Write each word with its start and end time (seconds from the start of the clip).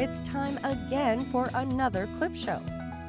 it's 0.00 0.22
time 0.22 0.58
again 0.64 1.20
for 1.26 1.50
another 1.52 2.08
clip 2.16 2.34
show. 2.34 2.58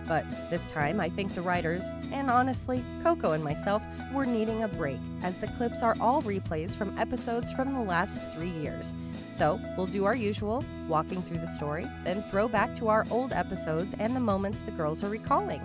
But 0.10 0.26
this 0.50 0.68
time, 0.68 1.00
I 1.00 1.08
think 1.08 1.34
the 1.34 1.42
writers, 1.42 1.86
and 2.12 2.30
honestly, 2.30 2.84
Coco 3.02 3.32
and 3.32 3.42
myself, 3.42 3.82
were 4.12 4.26
needing 4.26 4.64
a 4.64 4.68
break, 4.68 5.00
as 5.24 5.38
the 5.38 5.48
clips 5.48 5.82
are 5.84 5.96
all 6.02 6.22
replays 6.24 6.76
from 6.76 6.98
episodes 6.98 7.50
from 7.54 7.74
the 7.74 7.80
last 7.80 8.20
three 8.34 8.50
years. 8.50 8.94
So 9.30 9.58
we'll 9.78 9.88
do 9.88 10.04
our 10.04 10.18
usual, 10.18 10.66
walking 10.90 11.22
through 11.22 11.38
the 11.38 11.48
story, 11.48 11.88
then 12.04 12.24
throw 12.24 12.50
back 12.50 12.76
to 12.76 12.90
our 12.90 13.06
old 13.10 13.32
episodes 13.32 13.96
and 13.98 14.14
the 14.14 14.20
moments 14.20 14.60
the 14.60 14.72
girls 14.72 15.02
are 15.02 15.10
recalling. 15.10 15.62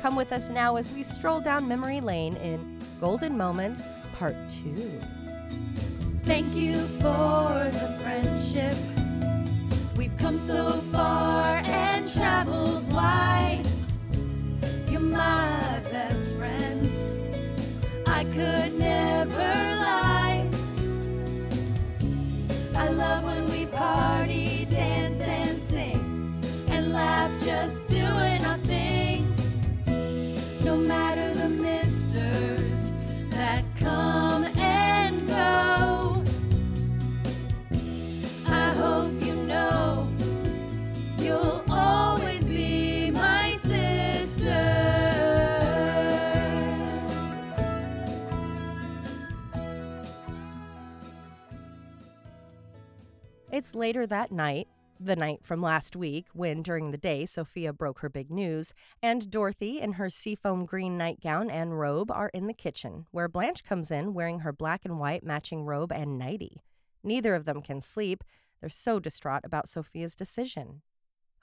Come 0.00 0.14
with 0.14 0.30
us 0.30 0.48
now 0.48 0.76
as 0.76 0.92
we 0.92 1.02
stroll 1.02 1.40
down 1.40 1.66
memory 1.66 2.00
lane 2.00 2.36
in 2.36 2.78
Golden 3.00 3.36
Moments 3.36 3.82
Part 4.16 4.36
2. 4.48 5.00
Thank 6.22 6.54
you 6.54 6.76
for 7.00 7.68
the 7.72 7.98
friendship. 8.00 8.97
We've 9.98 10.16
come 10.16 10.38
so 10.38 10.70
far 10.92 11.60
and 11.66 12.08
traveled 12.08 12.92
wide. 12.92 13.64
You're 14.88 15.00
my 15.00 15.58
best 15.90 16.30
friends. 16.36 16.92
I 18.06 18.22
could 18.22 18.78
never 18.78 19.52
lie. 19.82 20.48
I 22.76 22.90
love 22.90 23.24
when 23.24 23.44
we 23.50 23.66
party, 23.66 24.66
dance, 24.66 25.20
and 25.20 25.60
sing, 25.64 26.44
and 26.68 26.92
laugh 26.92 27.32
just 27.40 27.87
It's 53.58 53.74
later 53.74 54.06
that 54.06 54.30
night, 54.30 54.68
the 55.00 55.16
night 55.16 55.40
from 55.42 55.60
last 55.60 55.96
week, 55.96 56.28
when 56.32 56.62
during 56.62 56.92
the 56.92 56.96
day 56.96 57.26
Sophia 57.26 57.72
broke 57.72 57.98
her 57.98 58.08
big 58.08 58.30
news, 58.30 58.72
and 59.02 59.28
Dorothy, 59.28 59.80
in 59.80 59.94
her 59.94 60.08
seafoam 60.08 60.64
green 60.64 60.96
nightgown 60.96 61.50
and 61.50 61.76
robe, 61.76 62.08
are 62.12 62.28
in 62.28 62.46
the 62.46 62.54
kitchen, 62.54 63.06
where 63.10 63.26
Blanche 63.26 63.64
comes 63.64 63.90
in 63.90 64.14
wearing 64.14 64.38
her 64.38 64.52
black 64.52 64.84
and 64.84 65.00
white 65.00 65.24
matching 65.24 65.64
robe 65.64 65.90
and 65.90 66.16
nightie. 66.16 66.62
Neither 67.02 67.34
of 67.34 67.46
them 67.46 67.60
can 67.60 67.80
sleep. 67.80 68.22
They're 68.60 68.70
so 68.70 69.00
distraught 69.00 69.42
about 69.42 69.68
Sophia's 69.68 70.14
decision. 70.14 70.82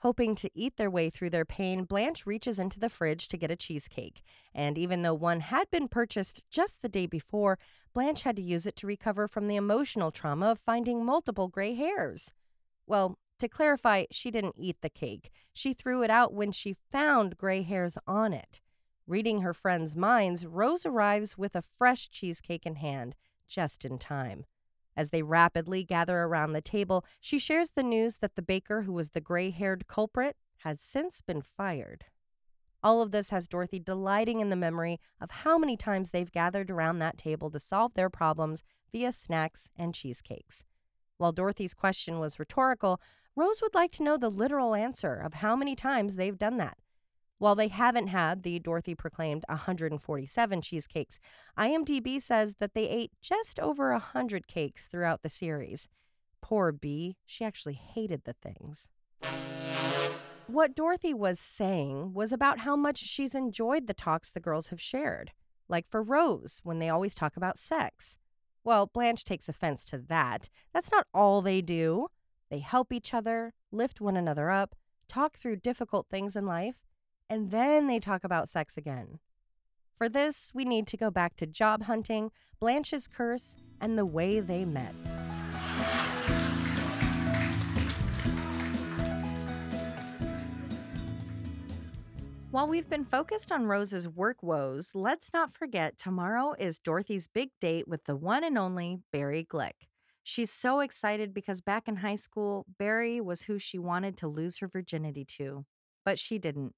Hoping 0.00 0.34
to 0.36 0.50
eat 0.54 0.76
their 0.76 0.90
way 0.90 1.08
through 1.08 1.30
their 1.30 1.44
pain, 1.44 1.84
Blanche 1.84 2.26
reaches 2.26 2.58
into 2.58 2.78
the 2.78 2.88
fridge 2.88 3.28
to 3.28 3.36
get 3.36 3.50
a 3.50 3.56
cheesecake. 3.56 4.22
And 4.54 4.76
even 4.76 5.02
though 5.02 5.14
one 5.14 5.40
had 5.40 5.70
been 5.70 5.88
purchased 5.88 6.44
just 6.50 6.82
the 6.82 6.88
day 6.88 7.06
before, 7.06 7.58
Blanche 7.94 8.22
had 8.22 8.36
to 8.36 8.42
use 8.42 8.66
it 8.66 8.76
to 8.76 8.86
recover 8.86 9.26
from 9.26 9.48
the 9.48 9.56
emotional 9.56 10.10
trauma 10.10 10.50
of 10.50 10.58
finding 10.58 11.04
multiple 11.04 11.48
gray 11.48 11.74
hairs. 11.74 12.32
Well, 12.86 13.18
to 13.38 13.48
clarify, 13.48 14.04
she 14.10 14.30
didn't 14.30 14.56
eat 14.58 14.76
the 14.82 14.90
cake. 14.90 15.30
She 15.52 15.72
threw 15.72 16.02
it 16.02 16.10
out 16.10 16.32
when 16.32 16.52
she 16.52 16.76
found 16.92 17.36
gray 17.36 17.62
hairs 17.62 17.98
on 18.06 18.32
it. 18.32 18.60
Reading 19.06 19.40
her 19.40 19.54
friends' 19.54 19.96
minds, 19.96 20.44
Rose 20.44 20.84
arrives 20.84 21.38
with 21.38 21.54
a 21.54 21.62
fresh 21.62 22.10
cheesecake 22.10 22.66
in 22.66 22.76
hand, 22.76 23.14
just 23.48 23.84
in 23.84 23.98
time. 23.98 24.44
As 24.96 25.10
they 25.10 25.22
rapidly 25.22 25.84
gather 25.84 26.22
around 26.22 26.52
the 26.52 26.60
table, 26.60 27.04
she 27.20 27.38
shares 27.38 27.70
the 27.70 27.82
news 27.82 28.18
that 28.18 28.34
the 28.34 28.42
baker 28.42 28.82
who 28.82 28.92
was 28.92 29.10
the 29.10 29.20
gray 29.20 29.50
haired 29.50 29.86
culprit 29.86 30.36
has 30.58 30.80
since 30.80 31.20
been 31.20 31.42
fired. 31.42 32.06
All 32.82 33.02
of 33.02 33.10
this 33.10 33.30
has 33.30 33.48
Dorothy 33.48 33.78
delighting 33.78 34.40
in 34.40 34.48
the 34.48 34.56
memory 34.56 35.00
of 35.20 35.30
how 35.30 35.58
many 35.58 35.76
times 35.76 36.10
they've 36.10 36.30
gathered 36.30 36.70
around 36.70 36.98
that 36.98 37.18
table 37.18 37.50
to 37.50 37.58
solve 37.58 37.94
their 37.94 38.08
problems 38.08 38.62
via 38.92 39.12
snacks 39.12 39.70
and 39.76 39.94
cheesecakes. 39.94 40.62
While 41.18 41.32
Dorothy's 41.32 41.74
question 41.74 42.18
was 42.18 42.38
rhetorical, 42.38 43.00
Rose 43.34 43.60
would 43.60 43.74
like 43.74 43.90
to 43.92 44.02
know 44.02 44.16
the 44.16 44.30
literal 44.30 44.74
answer 44.74 45.14
of 45.14 45.34
how 45.34 45.56
many 45.56 45.74
times 45.74 46.16
they've 46.16 46.38
done 46.38 46.56
that. 46.58 46.78
While 47.38 47.54
they 47.54 47.68
haven't 47.68 48.08
had 48.08 48.42
the 48.42 48.58
Dorothy 48.58 48.94
proclaimed 48.94 49.44
147 49.48 50.62
cheesecakes, 50.62 51.18
IMDb 51.58 52.20
says 52.20 52.56
that 52.60 52.72
they 52.72 52.88
ate 52.88 53.12
just 53.20 53.60
over 53.60 53.92
100 53.92 54.48
cakes 54.48 54.88
throughout 54.88 55.22
the 55.22 55.28
series. 55.28 55.88
Poor 56.40 56.72
Bee, 56.72 57.16
she 57.26 57.44
actually 57.44 57.74
hated 57.74 58.22
the 58.24 58.32
things. 58.32 58.88
What 60.46 60.74
Dorothy 60.74 61.12
was 61.12 61.38
saying 61.38 62.14
was 62.14 62.32
about 62.32 62.60
how 62.60 62.76
much 62.76 62.98
she's 62.98 63.34
enjoyed 63.34 63.86
the 63.86 63.94
talks 63.94 64.30
the 64.30 64.40
girls 64.40 64.68
have 64.68 64.80
shared, 64.80 65.32
like 65.68 65.86
for 65.86 66.02
Rose, 66.02 66.60
when 66.62 66.78
they 66.78 66.88
always 66.88 67.14
talk 67.14 67.36
about 67.36 67.58
sex. 67.58 68.16
Well, 68.64 68.86
Blanche 68.86 69.24
takes 69.24 69.48
offense 69.48 69.84
to 69.86 69.98
that. 69.98 70.48
That's 70.72 70.90
not 70.90 71.06
all 71.12 71.42
they 71.42 71.60
do. 71.60 72.06
They 72.48 72.60
help 72.60 72.92
each 72.92 73.12
other, 73.12 73.52
lift 73.70 74.00
one 74.00 74.16
another 74.16 74.50
up, 74.50 74.74
talk 75.08 75.36
through 75.36 75.56
difficult 75.56 76.06
things 76.08 76.36
in 76.36 76.46
life, 76.46 76.85
and 77.28 77.50
then 77.50 77.86
they 77.86 77.98
talk 77.98 78.24
about 78.24 78.48
sex 78.48 78.76
again. 78.76 79.18
For 79.96 80.08
this, 80.08 80.52
we 80.54 80.64
need 80.64 80.86
to 80.88 80.96
go 80.96 81.10
back 81.10 81.36
to 81.36 81.46
job 81.46 81.84
hunting, 81.84 82.30
Blanche's 82.60 83.08
curse, 83.08 83.56
and 83.80 83.96
the 83.96 84.06
way 84.06 84.40
they 84.40 84.64
met. 84.64 84.94
While 92.50 92.68
we've 92.68 92.88
been 92.88 93.04
focused 93.04 93.52
on 93.52 93.66
Rose's 93.66 94.08
work 94.08 94.42
woes, 94.42 94.92
let's 94.94 95.32
not 95.34 95.52
forget 95.52 95.98
tomorrow 95.98 96.54
is 96.58 96.78
Dorothy's 96.78 97.28
big 97.28 97.50
date 97.60 97.86
with 97.86 98.04
the 98.04 98.16
one 98.16 98.44
and 98.44 98.56
only 98.56 99.00
Barry 99.12 99.44
Glick. 99.44 99.88
She's 100.22 100.50
so 100.50 100.80
excited 100.80 101.34
because 101.34 101.60
back 101.60 101.86
in 101.86 101.96
high 101.96 102.16
school, 102.16 102.64
Barry 102.78 103.20
was 103.20 103.42
who 103.42 103.58
she 103.58 103.78
wanted 103.78 104.16
to 104.18 104.28
lose 104.28 104.58
her 104.58 104.68
virginity 104.68 105.24
to, 105.36 105.66
but 106.04 106.18
she 106.18 106.38
didn't. 106.38 106.74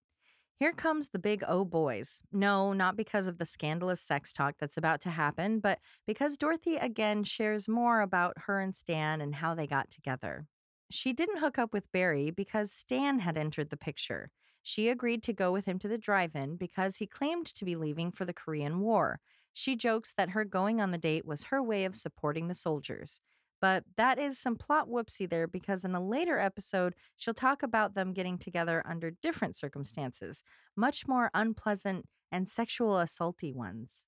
Here 0.58 0.72
comes 0.72 1.10
the 1.10 1.20
big 1.20 1.44
O 1.46 1.64
boys. 1.64 2.20
No, 2.32 2.72
not 2.72 2.96
because 2.96 3.28
of 3.28 3.38
the 3.38 3.46
scandalous 3.46 4.00
sex 4.00 4.32
talk 4.32 4.56
that's 4.58 4.76
about 4.76 5.00
to 5.02 5.10
happen, 5.10 5.60
but 5.60 5.78
because 6.04 6.36
Dorothy 6.36 6.74
again 6.74 7.22
shares 7.22 7.68
more 7.68 8.00
about 8.00 8.36
her 8.46 8.58
and 8.58 8.74
Stan 8.74 9.20
and 9.20 9.36
how 9.36 9.54
they 9.54 9.68
got 9.68 9.88
together. 9.88 10.46
She 10.90 11.12
didn't 11.12 11.38
hook 11.38 11.58
up 11.58 11.72
with 11.72 11.92
Barry 11.92 12.32
because 12.32 12.72
Stan 12.72 13.20
had 13.20 13.38
entered 13.38 13.70
the 13.70 13.76
picture. 13.76 14.30
She 14.64 14.88
agreed 14.88 15.22
to 15.22 15.32
go 15.32 15.52
with 15.52 15.66
him 15.66 15.78
to 15.78 15.86
the 15.86 15.96
drive 15.96 16.34
in 16.34 16.56
because 16.56 16.96
he 16.96 17.06
claimed 17.06 17.46
to 17.46 17.64
be 17.64 17.76
leaving 17.76 18.10
for 18.10 18.24
the 18.24 18.32
Korean 18.32 18.80
War. 18.80 19.20
She 19.52 19.76
jokes 19.76 20.12
that 20.14 20.30
her 20.30 20.44
going 20.44 20.80
on 20.80 20.90
the 20.90 20.98
date 20.98 21.24
was 21.24 21.44
her 21.44 21.62
way 21.62 21.84
of 21.84 21.94
supporting 21.94 22.48
the 22.48 22.54
soldiers. 22.54 23.20
But 23.60 23.84
that 23.96 24.18
is 24.18 24.38
some 24.38 24.56
plot 24.56 24.88
whoopsie 24.88 25.28
there 25.28 25.48
because 25.48 25.84
in 25.84 25.94
a 25.94 26.06
later 26.06 26.38
episode, 26.38 26.94
she'll 27.16 27.34
talk 27.34 27.62
about 27.62 27.94
them 27.94 28.12
getting 28.12 28.38
together 28.38 28.84
under 28.88 29.10
different 29.10 29.56
circumstances, 29.56 30.44
much 30.76 31.08
more 31.08 31.30
unpleasant 31.34 32.06
and 32.30 32.48
sexual 32.48 32.94
assaulty 32.94 33.52
ones. 33.52 34.06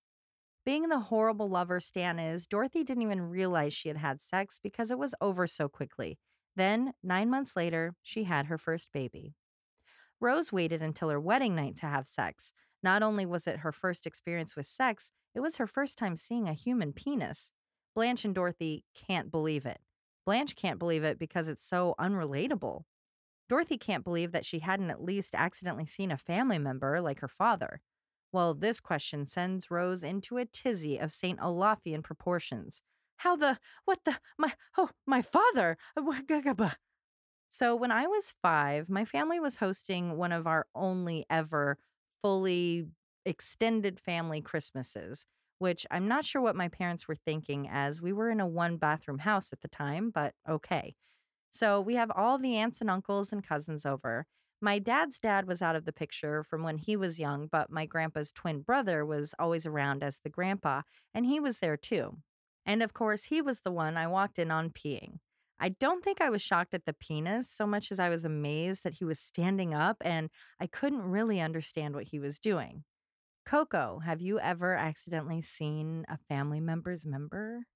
Being 0.65 0.88
the 0.88 1.00
horrible 1.00 1.49
lover 1.49 1.81
Stan 1.81 2.19
is, 2.19 2.47
Dorothy 2.47 2.84
didn't 2.84 3.03
even 3.03 3.22
realize 3.22 3.72
she 3.72 3.88
had 3.88 3.97
had 3.97 4.21
sex 4.21 4.61
because 4.62 4.91
it 4.91 4.99
was 4.99 5.15
over 5.21 5.47
so 5.47 5.69
quickly. 5.69 6.19
Then, 6.55 6.93
nine 7.03 7.31
months 7.31 7.56
later, 7.56 7.94
she 8.03 8.25
had 8.25 8.47
her 8.47 8.59
first 8.59 8.93
baby. 8.93 9.34
Rose 10.21 10.53
waited 10.53 10.82
until 10.82 11.09
her 11.09 11.19
wedding 11.19 11.55
night 11.55 11.77
to 11.77 11.87
have 11.87 12.06
sex. 12.06 12.53
Not 12.82 13.03
only 13.03 13.25
was 13.25 13.47
it 13.47 13.61
her 13.61 13.72
first 13.72 14.06
experience 14.06 14.55
with 14.55 14.67
sex, 14.67 15.11
it 15.34 15.41
was 15.41 15.56
her 15.56 15.67
first 15.67 15.97
time 15.97 16.17
seeing 16.17 16.47
a 16.47 16.55
human 16.55 16.93
penis. 16.93 17.53
Blanche 17.95 18.25
and 18.25 18.34
Dorothy 18.34 18.84
can't 18.95 19.31
believe 19.31 19.67
it. 19.67 19.81
Blanche 20.27 20.55
can't 20.55 20.78
believe 20.78 21.03
it 21.03 21.19
because 21.19 21.49
it's 21.49 21.65
so 21.65 21.95
unrelatable. 21.99 22.82
Dorothy 23.49 23.79
can't 23.79 24.05
believe 24.05 24.32
that 24.32 24.44
she 24.44 24.61
hadn't 24.61 24.91
at 24.91 25.03
least 25.03 25.35
accidentally 25.35 25.87
seen 25.87 26.12
a 26.12 26.17
family 26.17 26.59
member 26.59 27.00
like 27.00 27.20
her 27.20 27.29
father. 27.29 27.81
Well, 28.32 28.55
this 28.55 28.79
question 28.79 29.26
sends 29.26 29.70
Rose 29.70 30.05
into 30.05 30.37
a 30.37 30.44
tizzy 30.44 30.99
of 30.99 31.12
St. 31.12 31.41
Olafian 31.41 32.03
proportions. 32.05 32.82
How 33.17 33.35
the, 33.35 33.59
what 33.85 33.99
the, 34.05 34.19
my, 34.38 34.53
oh, 34.79 34.91
my 35.06 35.20
father. 35.20 35.76
Uh, 35.97 36.70
so 37.49 37.75
when 37.75 37.91
I 37.91 38.06
was 38.06 38.35
five, 38.41 38.88
my 38.88 39.05
family 39.05 39.41
was 39.41 39.56
hosting 39.56 40.17
one 40.17 40.31
of 40.31 40.47
our 40.47 40.67
only 40.75 41.26
ever 41.29 41.76
fully 42.23 42.87
extended 43.26 43.99
family 43.99 44.41
Christmases, 44.41 45.26
which 45.61 45.87
I'm 45.91 46.09
not 46.09 46.25
sure 46.27 46.43
what 46.43 46.57
my 46.57 46.69
parents 46.69 47.09
were 47.09 47.17
thinking 47.17 47.69
as 47.71 48.03
we 48.03 48.12
were 48.12 48.31
in 48.31 48.41
a 48.41 48.47
one 48.49 48.79
bathroom 48.79 49.21
house 49.21 49.53
at 49.53 49.62
the 49.62 49.69
time, 49.69 50.11
but 50.11 50.35
okay. 50.49 50.97
So 51.51 51.81
we 51.81 51.95
have 51.97 52.11
all 52.12 52.39
the 52.39 52.57
aunts 52.57 52.81
and 52.81 52.91
uncles 52.91 53.33
and 53.33 53.45
cousins 53.47 53.87
over. 53.87 54.27
My 54.61 54.79
dad's 54.79 55.19
dad 55.19 55.47
was 55.47 55.62
out 55.62 55.77
of 55.77 55.85
the 55.85 55.93
picture 55.93 56.43
from 56.45 56.62
when 56.62 56.79
he 56.79 56.97
was 56.97 57.21
young, 57.21 57.47
but 57.47 57.71
my 57.71 57.87
grandpa's 57.87 58.33
twin 58.33 58.61
brother 58.62 59.05
was 59.07 59.35
always 59.39 59.67
around 59.67 60.03
as 60.03 60.21
the 60.21 60.31
grandpa, 60.31 60.83
and 61.15 61.27
he 61.27 61.41
was 61.41 61.61
there 61.61 61.77
too. 61.79 62.19
And 62.67 62.83
of 62.83 62.93
course, 62.93 63.25
he 63.25 63.41
was 63.43 63.61
the 63.62 63.73
one 63.73 63.97
I 63.97 64.07
walked 64.07 64.39
in 64.39 64.51
on 64.51 64.71
peeing. 64.71 65.19
I 65.59 65.71
don't 65.71 66.03
think 66.05 66.21
I 66.21 66.31
was 66.31 66.43
shocked 66.43 66.75
at 66.75 66.85
the 66.87 66.93
penis 66.95 67.51
so 67.51 67.67
much 67.67 67.91
as 67.93 68.01
I 68.01 68.09
was 68.09 68.25
amazed 68.25 68.85
that 68.85 68.95
he 68.95 69.05
was 69.05 69.19
standing 69.19 69.75
up 69.75 69.99
and 70.01 70.31
I 70.59 70.67
couldn't 70.67 71.03
really 71.03 71.41
understand 71.41 71.95
what 71.95 72.05
he 72.05 72.19
was 72.19 72.39
doing. 72.39 72.85
Coco, 73.44 73.98
have 73.98 74.22
you 74.22 74.38
ever 74.40 74.75
accidentally 74.75 75.42
seen 75.42 76.06
a 76.08 76.16
family 76.16 76.58
member's 76.60 77.04
member? 77.04 77.66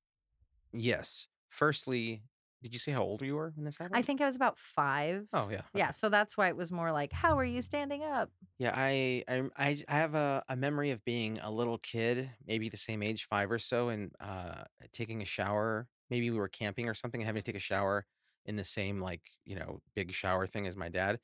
Yes. 0.73 1.29
Firstly, 1.49 2.25
did 2.63 2.73
you 2.73 2.79
say 2.79 2.93
how 2.93 3.03
old 3.03 3.23
you 3.23 3.37
were 3.37 3.51
when 3.55 3.65
this 3.65 3.77
happened? 3.77 3.99
I 3.99 4.03
think 4.03 4.21
I 4.21 4.27
was 4.27 4.37
about 4.37 4.59
five. 4.59 5.29
Oh 5.33 5.49
yeah. 5.51 5.65
Yeah, 5.73 5.91
so 5.91 6.09
that's 6.09 6.37
why 6.37 6.49
it 6.49 6.57
was 6.57 6.71
more 6.73 6.93
like, 6.93 7.13
how 7.13 7.39
are 7.39 7.45
you 7.45 7.63
standing 7.63 8.03
up? 8.05 8.31
Yeah, 8.59 8.73
I 8.75 9.25
I 9.27 9.51
I 9.89 9.99
have 9.99 10.15
a, 10.15 10.45
a 10.49 10.55
memory 10.57 10.91
of 10.91 11.05
being 11.05 11.39
a 11.41 11.51
little 11.51 11.79
kid, 11.79 12.31
maybe 12.45 12.69
the 12.69 12.77
same 12.77 13.03
age, 13.03 13.25
five 13.27 13.51
or 13.51 13.59
so, 13.59 13.89
and 13.89 14.15
uh 14.21 14.65
taking 14.93 15.23
a 15.23 15.25
shower. 15.25 15.89
Maybe 16.11 16.31
we 16.31 16.39
were 16.39 16.49
camping 16.49 16.89
or 16.89 16.95
something 16.95 17.21
and 17.21 17.27
having 17.27 17.43
to 17.43 17.47
take 17.53 17.57
a 17.57 17.61
shower 17.61 18.07
in 18.45 18.57
the 18.57 18.65
same 18.65 19.01
like, 19.01 19.31
you 19.45 19.57
know, 19.57 19.81
big 19.95 20.13
shower 20.13 20.47
thing 20.47 20.67
as 20.67 20.77
my 20.77 20.89
dad 20.89 21.21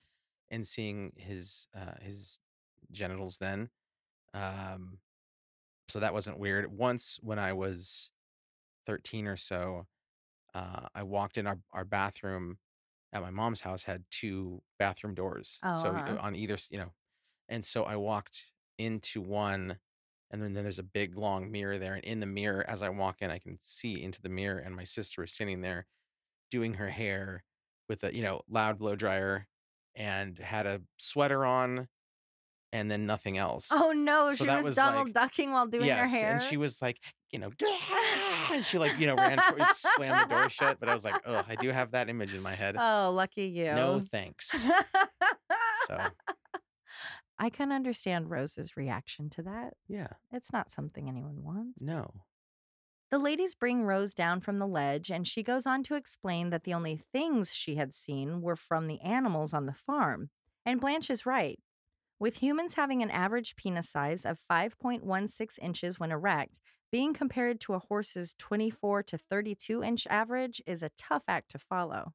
and 0.50 0.66
seeing 0.66 1.12
his 1.16 1.68
uh 1.74 1.96
his 2.00 2.40
genitals 2.92 3.38
then. 3.38 3.70
Um 4.34 5.00
so 5.88 6.00
that 6.00 6.14
wasn't 6.14 6.38
weird. 6.38 6.72
Once 6.72 7.18
when 7.22 7.38
I 7.38 7.52
was 7.52 8.12
13 8.86 9.26
or 9.26 9.36
so, 9.36 9.86
uh 10.54 10.88
I 10.94 11.02
walked 11.04 11.38
in 11.38 11.46
our 11.46 11.60
our 11.72 11.84
bathroom 11.84 12.58
at 13.12 13.22
my 13.22 13.30
mom's 13.30 13.62
house 13.62 13.84
had 13.84 14.04
two 14.10 14.62
bathroom 14.78 15.14
doors. 15.14 15.62
Oh, 15.62 15.68
So 15.72 15.90
uh-huh. 15.94 16.16
on 16.18 16.36
either, 16.36 16.56
you 16.70 16.78
know, 16.78 16.92
and 17.48 17.64
so 17.64 17.84
I 17.84 17.96
walked 17.96 18.52
into 18.78 19.20
one, 19.22 19.78
and 20.30 20.42
then, 20.42 20.54
then 20.54 20.64
there's 20.64 20.78
a 20.80 20.84
big 20.84 21.16
long 21.18 21.50
mirror 21.52 21.78
there. 21.78 21.94
And 21.94 22.04
in 22.04 22.20
the 22.20 22.26
mirror, 22.26 22.64
as 22.68 22.82
I 22.82 22.90
walk 22.90 23.22
in, 23.22 23.30
I 23.30 23.38
can 23.40 23.58
see 23.60 24.02
into 24.02 24.22
the 24.22 24.28
mirror, 24.30 24.58
and 24.60 24.76
my 24.76 24.84
sister 24.84 25.24
is 25.24 25.32
sitting 25.34 25.62
there 25.62 25.86
doing 26.50 26.74
her 26.74 26.90
hair 26.90 27.44
with 27.88 28.04
a, 28.04 28.14
you 28.14 28.22
know, 28.22 28.42
loud 28.48 28.78
blow 28.78 28.96
dryer 28.96 29.48
and 29.94 30.38
had 30.38 30.66
a 30.66 30.82
sweater 30.98 31.44
on 31.44 31.88
and 32.72 32.90
then 32.90 33.06
nothing 33.06 33.36
else. 33.38 33.68
Oh 33.72 33.92
no, 33.92 34.30
So 34.32 34.44
she 34.44 34.50
was, 34.50 34.64
was 34.64 34.76
Donald 34.76 35.06
like- 35.06 35.14
ducking 35.14 35.52
while 35.52 35.66
doing 35.66 35.82
her 35.84 35.88
yes. 35.88 36.12
hair. 36.12 36.32
And 36.34 36.42
she 36.42 36.56
was 36.56 36.80
like, 36.80 36.98
you 37.32 37.38
know, 37.38 37.50
and 38.52 38.64
she 38.64 38.78
like, 38.78 38.98
you 38.98 39.06
know, 39.06 39.14
ran 39.16 39.38
towards, 39.38 39.78
slammed 39.78 40.30
the 40.30 40.34
door 40.34 40.48
shut. 40.48 40.78
But 40.80 40.88
I 40.88 40.94
was 40.94 41.04
like, 41.04 41.20
oh, 41.26 41.44
I 41.48 41.54
do 41.56 41.68
have 41.70 41.92
that 41.92 42.08
image 42.08 42.34
in 42.34 42.42
my 42.42 42.54
head. 42.54 42.76
oh, 42.78 43.10
lucky 43.14 43.44
you. 43.46 43.64
No 43.66 44.00
thanks. 44.12 44.64
So 45.86 45.98
I 47.38 47.48
can 47.50 47.72
understand 47.72 48.30
Rose's 48.30 48.76
reaction 48.76 49.30
to 49.30 49.42
that. 49.42 49.74
yeah, 49.88 50.08
It's 50.32 50.52
not 50.52 50.70
something 50.70 51.08
anyone 51.08 51.42
wants. 51.42 51.80
no. 51.82 52.12
The 53.10 53.18
ladies 53.18 53.56
bring 53.56 53.82
Rose 53.82 54.14
down 54.14 54.38
from 54.40 54.60
the 54.60 54.68
ledge, 54.68 55.10
and 55.10 55.26
she 55.26 55.42
goes 55.42 55.66
on 55.66 55.82
to 55.82 55.96
explain 55.96 56.50
that 56.50 56.62
the 56.62 56.74
only 56.74 57.02
things 57.12 57.52
she 57.52 57.74
had 57.74 57.92
seen 57.92 58.40
were 58.40 58.54
from 58.54 58.86
the 58.86 59.00
animals 59.00 59.52
on 59.52 59.66
the 59.66 59.72
farm. 59.74 60.30
And 60.64 60.80
Blanche 60.80 61.10
is 61.10 61.26
right. 61.26 61.58
With 62.20 62.42
humans 62.42 62.74
having 62.74 63.02
an 63.02 63.10
average 63.10 63.56
penis 63.56 63.88
size 63.88 64.26
of 64.26 64.38
5.16 64.38 65.58
inches 65.62 65.98
when 65.98 66.12
erect, 66.12 66.60
being 66.92 67.14
compared 67.14 67.60
to 67.62 67.72
a 67.72 67.78
horse's 67.78 68.34
24 68.38 69.04
to 69.04 69.16
32 69.16 69.82
inch 69.82 70.06
average 70.06 70.60
is 70.66 70.82
a 70.82 70.90
tough 70.90 71.24
act 71.26 71.50
to 71.52 71.58
follow. 71.58 72.12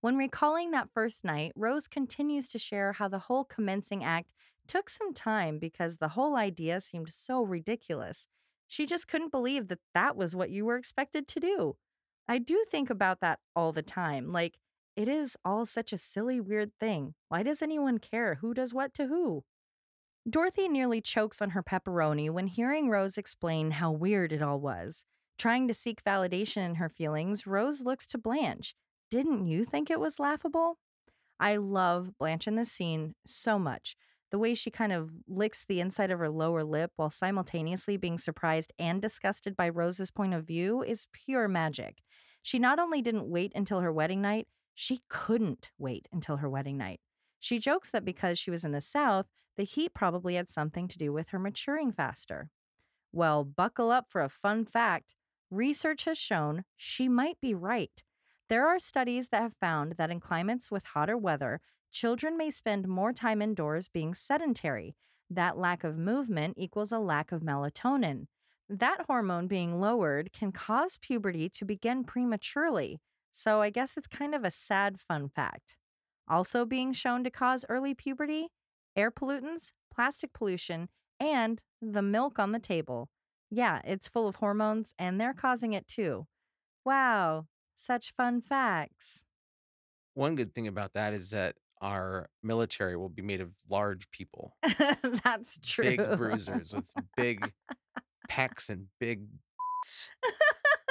When 0.00 0.16
recalling 0.16 0.70
that 0.70 0.88
first 0.94 1.24
night, 1.24 1.52
Rose 1.54 1.88
continues 1.88 2.48
to 2.48 2.58
share 2.58 2.94
how 2.94 3.08
the 3.08 3.18
whole 3.18 3.44
commencing 3.44 4.02
act 4.02 4.32
took 4.66 4.88
some 4.88 5.12
time 5.12 5.58
because 5.58 5.98
the 5.98 6.08
whole 6.08 6.36
idea 6.36 6.80
seemed 6.80 7.12
so 7.12 7.42
ridiculous. 7.42 8.28
She 8.66 8.86
just 8.86 9.08
couldn't 9.08 9.30
believe 9.30 9.68
that 9.68 9.80
that 9.92 10.16
was 10.16 10.34
what 10.34 10.50
you 10.50 10.64
were 10.64 10.76
expected 10.76 11.28
to 11.28 11.40
do. 11.40 11.76
I 12.26 12.38
do 12.38 12.64
think 12.66 12.88
about 12.88 13.20
that 13.20 13.40
all 13.54 13.72
the 13.72 13.82
time. 13.82 14.32
Like, 14.32 14.58
it 14.96 15.08
is 15.08 15.36
all 15.44 15.66
such 15.66 15.92
a 15.92 15.98
silly, 15.98 16.40
weird 16.40 16.72
thing. 16.78 17.14
Why 17.28 17.42
does 17.42 17.62
anyone 17.62 17.98
care 17.98 18.36
who 18.36 18.54
does 18.54 18.72
what 18.72 18.94
to 18.94 19.06
who? 19.06 19.44
Dorothy 20.28 20.68
nearly 20.68 21.00
chokes 21.00 21.42
on 21.42 21.50
her 21.50 21.62
pepperoni 21.62 22.30
when 22.30 22.46
hearing 22.46 22.88
Rose 22.88 23.18
explain 23.18 23.72
how 23.72 23.90
weird 23.90 24.32
it 24.32 24.40
all 24.40 24.60
was. 24.60 25.04
Trying 25.38 25.68
to 25.68 25.74
seek 25.74 26.04
validation 26.04 26.64
in 26.64 26.74
her 26.76 26.88
feelings, 26.88 27.46
Rose 27.46 27.82
looks 27.82 28.06
to 28.06 28.18
Blanche. 28.18 28.74
Didn't 29.10 29.46
you 29.46 29.64
think 29.64 29.90
it 29.90 30.00
was 30.00 30.18
laughable? 30.18 30.78
I 31.40 31.56
love 31.56 32.16
Blanche 32.18 32.46
in 32.46 32.54
this 32.54 32.72
scene 32.72 33.14
so 33.26 33.58
much. 33.58 33.96
The 34.30 34.38
way 34.38 34.54
she 34.54 34.70
kind 34.70 34.92
of 34.92 35.10
licks 35.28 35.64
the 35.64 35.80
inside 35.80 36.10
of 36.10 36.18
her 36.20 36.30
lower 36.30 36.64
lip 36.64 36.92
while 36.96 37.10
simultaneously 37.10 37.96
being 37.96 38.18
surprised 38.18 38.72
and 38.78 39.02
disgusted 39.02 39.56
by 39.56 39.68
Rose's 39.68 40.10
point 40.10 40.34
of 40.34 40.46
view 40.46 40.82
is 40.82 41.08
pure 41.12 41.48
magic. 41.48 41.98
She 42.42 42.58
not 42.58 42.78
only 42.78 43.02
didn't 43.02 43.28
wait 43.28 43.52
until 43.54 43.80
her 43.80 43.92
wedding 43.92 44.22
night, 44.22 44.46
she 44.74 45.00
couldn't 45.08 45.70
wait 45.78 46.08
until 46.12 46.38
her 46.38 46.48
wedding 46.48 46.76
night. 46.76 47.00
She 47.40 47.58
jokes 47.58 47.90
that 47.90 48.04
because 48.04 48.38
she 48.38 48.50
was 48.50 48.64
in 48.64 48.72
the 48.72 48.80
South, 48.80 49.26
the 49.56 49.64
heat 49.64 49.94
probably 49.94 50.34
had 50.34 50.48
something 50.48 50.88
to 50.88 50.98
do 50.98 51.12
with 51.12 51.28
her 51.28 51.38
maturing 51.38 51.92
faster. 51.92 52.50
Well, 53.12 53.44
buckle 53.44 53.90
up 53.90 54.06
for 54.08 54.22
a 54.22 54.28
fun 54.28 54.64
fact. 54.64 55.14
Research 55.50 56.04
has 56.06 56.18
shown 56.18 56.64
she 56.76 57.08
might 57.08 57.40
be 57.40 57.54
right. 57.54 58.02
There 58.48 58.66
are 58.66 58.78
studies 58.78 59.28
that 59.28 59.42
have 59.42 59.54
found 59.54 59.92
that 59.92 60.10
in 60.10 60.20
climates 60.20 60.70
with 60.70 60.84
hotter 60.84 61.16
weather, 61.16 61.60
children 61.92 62.36
may 62.36 62.50
spend 62.50 62.88
more 62.88 63.12
time 63.12 63.40
indoors 63.40 63.88
being 63.88 64.14
sedentary. 64.14 64.96
That 65.30 65.56
lack 65.56 65.84
of 65.84 65.96
movement 65.96 66.54
equals 66.58 66.92
a 66.92 66.98
lack 66.98 67.30
of 67.30 67.42
melatonin. 67.42 68.26
That 68.68 69.04
hormone 69.06 69.46
being 69.46 69.80
lowered 69.80 70.32
can 70.32 70.50
cause 70.50 70.98
puberty 70.98 71.48
to 71.50 71.64
begin 71.64 72.04
prematurely. 72.04 73.00
So 73.36 73.60
I 73.60 73.70
guess 73.70 73.96
it's 73.96 74.06
kind 74.06 74.32
of 74.32 74.44
a 74.44 74.50
sad 74.50 75.00
fun 75.00 75.28
fact. 75.28 75.76
Also 76.28 76.64
being 76.64 76.92
shown 76.92 77.24
to 77.24 77.30
cause 77.30 77.64
early 77.68 77.92
puberty 77.92 78.48
air 78.96 79.10
pollutants, 79.10 79.72
plastic 79.92 80.32
pollution, 80.32 80.88
and 81.18 81.60
the 81.82 82.00
milk 82.00 82.38
on 82.38 82.52
the 82.52 82.60
table. 82.60 83.10
Yeah, 83.50 83.80
it's 83.84 84.06
full 84.06 84.28
of 84.28 84.36
hormones 84.36 84.94
and 85.00 85.20
they're 85.20 85.34
causing 85.34 85.72
it 85.72 85.88
too. 85.88 86.28
Wow, 86.84 87.48
such 87.74 88.12
fun 88.16 88.40
facts. 88.40 89.24
One 90.14 90.36
good 90.36 90.54
thing 90.54 90.68
about 90.68 90.92
that 90.92 91.12
is 91.12 91.30
that 91.30 91.56
our 91.80 92.30
military 92.40 92.96
will 92.96 93.08
be 93.08 93.20
made 93.20 93.40
of 93.40 93.56
large 93.68 94.08
people, 94.12 94.56
That's 95.24 95.58
true. 95.58 95.96
big 95.96 96.16
bruisers 96.16 96.72
with 96.72 96.86
big 97.16 97.52
pecs 98.30 98.70
and 98.70 98.86
big, 99.00 99.26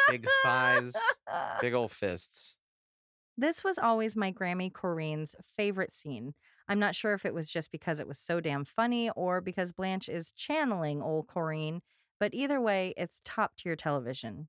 big 0.10 0.28
thighs, 0.44 0.96
big 1.62 1.74
old 1.74 1.92
fists. 1.92 2.58
This 3.38 3.64
was 3.64 3.78
always 3.78 4.16
my 4.16 4.32
Grammy 4.32 4.72
Corrine's 4.72 5.36
favorite 5.58 5.92
scene. 5.92 6.34
I'm 6.68 6.80
not 6.80 6.96
sure 6.96 7.14
if 7.14 7.26
it 7.26 7.34
was 7.34 7.50
just 7.50 7.72
because 7.72 8.00
it 8.00 8.08
was 8.08 8.20
so 8.20 8.40
damn 8.40 8.64
funny 8.64 9.10
or 9.16 9.42
because 9.42 9.72
Blanche 9.74 10.08
is 10.08 10.32
channeling 10.32 11.02
old 11.02 11.28
Corrine, 11.28 11.82
but 12.20 12.34
either 12.34 12.62
way, 12.62 12.94
it's 12.96 13.22
top 13.26 13.56
tier 13.58 13.76
television. 13.76 14.48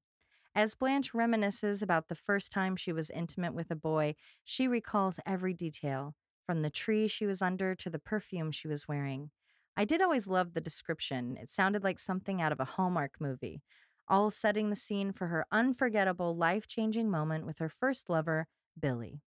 As 0.54 0.76
Blanche 0.76 1.12
reminisces 1.12 1.82
about 1.82 2.08
the 2.08 2.14
first 2.14 2.52
time 2.52 2.76
she 2.76 2.92
was 2.92 3.10
intimate 3.10 3.54
with 3.54 3.70
a 3.70 3.76
boy, 3.76 4.14
she 4.44 4.68
recalls 4.68 5.18
every 5.26 5.52
detail, 5.52 6.14
from 6.46 6.62
the 6.62 6.70
tree 6.70 7.08
she 7.08 7.26
was 7.26 7.42
under 7.42 7.74
to 7.74 7.90
the 7.90 7.98
perfume 7.98 8.52
she 8.52 8.68
was 8.68 8.86
wearing. 8.86 9.30
I 9.76 9.84
did 9.84 10.00
always 10.00 10.28
love 10.28 10.54
the 10.54 10.60
description. 10.60 11.36
It 11.40 11.50
sounded 11.50 11.82
like 11.82 11.98
something 11.98 12.40
out 12.40 12.52
of 12.52 12.60
a 12.60 12.64
Hallmark 12.64 13.14
movie, 13.18 13.62
all 14.08 14.30
setting 14.30 14.70
the 14.70 14.76
scene 14.76 15.12
for 15.12 15.28
her 15.28 15.46
unforgettable, 15.50 16.36
life 16.36 16.66
changing 16.66 17.10
moment 17.10 17.46
with 17.46 17.58
her 17.58 17.68
first 17.68 18.08
lover, 18.10 18.46
Billy. 18.78 19.22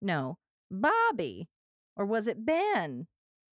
No, 0.00 0.38
Bobby. 0.70 1.48
Or 1.96 2.04
was 2.04 2.26
it 2.26 2.44
Ben? 2.44 3.06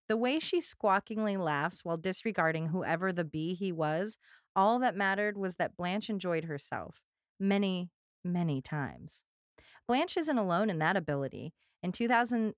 The 0.08 0.18
way 0.18 0.40
she 0.40 0.60
squawkingly 0.60 1.38
laughs 1.38 1.86
while 1.86 1.98
disregarding 1.98 2.68
whoever 2.68 3.12
the 3.12 3.24
bee 3.24 3.54
he 3.54 3.72
was, 3.72 4.18
all 4.56 4.80
that 4.80 4.96
mattered 4.96 5.38
was 5.38 5.56
that 5.56 5.78
Blanche 5.78 6.10
enjoyed 6.10 6.46
herself 6.46 7.02
many, 7.40 7.92
many 8.24 8.62
times. 8.62 9.24
Blanche 9.88 10.18
isn't 10.18 10.38
alone 10.38 10.70
in 10.70 10.80
that 10.80 10.98
ability. 10.98 11.54
In 11.84 11.92
2000, 11.92 12.54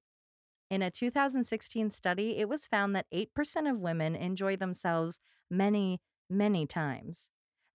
in 0.70 0.82
a 0.82 0.90
2016 0.90 1.92
study, 1.92 2.38
it 2.38 2.48
was 2.48 2.68
found 2.68 2.96
that 2.96 3.08
8% 3.14 3.70
of 3.70 3.82
women 3.82 4.16
enjoy 4.16 4.56
themselves 4.56 5.20
many, 5.50 6.00
many 6.30 6.66
times. 6.66 7.28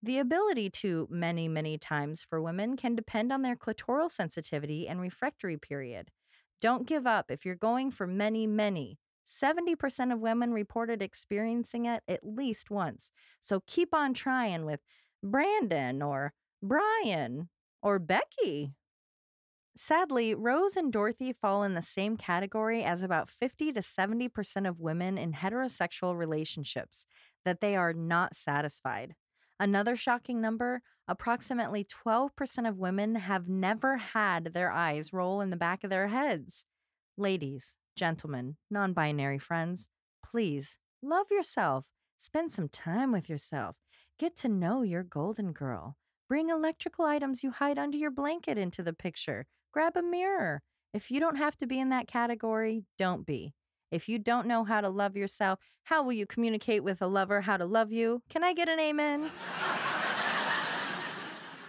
The 0.06 0.20
ability 0.20 0.70
to 0.70 1.08
many, 1.10 1.48
many 1.48 1.78
times 1.78 2.22
for 2.22 2.40
women 2.40 2.76
can 2.76 2.94
depend 2.94 3.32
on 3.32 3.42
their 3.42 3.56
clitoral 3.56 4.08
sensitivity 4.08 4.86
and 4.86 5.00
refractory 5.00 5.56
period. 5.56 6.12
Don't 6.60 6.86
give 6.86 7.08
up 7.08 7.28
if 7.28 7.44
you're 7.44 7.56
going 7.56 7.90
for 7.90 8.06
many, 8.06 8.46
many. 8.46 9.00
70% 9.26 10.12
of 10.12 10.20
women 10.20 10.52
reported 10.52 11.02
experiencing 11.02 11.86
it 11.86 12.04
at 12.06 12.20
least 12.22 12.70
once. 12.70 13.10
So 13.40 13.64
keep 13.66 13.92
on 13.92 14.14
trying 14.14 14.64
with 14.64 14.78
Brandon 15.24 16.00
or 16.02 16.34
Brian 16.62 17.48
or 17.82 17.98
Becky. 17.98 18.74
Sadly, 19.74 20.36
Rose 20.36 20.76
and 20.76 20.92
Dorothy 20.92 21.32
fall 21.32 21.64
in 21.64 21.74
the 21.74 21.82
same 21.82 22.16
category 22.16 22.84
as 22.84 23.02
about 23.02 23.28
50 23.28 23.72
to 23.72 23.80
70% 23.80 24.68
of 24.68 24.78
women 24.78 25.18
in 25.18 25.32
heterosexual 25.32 26.16
relationships 26.16 27.06
that 27.44 27.60
they 27.60 27.74
are 27.74 27.92
not 27.92 28.36
satisfied. 28.36 29.16
Another 29.58 29.96
shocking 29.96 30.40
number 30.40 30.82
approximately 31.08 31.84
12% 31.84 32.68
of 32.68 32.78
women 32.78 33.14
have 33.14 33.48
never 33.48 33.96
had 33.96 34.52
their 34.52 34.70
eyes 34.70 35.12
roll 35.12 35.40
in 35.40 35.50
the 35.50 35.56
back 35.56 35.84
of 35.84 35.90
their 35.90 36.08
heads. 36.08 36.64
Ladies, 37.16 37.76
gentlemen, 37.96 38.56
non 38.70 38.92
binary 38.92 39.38
friends, 39.38 39.88
please 40.22 40.76
love 41.02 41.26
yourself. 41.30 41.84
Spend 42.18 42.52
some 42.52 42.68
time 42.68 43.12
with 43.12 43.28
yourself. 43.28 43.76
Get 44.18 44.36
to 44.38 44.48
know 44.48 44.82
your 44.82 45.02
golden 45.02 45.52
girl. 45.52 45.96
Bring 46.28 46.48
electrical 46.48 47.04
items 47.04 47.44
you 47.44 47.50
hide 47.50 47.78
under 47.78 47.96
your 47.96 48.10
blanket 48.10 48.58
into 48.58 48.82
the 48.82 48.92
picture. 48.92 49.46
Grab 49.72 49.96
a 49.96 50.02
mirror. 50.02 50.62
If 50.92 51.10
you 51.10 51.20
don't 51.20 51.36
have 51.36 51.56
to 51.58 51.66
be 51.66 51.78
in 51.78 51.90
that 51.90 52.08
category, 52.08 52.84
don't 52.98 53.24
be. 53.26 53.52
If 53.90 54.08
you 54.08 54.18
don't 54.18 54.46
know 54.46 54.64
how 54.64 54.80
to 54.80 54.88
love 54.88 55.16
yourself, 55.16 55.60
how 55.84 56.02
will 56.02 56.12
you 56.12 56.26
communicate 56.26 56.82
with 56.82 57.00
a 57.00 57.06
lover 57.06 57.42
how 57.42 57.56
to 57.56 57.64
love 57.64 57.92
you? 57.92 58.22
Can 58.28 58.42
I 58.42 58.52
get 58.52 58.68
an 58.68 58.80
amen? 58.80 59.30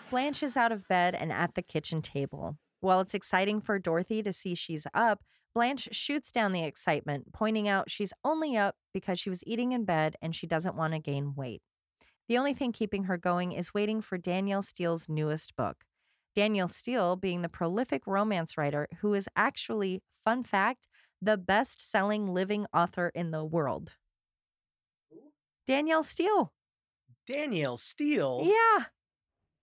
Blanche 0.09 0.41
is 0.41 0.57
out 0.57 0.71
of 0.71 0.87
bed 0.87 1.15
and 1.15 1.31
at 1.31 1.55
the 1.55 1.61
kitchen 1.61 2.01
table. 2.01 2.57
While 2.79 3.01
it's 3.01 3.13
exciting 3.13 3.61
for 3.61 3.77
Dorothy 3.77 4.23
to 4.23 4.31
see 4.31 4.55
she's 4.55 4.87
up, 4.93 5.21
Blanche 5.53 5.89
shoots 5.91 6.31
down 6.31 6.53
the 6.53 6.63
excitement, 6.63 7.33
pointing 7.33 7.67
out 7.67 7.89
she's 7.89 8.13
only 8.23 8.55
up 8.55 8.75
because 8.93 9.19
she 9.19 9.29
was 9.29 9.43
eating 9.45 9.71
in 9.71 9.85
bed 9.85 10.15
and 10.21 10.35
she 10.35 10.47
doesn't 10.47 10.75
want 10.75 10.93
to 10.93 10.99
gain 10.99 11.33
weight. 11.35 11.61
The 12.27 12.37
only 12.37 12.53
thing 12.53 12.71
keeping 12.71 13.05
her 13.05 13.17
going 13.17 13.51
is 13.51 13.73
waiting 13.73 14.01
for 14.01 14.17
Danielle 14.17 14.61
Steel's 14.61 15.07
newest 15.09 15.55
book. 15.55 15.85
Danielle 16.35 16.67
Steel 16.67 17.15
being 17.15 17.41
the 17.41 17.49
prolific 17.49 18.05
romance 18.05 18.57
writer 18.57 18.87
who 18.99 19.13
is 19.13 19.27
actually, 19.35 20.03
fun 20.23 20.43
fact, 20.43 20.87
the 21.21 21.37
best 21.37 21.81
selling 21.89 22.33
living 22.33 22.65
author 22.73 23.11
in 23.13 23.31
the 23.31 23.43
world. 23.43 23.93
Danielle 25.65 26.03
Steel. 26.03 26.53
Danielle 27.25 27.77
Steel. 27.77 28.41
Yeah. 28.45 28.85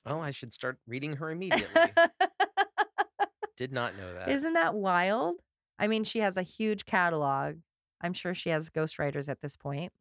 Well, 0.04 0.20
I 0.20 0.32
should 0.32 0.52
start 0.52 0.78
reading 0.86 1.16
her 1.16 1.30
immediately. 1.30 1.92
Did 3.56 3.72
not 3.72 3.96
know 3.96 4.12
that. 4.12 4.28
Isn't 4.28 4.54
that 4.54 4.74
wild? 4.74 5.36
I 5.78 5.86
mean, 5.86 6.04
she 6.04 6.18
has 6.18 6.36
a 6.36 6.42
huge 6.42 6.84
catalog. 6.84 7.56
I'm 8.00 8.12
sure 8.12 8.34
she 8.34 8.50
has 8.50 8.68
ghostwriters 8.68 9.28
at 9.28 9.40
this 9.40 9.56
point, 9.56 9.92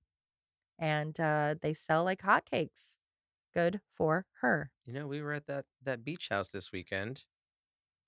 and 0.77 1.17
uh, 1.19 1.55
they 1.61 1.73
sell 1.73 2.03
like 2.03 2.21
hotcakes. 2.21 2.97
Good 3.53 3.79
for 3.95 4.25
her. 4.41 4.71
You 4.85 4.93
know, 4.93 5.07
we 5.07 5.21
were 5.21 5.31
at 5.31 5.47
that 5.47 5.65
that 5.83 6.03
beach 6.03 6.27
house 6.29 6.49
this 6.49 6.71
weekend. 6.71 7.23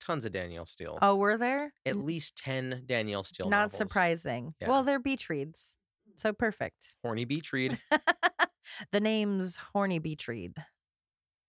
Tons 0.04 0.24
of 0.24 0.32
Danielle 0.32 0.66
Steel. 0.66 0.98
Oh, 1.02 1.16
were 1.16 1.36
there? 1.36 1.72
At 1.84 1.96
least 1.96 2.36
ten 2.36 2.82
Danielle 2.86 3.24
Steel. 3.24 3.48
Not 3.48 3.72
novels. 3.72 3.78
surprising. 3.78 4.54
Yeah. 4.60 4.68
Well, 4.68 4.82
they're 4.82 4.98
beach 4.98 5.28
reads, 5.28 5.76
so 6.16 6.32
perfect. 6.32 6.96
Horny 7.02 7.24
beach 7.24 7.52
read. 7.52 7.78
the 8.92 9.00
name's 9.00 9.56
Horny 9.56 9.98
Beach 9.98 10.28
Read. 10.28 10.54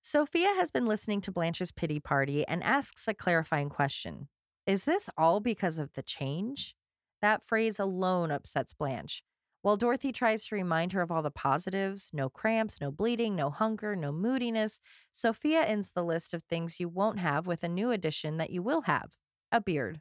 Sophia 0.01 0.53
has 0.55 0.71
been 0.71 0.85
listening 0.85 1.19
to 1.21 1.31
Blanche's 1.31 1.71
pity 1.71 1.99
party 1.99 2.47
and 2.47 2.63
asks 2.63 3.07
a 3.07 3.13
clarifying 3.13 3.69
question 3.69 4.29
Is 4.65 4.85
this 4.85 5.09
all 5.17 5.39
because 5.39 5.77
of 5.77 5.93
the 5.93 6.03
change? 6.03 6.75
That 7.21 7.43
phrase 7.43 7.79
alone 7.79 8.31
upsets 8.31 8.73
Blanche. 8.73 9.23
While 9.67 9.75
Dorothy 9.75 10.13
tries 10.13 10.45
to 10.45 10.55
remind 10.55 10.93
her 10.93 11.01
of 11.01 11.11
all 11.11 11.21
the 11.21 11.29
positives 11.29 12.11
no 12.13 12.29
cramps, 12.29 12.79
no 12.79 12.89
bleeding, 12.89 13.35
no 13.35 13.49
hunger, 13.49 13.97
no 13.97 14.13
moodiness 14.13 14.79
Sophia 15.11 15.61
ends 15.61 15.91
the 15.91 16.05
list 16.05 16.33
of 16.33 16.43
things 16.43 16.79
you 16.79 16.87
won't 16.87 17.19
have 17.19 17.47
with 17.47 17.65
a 17.65 17.67
new 17.67 17.91
addition 17.91 18.37
that 18.37 18.49
you 18.49 18.63
will 18.63 18.83
have 18.83 19.17
a 19.51 19.59
beard. 19.59 19.99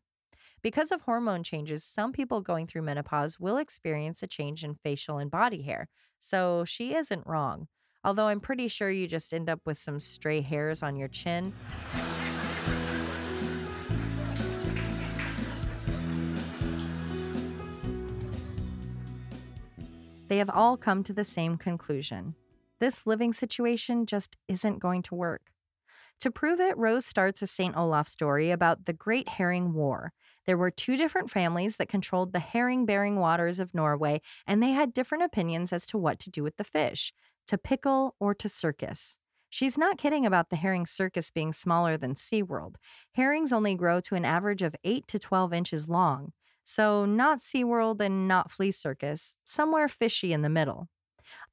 Because 0.63 0.93
of 0.93 1.01
hormone 1.01 1.43
changes, 1.43 1.83
some 1.83 2.13
people 2.13 2.43
going 2.43 2.69
through 2.69 2.83
menopause 2.83 3.41
will 3.41 3.57
experience 3.57 4.23
a 4.23 4.29
change 4.29 4.63
in 4.63 4.77
facial 4.77 5.19
and 5.19 5.33
body 5.33 5.63
hair. 5.63 5.89
So 6.21 6.65
she 6.65 6.95
isn't 6.95 7.27
wrong. 7.27 7.67
Although 8.05 8.29
I'm 8.29 8.39
pretty 8.39 8.69
sure 8.69 8.93
you 8.93 9.09
just 9.09 9.35
end 9.35 9.51
up 9.51 9.63
with 9.67 9.79
some 9.79 9.99
stray 9.99 10.43
hairs 10.43 10.81
on 10.81 10.95
your 10.95 11.09
chin. 11.09 11.53
They 20.29 20.39
have 20.39 20.51
all 20.51 20.77
come 20.77 21.03
to 21.05 21.13
the 21.13 21.25
same 21.25 21.57
conclusion. 21.57 22.35
This 22.81 23.07
living 23.07 23.33
situation 23.33 24.07
just 24.07 24.37
isn't 24.49 24.81
going 24.81 25.03
to 25.03 25.15
work. 25.15 25.53
To 26.21 26.31
prove 26.31 26.61
it, 26.61 26.77
Rose 26.79 27.05
starts 27.05 27.43
a 27.43 27.47
St. 27.47 27.77
Olaf 27.77 28.09
story 28.09 28.51
about 28.51 28.87
the 28.87 28.93
Great 28.93 29.29
Herring 29.29 29.73
War. 29.75 30.13
There 30.47 30.57
were 30.57 30.71
two 30.71 30.97
different 30.97 31.31
families 31.31 31.77
that 31.77 31.89
controlled 31.89 32.33
the 32.33 32.39
herring 32.39 32.87
bearing 32.87 33.17
waters 33.17 33.59
of 33.59 33.75
Norway, 33.75 34.23
and 34.47 34.63
they 34.63 34.71
had 34.71 34.95
different 34.95 35.25
opinions 35.25 35.73
as 35.73 35.87
to 35.87 35.99
what 35.99 36.19
to 36.21 36.31
do 36.31 36.43
with 36.43 36.57
the 36.57 36.65
fish 36.65 37.13
to 37.47 37.59
pickle 37.59 38.17
or 38.19 38.35
to 38.35 38.49
circus. 38.49 39.19
She's 39.51 39.79
not 39.79 39.99
kidding 39.99 40.27
about 40.27 40.51
the 40.51 40.57
herring 40.57 40.87
circus 40.87 41.31
being 41.31 41.53
smaller 41.53 41.97
than 41.97 42.15
SeaWorld. 42.15 42.77
Herrings 43.13 43.53
only 43.53 43.75
grow 43.75 44.01
to 44.01 44.15
an 44.15 44.25
average 44.25 44.63
of 44.63 44.75
8 44.85 45.07
to 45.09 45.19
12 45.19 45.53
inches 45.53 45.89
long. 45.89 46.33
So, 46.69 47.05
not 47.07 47.39
SeaWorld 47.39 48.01
and 48.01 48.27
not 48.27 48.51
Flea 48.51 48.73
Circus, 48.73 49.39
somewhere 49.45 49.87
fishy 49.89 50.33
in 50.33 50.43
the 50.43 50.49
middle. 50.51 50.89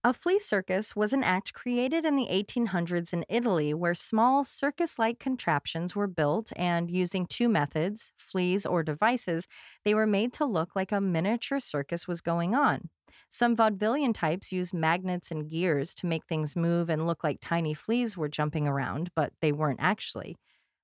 A 0.03 0.13
flea 0.13 0.39
circus 0.39 0.95
was 0.95 1.13
an 1.13 1.23
act 1.23 1.53
created 1.53 2.05
in 2.05 2.15
the 2.15 2.27
1800s 2.29 3.13
in 3.13 3.25
Italy 3.29 3.73
where 3.73 3.95
small 3.95 4.43
circus 4.43 4.99
like 4.99 5.19
contraptions 5.19 5.95
were 5.95 6.07
built, 6.07 6.51
and 6.55 6.91
using 6.91 7.25
two 7.27 7.49
methods, 7.49 8.13
fleas 8.17 8.65
or 8.65 8.83
devices, 8.83 9.47
they 9.85 9.95
were 9.95 10.07
made 10.07 10.33
to 10.33 10.45
look 10.45 10.75
like 10.75 10.91
a 10.91 11.01
miniature 11.01 11.59
circus 11.59 12.07
was 12.07 12.21
going 12.21 12.55
on. 12.55 12.89
Some 13.29 13.55
vaudevillian 13.55 14.13
types 14.13 14.51
used 14.51 14.73
magnets 14.73 15.31
and 15.31 15.49
gears 15.49 15.95
to 15.95 16.07
make 16.07 16.25
things 16.25 16.55
move 16.55 16.89
and 16.89 17.07
look 17.07 17.23
like 17.23 17.39
tiny 17.41 17.73
fleas 17.73 18.17
were 18.17 18.29
jumping 18.29 18.67
around, 18.67 19.11
but 19.15 19.33
they 19.41 19.51
weren't 19.51 19.81
actually. 19.81 20.37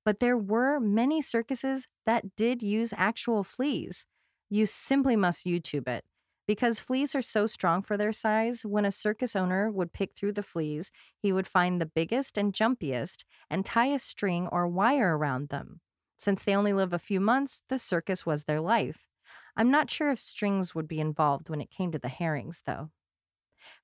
But 0.05 0.19
there 0.19 0.37
were 0.37 0.79
many 0.79 1.21
circuses 1.21 1.87
that 2.05 2.35
did 2.35 2.63
use 2.63 2.93
actual 2.95 3.43
fleas. 3.43 4.05
You 4.49 4.65
simply 4.65 5.15
must 5.15 5.45
YouTube 5.45 5.87
it. 5.87 6.05
Because 6.47 6.79
fleas 6.79 7.13
are 7.13 7.21
so 7.21 7.45
strong 7.45 7.83
for 7.83 7.95
their 7.95 8.11
size, 8.11 8.65
when 8.65 8.83
a 8.83 8.91
circus 8.91 9.35
owner 9.35 9.69
would 9.69 9.93
pick 9.93 10.15
through 10.15 10.31
the 10.31 10.41
fleas, 10.41 10.91
he 11.19 11.31
would 11.31 11.47
find 11.47 11.79
the 11.79 11.85
biggest 11.85 12.39
and 12.39 12.53
jumpiest 12.53 13.23
and 13.51 13.63
tie 13.63 13.85
a 13.87 13.99
string 13.99 14.47
or 14.47 14.67
wire 14.67 15.15
around 15.15 15.49
them. 15.49 15.81
Since 16.17 16.43
they 16.43 16.55
only 16.55 16.73
live 16.73 16.91
a 16.91 16.99
few 16.99 17.19
months, 17.19 17.61
the 17.69 17.77
circus 17.77 18.25
was 18.25 18.45
their 18.45 18.59
life. 18.59 19.07
I'm 19.55 19.69
not 19.69 19.91
sure 19.91 20.09
if 20.09 20.19
strings 20.19 20.73
would 20.73 20.87
be 20.87 20.99
involved 20.99 21.49
when 21.49 21.61
it 21.61 21.69
came 21.69 21.91
to 21.91 21.99
the 21.99 22.07
herrings, 22.07 22.63
though. 22.65 22.89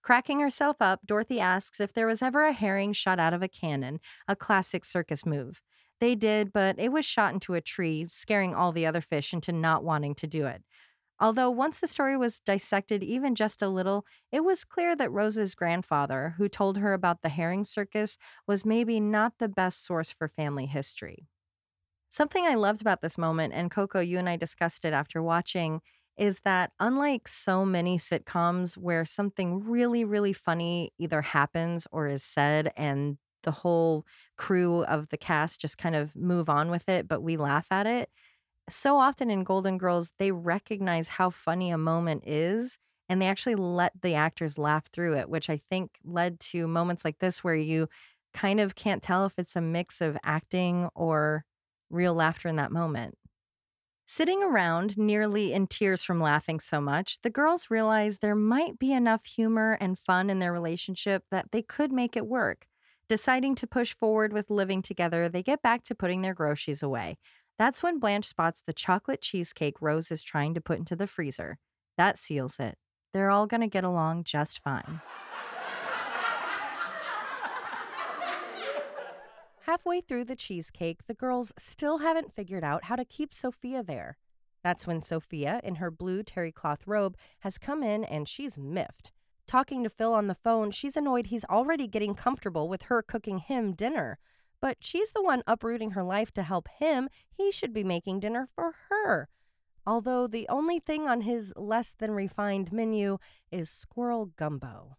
Cracking 0.01 0.39
herself 0.39 0.77
up, 0.79 1.01
Dorothy 1.05 1.39
asks 1.39 1.79
if 1.79 1.93
there 1.93 2.07
was 2.07 2.21
ever 2.21 2.45
a 2.45 2.51
herring 2.51 2.93
shot 2.93 3.19
out 3.19 3.33
of 3.33 3.43
a 3.43 3.47
cannon, 3.47 3.99
a 4.27 4.35
classic 4.35 4.83
circus 4.85 5.25
move. 5.25 5.61
They 5.99 6.15
did, 6.15 6.51
but 6.51 6.77
it 6.79 6.91
was 6.91 7.05
shot 7.05 7.33
into 7.33 7.53
a 7.53 7.61
tree, 7.61 8.07
scaring 8.09 8.53
all 8.53 8.71
the 8.71 8.85
other 8.85 9.01
fish 9.01 9.33
into 9.33 9.51
not 9.51 9.83
wanting 9.83 10.15
to 10.15 10.27
do 10.27 10.45
it. 10.45 10.63
Although 11.19 11.51
once 11.51 11.79
the 11.79 11.87
story 11.87 12.17
was 12.17 12.39
dissected 12.39 13.03
even 13.03 13.35
just 13.35 13.61
a 13.61 13.69
little, 13.69 14.05
it 14.31 14.43
was 14.43 14.65
clear 14.65 14.95
that 14.95 15.11
Rose's 15.11 15.55
grandfather, 15.55 16.35
who 16.37 16.49
told 16.49 16.77
her 16.77 16.93
about 16.93 17.21
the 17.21 17.29
herring 17.29 17.63
circus, 17.63 18.17
was 18.47 18.65
maybe 18.65 18.99
not 18.99 19.33
the 19.39 19.49
best 19.49 19.85
source 19.85 20.11
for 20.11 20.27
family 20.29 20.65
history. 20.67 21.27
Something 22.09 22.45
I 22.45 22.55
loved 22.55 22.81
about 22.81 23.01
this 23.01 23.17
moment, 23.17 23.53
and 23.53 23.71
Coco, 23.71 23.99
you 23.99 24.17
and 24.19 24.29
I 24.29 24.37
discussed 24.37 24.85
it 24.85 24.93
after 24.93 25.21
watching, 25.21 25.81
is 26.17 26.39
that 26.41 26.71
unlike 26.79 27.27
so 27.27 27.65
many 27.65 27.97
sitcoms 27.97 28.77
where 28.77 29.03
something 29.03 29.59
really, 29.65 30.05
really 30.05 30.31
funny 30.33 30.91
either 30.97 31.21
happens 31.21 31.87
or 31.91 32.07
is 32.07 32.23
said, 32.23 32.71
and 32.77 33.17
the 33.45 33.51
whole 33.51 34.05
crew 34.37 34.83
of 34.85 35.09
the 35.09 35.17
cast 35.17 35.61
just 35.61 35.79
kind 35.79 35.95
of 35.95 36.15
move 36.15 36.49
on 36.49 36.71
with 36.71 36.89
it, 36.89 37.07
but 37.07 37.21
we 37.23 37.37
laugh 37.37 37.67
at 37.71 37.87
it. 37.87 38.11
So 38.69 38.97
often 38.97 39.29
in 39.29 39.43
Golden 39.43 39.77
Girls, 39.77 40.13
they 40.17 40.31
recognize 40.31 41.07
how 41.07 41.29
funny 41.29 41.71
a 41.71 41.77
moment 41.77 42.27
is 42.27 42.77
and 43.09 43.21
they 43.21 43.27
actually 43.27 43.55
let 43.55 43.93
the 44.01 44.15
actors 44.15 44.57
laugh 44.57 44.87
through 44.91 45.17
it, 45.17 45.29
which 45.29 45.49
I 45.49 45.57
think 45.69 45.99
led 46.03 46.39
to 46.41 46.67
moments 46.67 47.05
like 47.05 47.19
this 47.19 47.43
where 47.43 47.55
you 47.55 47.87
kind 48.33 48.59
of 48.59 48.75
can't 48.75 49.03
tell 49.03 49.25
if 49.25 49.37
it's 49.37 49.55
a 49.55 49.61
mix 49.61 50.01
of 50.01 50.17
acting 50.23 50.89
or 50.95 51.45
real 51.91 52.15
laughter 52.15 52.49
in 52.49 52.55
that 52.55 52.71
moment. 52.71 53.17
Sitting 54.07 54.43
around, 54.43 54.97
nearly 54.97 55.51
in 55.53 55.67
tears 55.67 56.03
from 56.03 56.19
laughing 56.19 56.59
so 56.59 56.79
much, 56.79 57.21
the 57.21 57.29
girls 57.29 57.71
realize 57.71 58.19
there 58.19 58.35
might 58.35 58.77
be 58.79 58.91
enough 58.93 59.25
humor 59.25 59.77
and 59.81 59.97
fun 59.97 60.29
in 60.29 60.39
their 60.39 60.53
relationship 60.53 61.23
that 61.31 61.51
they 61.51 61.63
could 61.63 61.91
make 61.91 62.15
it 62.15 62.27
work. 62.27 62.67
Deciding 63.07 63.53
to 63.55 63.67
push 63.67 63.93
forward 63.93 64.33
with 64.33 64.49
living 64.49 64.81
together, 64.81 65.29
they 65.29 65.43
get 65.43 65.61
back 65.61 65.83
to 65.83 65.93
putting 65.93 66.23
their 66.23 66.33
groceries 66.33 66.81
away. 66.81 67.17
That's 67.59 67.83
when 67.83 67.99
Blanche 67.99 68.25
spots 68.25 68.61
the 68.61 68.73
chocolate 68.73 69.21
cheesecake 69.21 69.79
Rose 69.79 70.11
is 70.11 70.23
trying 70.23 70.55
to 70.55 70.61
put 70.61 70.79
into 70.79 70.95
the 70.95 71.05
freezer. 71.05 71.59
That 71.97 72.17
seals 72.17 72.59
it. 72.59 72.79
They're 73.13 73.29
all 73.29 73.45
going 73.45 73.61
to 73.61 73.67
get 73.67 73.83
along 73.83 74.23
just 74.23 74.59
fine. 74.63 75.01
Halfway 79.67 80.01
through 80.01 80.25
the 80.25 80.35
cheesecake, 80.35 81.05
the 81.05 81.13
girls 81.13 81.53
still 81.57 81.99
haven't 81.99 82.33
figured 82.33 82.63
out 82.63 82.85
how 82.85 82.95
to 82.95 83.05
keep 83.05 83.33
Sophia 83.35 83.83
there. 83.83 84.17
That's 84.63 84.87
when 84.87 85.03
Sophia, 85.03 85.61
in 85.63 85.75
her 85.75 85.91
blue 85.91 86.23
terry 86.23 86.51
cloth 86.51 86.87
robe, 86.87 87.17
has 87.41 87.59
come 87.59 87.83
in 87.83 88.03
and 88.03 88.27
she's 88.27 88.57
miffed. 88.57 89.11
Talking 89.47 89.83
to 89.83 89.89
Phil 89.89 90.13
on 90.13 90.27
the 90.27 90.35
phone, 90.35 90.71
she's 90.71 90.97
annoyed 90.97 91.27
he's 91.27 91.45
already 91.45 91.87
getting 91.87 92.15
comfortable 92.15 92.67
with 92.67 92.83
her 92.83 93.01
cooking 93.01 93.37
him 93.37 93.73
dinner. 93.73 94.17
But 94.59 94.77
she's 94.79 95.11
the 95.11 95.21
one 95.21 95.43
uprooting 95.45 95.91
her 95.91 96.03
life 96.03 96.31
to 96.33 96.43
help 96.43 96.67
him. 96.79 97.09
He 97.29 97.51
should 97.51 97.73
be 97.73 97.83
making 97.83 98.21
dinner 98.21 98.47
for 98.47 98.73
her. 98.89 99.29
Although 99.85 100.25
the 100.25 100.47
only 100.49 100.79
thing 100.79 101.07
on 101.07 101.21
his 101.21 101.53
less 101.55 101.93
than 101.93 102.11
refined 102.11 102.71
menu 102.71 103.19
is 103.51 103.69
squirrel 103.69 104.31
gumbo. 104.35 104.97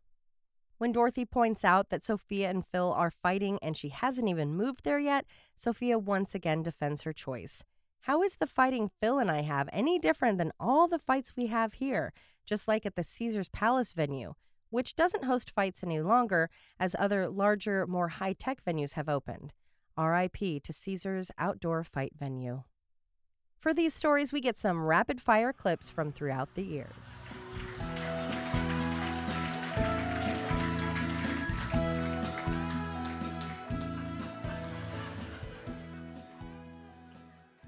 When 0.79 0.93
Dorothy 0.93 1.25
points 1.25 1.65
out 1.65 1.89
that 1.89 2.05
Sophia 2.05 2.51
and 2.51 2.65
Phil 2.65 2.93
are 2.93 3.11
fighting 3.11 3.59
and 3.63 3.77
she 3.77 3.89
hasn't 3.89 4.29
even 4.29 4.55
moved 4.55 4.85
there 4.85 4.99
yet, 4.99 5.25
Sophia 5.57 5.99
once 5.99 6.35
again 6.35 6.63
defends 6.63 7.03
her 7.03 7.13
choice. 7.13 7.65
How 8.07 8.23
is 8.23 8.37
the 8.37 8.47
fighting 8.47 8.89
Phil 9.01 9.19
and 9.19 9.29
I 9.29 9.41
have 9.41 9.69
any 9.73 9.99
different 9.99 10.39
than 10.39 10.53
all 10.61 10.87
the 10.87 10.97
fights 10.97 11.33
we 11.37 11.49
have 11.49 11.73
here, 11.73 12.13
just 12.45 12.69
like 12.69 12.87
at 12.87 12.95
the 12.95 13.03
Caesars 13.03 13.49
Palace 13.49 13.91
venue, 13.91 14.35
which 14.71 14.95
doesn't 14.95 15.25
host 15.25 15.51
fights 15.51 15.83
any 15.83 16.01
longer 16.01 16.49
as 16.79 16.95
other 17.01 17.29
larger, 17.29 17.85
more 17.85 18.07
high 18.07 18.35
tech 18.35 18.65
venues 18.65 18.93
have 18.93 19.09
opened? 19.09 19.55
RIP 19.99 20.63
to 20.63 20.73
Caesars 20.73 21.33
outdoor 21.37 21.83
fight 21.83 22.13
venue. 22.17 22.63
For 23.59 23.75
these 23.75 23.93
stories, 23.93 24.33
we 24.33 24.41
get 24.41 24.57
some 24.57 24.87
rapid 24.87 25.21
fire 25.21 25.53
clips 25.53 25.91
from 25.91 26.13
throughout 26.13 26.55
the 26.55 26.63
years. 26.63 27.17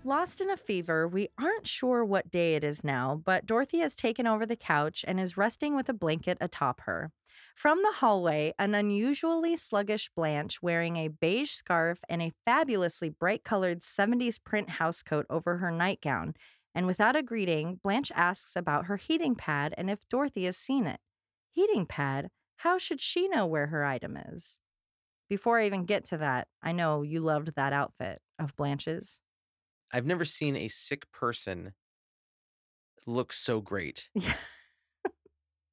Lost 0.08 0.40
in 0.40 0.48
a 0.48 0.56
fever, 0.56 1.06
we 1.06 1.28
aren't 1.38 1.66
sure 1.66 2.02
what 2.02 2.30
day 2.30 2.54
it 2.54 2.64
is 2.64 2.82
now, 2.82 3.20
but 3.26 3.44
Dorothy 3.44 3.80
has 3.80 3.94
taken 3.94 4.26
over 4.26 4.46
the 4.46 4.56
couch 4.56 5.04
and 5.06 5.20
is 5.20 5.36
resting 5.36 5.76
with 5.76 5.86
a 5.90 5.92
blanket 5.92 6.38
atop 6.40 6.80
her. 6.86 7.12
From 7.54 7.82
the 7.82 7.92
hallway, 7.96 8.54
an 8.58 8.74
unusually 8.74 9.54
sluggish 9.54 10.08
Blanche 10.16 10.62
wearing 10.62 10.96
a 10.96 11.08
beige 11.08 11.50
scarf 11.50 11.98
and 12.08 12.22
a 12.22 12.32
fabulously 12.46 13.10
bright 13.10 13.44
colored 13.44 13.80
70s 13.80 14.42
print 14.42 14.70
housecoat 14.80 15.26
over 15.28 15.58
her 15.58 15.70
nightgown. 15.70 16.32
And 16.74 16.86
without 16.86 17.14
a 17.14 17.22
greeting, 17.22 17.78
Blanche 17.84 18.10
asks 18.14 18.56
about 18.56 18.86
her 18.86 18.96
heating 18.96 19.34
pad 19.34 19.74
and 19.76 19.90
if 19.90 20.08
Dorothy 20.08 20.46
has 20.46 20.56
seen 20.56 20.86
it. 20.86 21.00
Heating 21.50 21.84
pad? 21.84 22.30
How 22.56 22.78
should 22.78 23.02
she 23.02 23.28
know 23.28 23.44
where 23.44 23.66
her 23.66 23.84
item 23.84 24.16
is? 24.16 24.58
Before 25.28 25.58
I 25.58 25.66
even 25.66 25.84
get 25.84 26.06
to 26.06 26.16
that, 26.16 26.48
I 26.62 26.72
know 26.72 27.02
you 27.02 27.20
loved 27.20 27.52
that 27.56 27.74
outfit 27.74 28.22
of 28.38 28.56
Blanche's. 28.56 29.20
I've 29.92 30.06
never 30.06 30.24
seen 30.24 30.56
a 30.56 30.68
sick 30.68 31.10
person 31.12 31.72
look 33.06 33.32
so 33.32 33.60
great. 33.60 34.08
Yeah. 34.20 34.34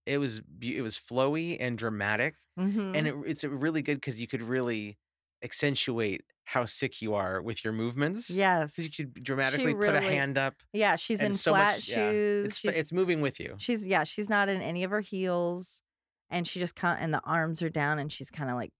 It 0.06 0.20
was 0.20 0.42
it 0.62 0.84
was 0.84 0.98
flowy 1.00 1.58
and 1.60 1.80
dramatic, 1.80 2.36
Mhm. 2.60 2.96
and 2.96 3.08
it, 3.08 3.16
it's 3.26 3.44
really 3.44 3.82
good 3.82 3.96
because 3.96 4.22
you 4.22 4.28
could 4.28 4.44
really 4.44 5.00
accentuate 5.44 6.22
how 6.44 6.66
sick 6.66 7.02
you 7.02 7.16
are 7.16 7.42
with 7.42 7.64
your 7.64 7.74
movements. 7.74 8.30
yes. 8.30 8.78
you 8.78 8.88
could 8.96 9.24
dramatically 9.24 9.74
put 9.74 9.90
a 9.96 10.02
hand 10.02 10.38
up. 10.38 10.54
Yeah, 10.74 10.96
she's 10.96 11.24
in 11.24 11.34
so 11.34 11.54
flat 11.54 11.78
much- 11.78 11.90
yeah, 11.90 12.12
shoes. 12.12 12.60
It's 12.64 12.78
it's 12.78 12.92
moving 12.94 13.20
with 13.22 13.40
you. 13.40 13.56
she's 13.58 13.88
yeah, 13.88 14.04
she's 14.04 14.30
not 14.30 14.48
in 14.48 14.62
any 14.62 14.84
of 14.84 14.92
her 14.92 15.00
heels, 15.02 15.82
and 16.30 16.48
she 16.48 16.60
just 16.60 16.76
kind 16.76 17.00
and 17.02 17.12
the 17.12 17.22
arms 17.24 17.64
are 17.64 17.70
down, 17.70 17.98
and 17.98 18.12
she's 18.14 18.30
kind 18.30 18.52
of 18.52 18.58
like 18.58 18.74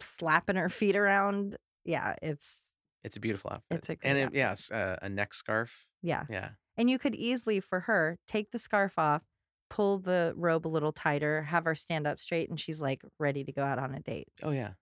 slapping 0.00 0.56
her 0.56 0.70
feet 0.70 0.96
around. 0.96 1.58
Yeah, 1.84 2.14
it's 2.22 2.71
It's 3.04 3.16
a 3.16 3.20
beautiful 3.20 3.50
outfit. 3.50 3.78
It's 3.78 3.88
a 3.90 3.96
great 3.96 4.08
and 4.10 4.18
it, 4.18 4.34
yes, 4.34 4.70
uh, 4.70 4.96
a 5.02 5.08
neck 5.08 5.34
scarf. 5.34 5.88
yeah, 6.02 6.24
Yeah. 6.30 6.50
and 6.76 6.88
you 6.90 6.98
could 6.98 7.14
easily 7.14 7.60
for 7.60 7.80
her 7.80 8.18
take 8.26 8.50
the 8.52 8.58
scarf 8.58 8.98
off, 8.98 9.22
pull 9.70 9.98
the 9.98 10.34
robe 10.36 10.66
a 10.66 10.68
little 10.68 10.92
tighter, 10.92 11.42
have 11.42 11.64
her 11.64 11.74
stand 11.74 12.06
up 12.06 12.20
straight, 12.20 12.48
and 12.48 12.58
she's 12.60 12.80
like 12.80 13.02
ready 13.18 13.42
to 13.44 13.52
go 13.52 13.62
out 13.64 13.78
on 13.78 13.94
a 13.94 14.00
date 14.00 14.28
Oh 14.42 14.50
yeah. 14.50 14.72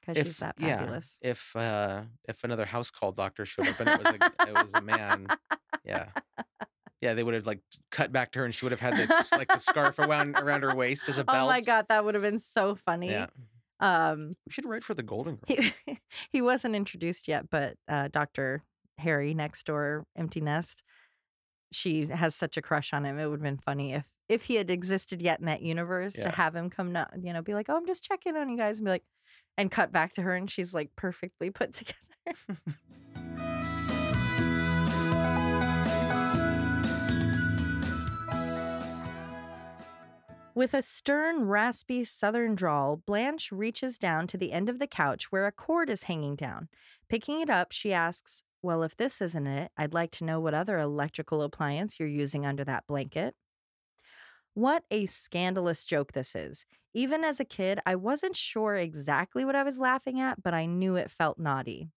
because 0.00 0.16
she's 0.26 0.36
that 0.38 0.56
yeah, 0.58 0.78
fabulous. 0.78 1.18
if 1.22 1.54
uh 1.54 2.02
if 2.28 2.42
another 2.44 2.64
house 2.66 2.90
call 2.90 3.12
doctor 3.12 3.44
showed 3.46 3.68
up 3.68 3.78
and 3.80 3.88
it 3.88 3.98
was 3.98 4.06
a, 4.08 4.48
it 4.48 4.64
was 4.64 4.74
a 4.74 4.80
man, 4.80 5.26
yeah. 5.84 6.06
Yeah, 7.00 7.14
they 7.14 7.22
would 7.22 7.32
have 7.34 7.46
like 7.46 7.60
cut 7.90 8.12
back 8.12 8.30
to 8.32 8.40
her 8.40 8.44
and 8.44 8.54
she 8.54 8.62
would 8.64 8.72
have 8.72 8.80
had 8.80 8.94
the, 9.08 9.28
like 9.38 9.48
the 9.48 9.58
scarf 9.58 9.98
around 9.98 10.36
around 10.38 10.62
her 10.64 10.74
waist 10.74 11.08
as 11.08 11.16
a 11.16 11.24
belt. 11.24 11.38
Oh 11.44 11.46
my 11.46 11.62
god, 11.62 11.86
that 11.88 12.04
would 12.04 12.14
have 12.14 12.22
been 12.22 12.38
so 12.38 12.74
funny. 12.74 13.10
Yeah. 13.10 13.28
Um, 13.80 14.34
We 14.46 14.52
should 14.52 14.66
write 14.66 14.84
for 14.84 14.94
the 14.94 15.02
Golden 15.02 15.36
Girls. 15.36 15.72
he 15.86 15.98
he 16.30 16.42
wasn't 16.42 16.76
introduced 16.76 17.28
yet, 17.28 17.50
but 17.50 17.76
uh, 17.88 18.08
Dr. 18.08 18.62
Harry 18.98 19.34
next 19.34 19.64
door, 19.66 20.04
Empty 20.16 20.40
Nest, 20.42 20.82
she 21.72 22.06
has 22.06 22.34
such 22.34 22.56
a 22.56 22.62
crush 22.62 22.92
on 22.92 23.04
him. 23.04 23.18
It 23.18 23.26
would 23.26 23.40
have 23.40 23.42
been 23.42 23.56
funny 23.58 23.94
if 23.94 24.04
if 24.28 24.44
he 24.44 24.54
had 24.56 24.70
existed 24.70 25.20
yet 25.20 25.40
in 25.40 25.46
that 25.46 25.62
universe 25.62 26.12
to 26.14 26.30
have 26.30 26.54
him 26.54 26.70
come, 26.70 26.92
not, 26.92 27.12
you 27.20 27.32
know, 27.32 27.42
be 27.42 27.54
like, 27.54 27.66
"Oh, 27.68 27.76
I'm 27.76 27.86
just 27.86 28.04
checking 28.04 28.36
on 28.36 28.48
you 28.48 28.56
guys," 28.56 28.78
and 28.78 28.84
be 28.84 28.90
like, 28.92 29.04
and 29.58 29.70
cut 29.70 29.90
back 29.90 30.12
to 30.14 30.22
her, 30.22 30.34
and 30.34 30.48
she's 30.50 30.72
like 30.74 30.90
perfectly 30.96 31.50
put 31.50 31.72
together. 32.26 32.60
With 40.52 40.74
a 40.74 40.82
stern, 40.82 41.44
raspy 41.44 42.02
southern 42.02 42.56
drawl, 42.56 42.96
Blanche 42.96 43.52
reaches 43.52 43.98
down 43.98 44.26
to 44.26 44.36
the 44.36 44.50
end 44.50 44.68
of 44.68 44.80
the 44.80 44.88
couch 44.88 45.30
where 45.30 45.46
a 45.46 45.52
cord 45.52 45.88
is 45.88 46.04
hanging 46.04 46.34
down. 46.34 46.68
Picking 47.08 47.40
it 47.40 47.48
up, 47.48 47.70
she 47.70 47.92
asks, 47.92 48.42
Well, 48.60 48.82
if 48.82 48.96
this 48.96 49.22
isn't 49.22 49.46
it, 49.46 49.70
I'd 49.76 49.94
like 49.94 50.10
to 50.12 50.24
know 50.24 50.40
what 50.40 50.52
other 50.52 50.80
electrical 50.80 51.42
appliance 51.42 52.00
you're 52.00 52.08
using 52.08 52.44
under 52.44 52.64
that 52.64 52.84
blanket. 52.88 53.36
What 54.54 54.82
a 54.90 55.06
scandalous 55.06 55.84
joke 55.84 56.12
this 56.12 56.34
is. 56.34 56.66
Even 56.92 57.22
as 57.22 57.38
a 57.38 57.44
kid, 57.44 57.78
I 57.86 57.94
wasn't 57.94 58.34
sure 58.34 58.74
exactly 58.74 59.44
what 59.44 59.54
I 59.54 59.62
was 59.62 59.78
laughing 59.78 60.20
at, 60.20 60.42
but 60.42 60.52
I 60.52 60.66
knew 60.66 60.96
it 60.96 61.12
felt 61.12 61.38
naughty. 61.38 61.90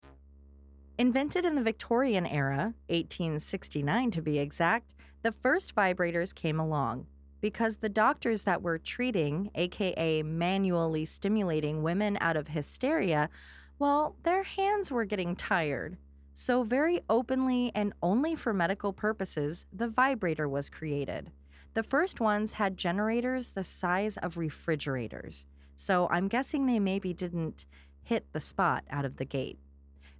Invented 0.99 1.43
in 1.43 1.55
the 1.55 1.63
Victorian 1.63 2.27
era, 2.27 2.75
1869 2.89 4.11
to 4.11 4.21
be 4.21 4.37
exact, 4.37 4.93
the 5.23 5.31
first 5.31 5.73
vibrators 5.73 6.35
came 6.35 6.59
along 6.59 7.07
because 7.43 7.75
the 7.75 7.89
doctors 7.89 8.43
that 8.43 8.61
were 8.61 8.77
treating, 8.77 9.51
aka 9.55 10.23
manually 10.23 11.03
stimulating 11.03 11.83
women 11.83 12.17
out 12.21 12.37
of 12.37 12.47
hysteria, 12.47 13.29
well, 13.77 14.15
their 14.23 14.43
hands 14.43 14.89
were 14.89 15.03
getting 15.03 15.35
tired. 15.35 15.97
So, 16.33 16.63
very 16.63 17.01
openly 17.09 17.69
and 17.75 17.91
only 18.01 18.37
for 18.37 18.53
medical 18.53 18.93
purposes, 18.93 19.65
the 19.73 19.89
vibrator 19.89 20.47
was 20.47 20.69
created. 20.69 21.31
The 21.73 21.83
first 21.83 22.21
ones 22.21 22.53
had 22.53 22.77
generators 22.77 23.51
the 23.51 23.65
size 23.65 24.15
of 24.15 24.37
refrigerators. 24.37 25.45
So, 25.75 26.07
I'm 26.09 26.29
guessing 26.29 26.65
they 26.65 26.79
maybe 26.79 27.13
didn't 27.13 27.65
hit 28.03 28.25
the 28.31 28.39
spot 28.39 28.85
out 28.89 29.03
of 29.03 29.17
the 29.17 29.25
gate. 29.25 29.59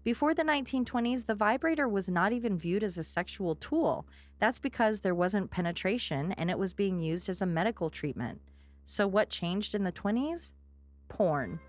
Before 0.04 0.34
the 0.34 0.44
1920s, 0.44 1.28
the 1.28 1.36
vibrator 1.36 1.88
was 1.88 2.10
not 2.10 2.34
even 2.34 2.58
viewed 2.58 2.84
as 2.84 2.98
a 2.98 3.06
sexual 3.06 3.56
tool. 3.56 4.06
That's 4.38 4.60
because 4.60 5.00
there 5.00 5.16
wasn't 5.16 5.50
penetration 5.50 6.34
and 6.34 6.50
it 6.50 6.60
was 6.60 6.74
being 6.74 7.00
used 7.00 7.30
as 7.30 7.42
a 7.42 7.46
medical 7.46 7.90
treatment. 7.90 8.42
So, 8.84 9.08
what 9.08 9.30
changed 9.30 9.76
in 9.76 9.86
the 9.86 9.94
20s? 9.94 10.52
Porn. 11.08 11.62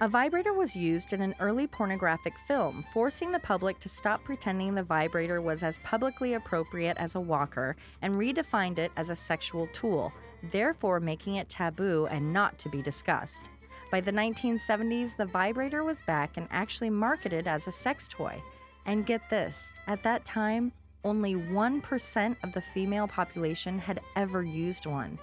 A 0.00 0.08
vibrator 0.08 0.54
was 0.54 0.74
used 0.74 1.12
in 1.12 1.20
an 1.20 1.34
early 1.38 1.66
pornographic 1.66 2.38
film, 2.48 2.82
forcing 2.94 3.30
the 3.30 3.38
public 3.38 3.78
to 3.80 3.90
stop 3.90 4.24
pretending 4.24 4.74
the 4.74 4.82
vibrator 4.82 5.42
was 5.42 5.62
as 5.62 5.78
publicly 5.80 6.32
appropriate 6.32 6.96
as 6.96 7.14
a 7.14 7.20
walker 7.20 7.76
and 8.00 8.14
redefined 8.14 8.78
it 8.78 8.90
as 8.96 9.10
a 9.10 9.16
sexual 9.16 9.68
tool, 9.74 10.12
therefore 10.50 10.98
making 10.98 11.34
it 11.36 11.50
taboo 11.50 12.06
and 12.10 12.32
not 12.32 12.58
to 12.58 12.70
be 12.70 12.80
discussed. 12.80 13.50
By 13.92 14.00
the 14.00 14.10
1970s, 14.10 15.18
the 15.18 15.26
vibrator 15.26 15.84
was 15.84 16.00
back 16.00 16.38
and 16.38 16.48
actually 16.50 16.88
marketed 16.88 17.46
as 17.46 17.68
a 17.68 17.72
sex 17.72 18.08
toy. 18.08 18.42
And 18.86 19.04
get 19.04 19.28
this 19.28 19.70
at 19.86 20.02
that 20.02 20.24
time, 20.24 20.72
only 21.04 21.34
1% 21.34 22.36
of 22.42 22.52
the 22.54 22.62
female 22.62 23.06
population 23.06 23.78
had 23.78 24.00
ever 24.16 24.42
used 24.42 24.86
one. 24.86 25.18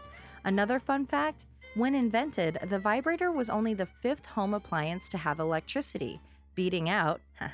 Another 0.46 0.78
fun 0.78 1.08
fact 1.08 1.48
when 1.74 1.96
invented, 1.96 2.60
the 2.70 2.78
vibrator 2.78 3.32
was 3.32 3.50
only 3.50 3.74
the 3.74 3.88
fifth 3.88 4.28
home 4.28 4.54
appliance 4.54 5.10
to 5.10 5.18
have 5.18 5.40
electricity, 5.40 6.22
beating 6.54 6.92
out 6.92 7.22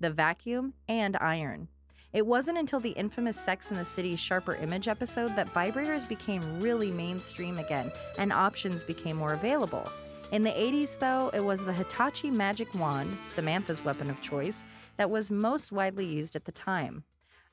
the 0.00 0.10
vacuum 0.10 0.74
and 0.86 1.16
iron. 1.20 1.66
It 2.12 2.24
wasn't 2.24 2.58
until 2.58 2.78
the 2.78 2.90
infamous 2.90 3.40
Sex 3.40 3.72
and 3.72 3.80
the 3.80 3.84
City 3.84 4.14
Sharper 4.14 4.54
Image 4.54 4.86
episode 4.86 5.34
that 5.34 5.52
vibrators 5.52 6.08
became 6.08 6.60
really 6.60 6.92
mainstream 6.92 7.58
again 7.58 7.90
and 8.18 8.32
options 8.32 8.84
became 8.84 9.16
more 9.16 9.32
available. 9.32 9.90
In 10.34 10.42
the 10.42 10.50
80s, 10.50 10.98
though, 10.98 11.30
it 11.32 11.44
was 11.44 11.64
the 11.64 11.72
Hitachi 11.72 12.28
Magic 12.28 12.74
Wand, 12.74 13.16
Samantha's 13.22 13.84
weapon 13.84 14.10
of 14.10 14.20
choice, 14.20 14.66
that 14.96 15.08
was 15.08 15.30
most 15.30 15.70
widely 15.70 16.06
used 16.06 16.34
at 16.34 16.44
the 16.44 16.50
time. 16.50 17.04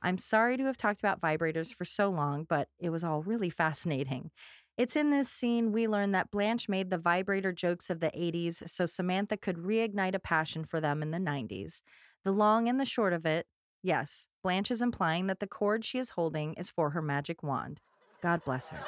I'm 0.01 0.17
sorry 0.17 0.57
to 0.57 0.65
have 0.65 0.77
talked 0.77 0.99
about 0.99 1.21
vibrators 1.21 1.71
for 1.71 1.85
so 1.85 2.09
long, 2.09 2.43
but 2.49 2.69
it 2.79 2.89
was 2.89 3.03
all 3.03 3.21
really 3.21 3.51
fascinating. 3.51 4.31
It's 4.79 4.95
in 4.95 5.11
this 5.11 5.29
scene 5.29 5.71
we 5.71 5.87
learn 5.87 6.11
that 6.13 6.31
Blanche 6.31 6.67
made 6.67 6.89
the 6.89 6.97
vibrator 6.97 7.53
jokes 7.53 7.91
of 7.91 7.99
the 7.99 8.09
80s 8.17 8.67
so 8.67 8.87
Samantha 8.87 9.37
could 9.37 9.57
reignite 9.57 10.15
a 10.15 10.19
passion 10.19 10.65
for 10.65 10.81
them 10.81 11.03
in 11.03 11.11
the 11.11 11.19
90s. 11.19 11.83
The 12.23 12.31
long 12.31 12.67
and 12.67 12.79
the 12.79 12.85
short 12.85 13.13
of 13.13 13.27
it 13.27 13.45
yes, 13.83 14.27
Blanche 14.41 14.71
is 14.71 14.81
implying 14.81 15.27
that 15.27 15.39
the 15.39 15.45
cord 15.45 15.85
she 15.85 15.99
is 15.99 16.09
holding 16.09 16.55
is 16.55 16.71
for 16.71 16.89
her 16.89 17.01
magic 17.03 17.43
wand. 17.43 17.79
God 18.23 18.43
bless 18.43 18.69
her. 18.69 18.79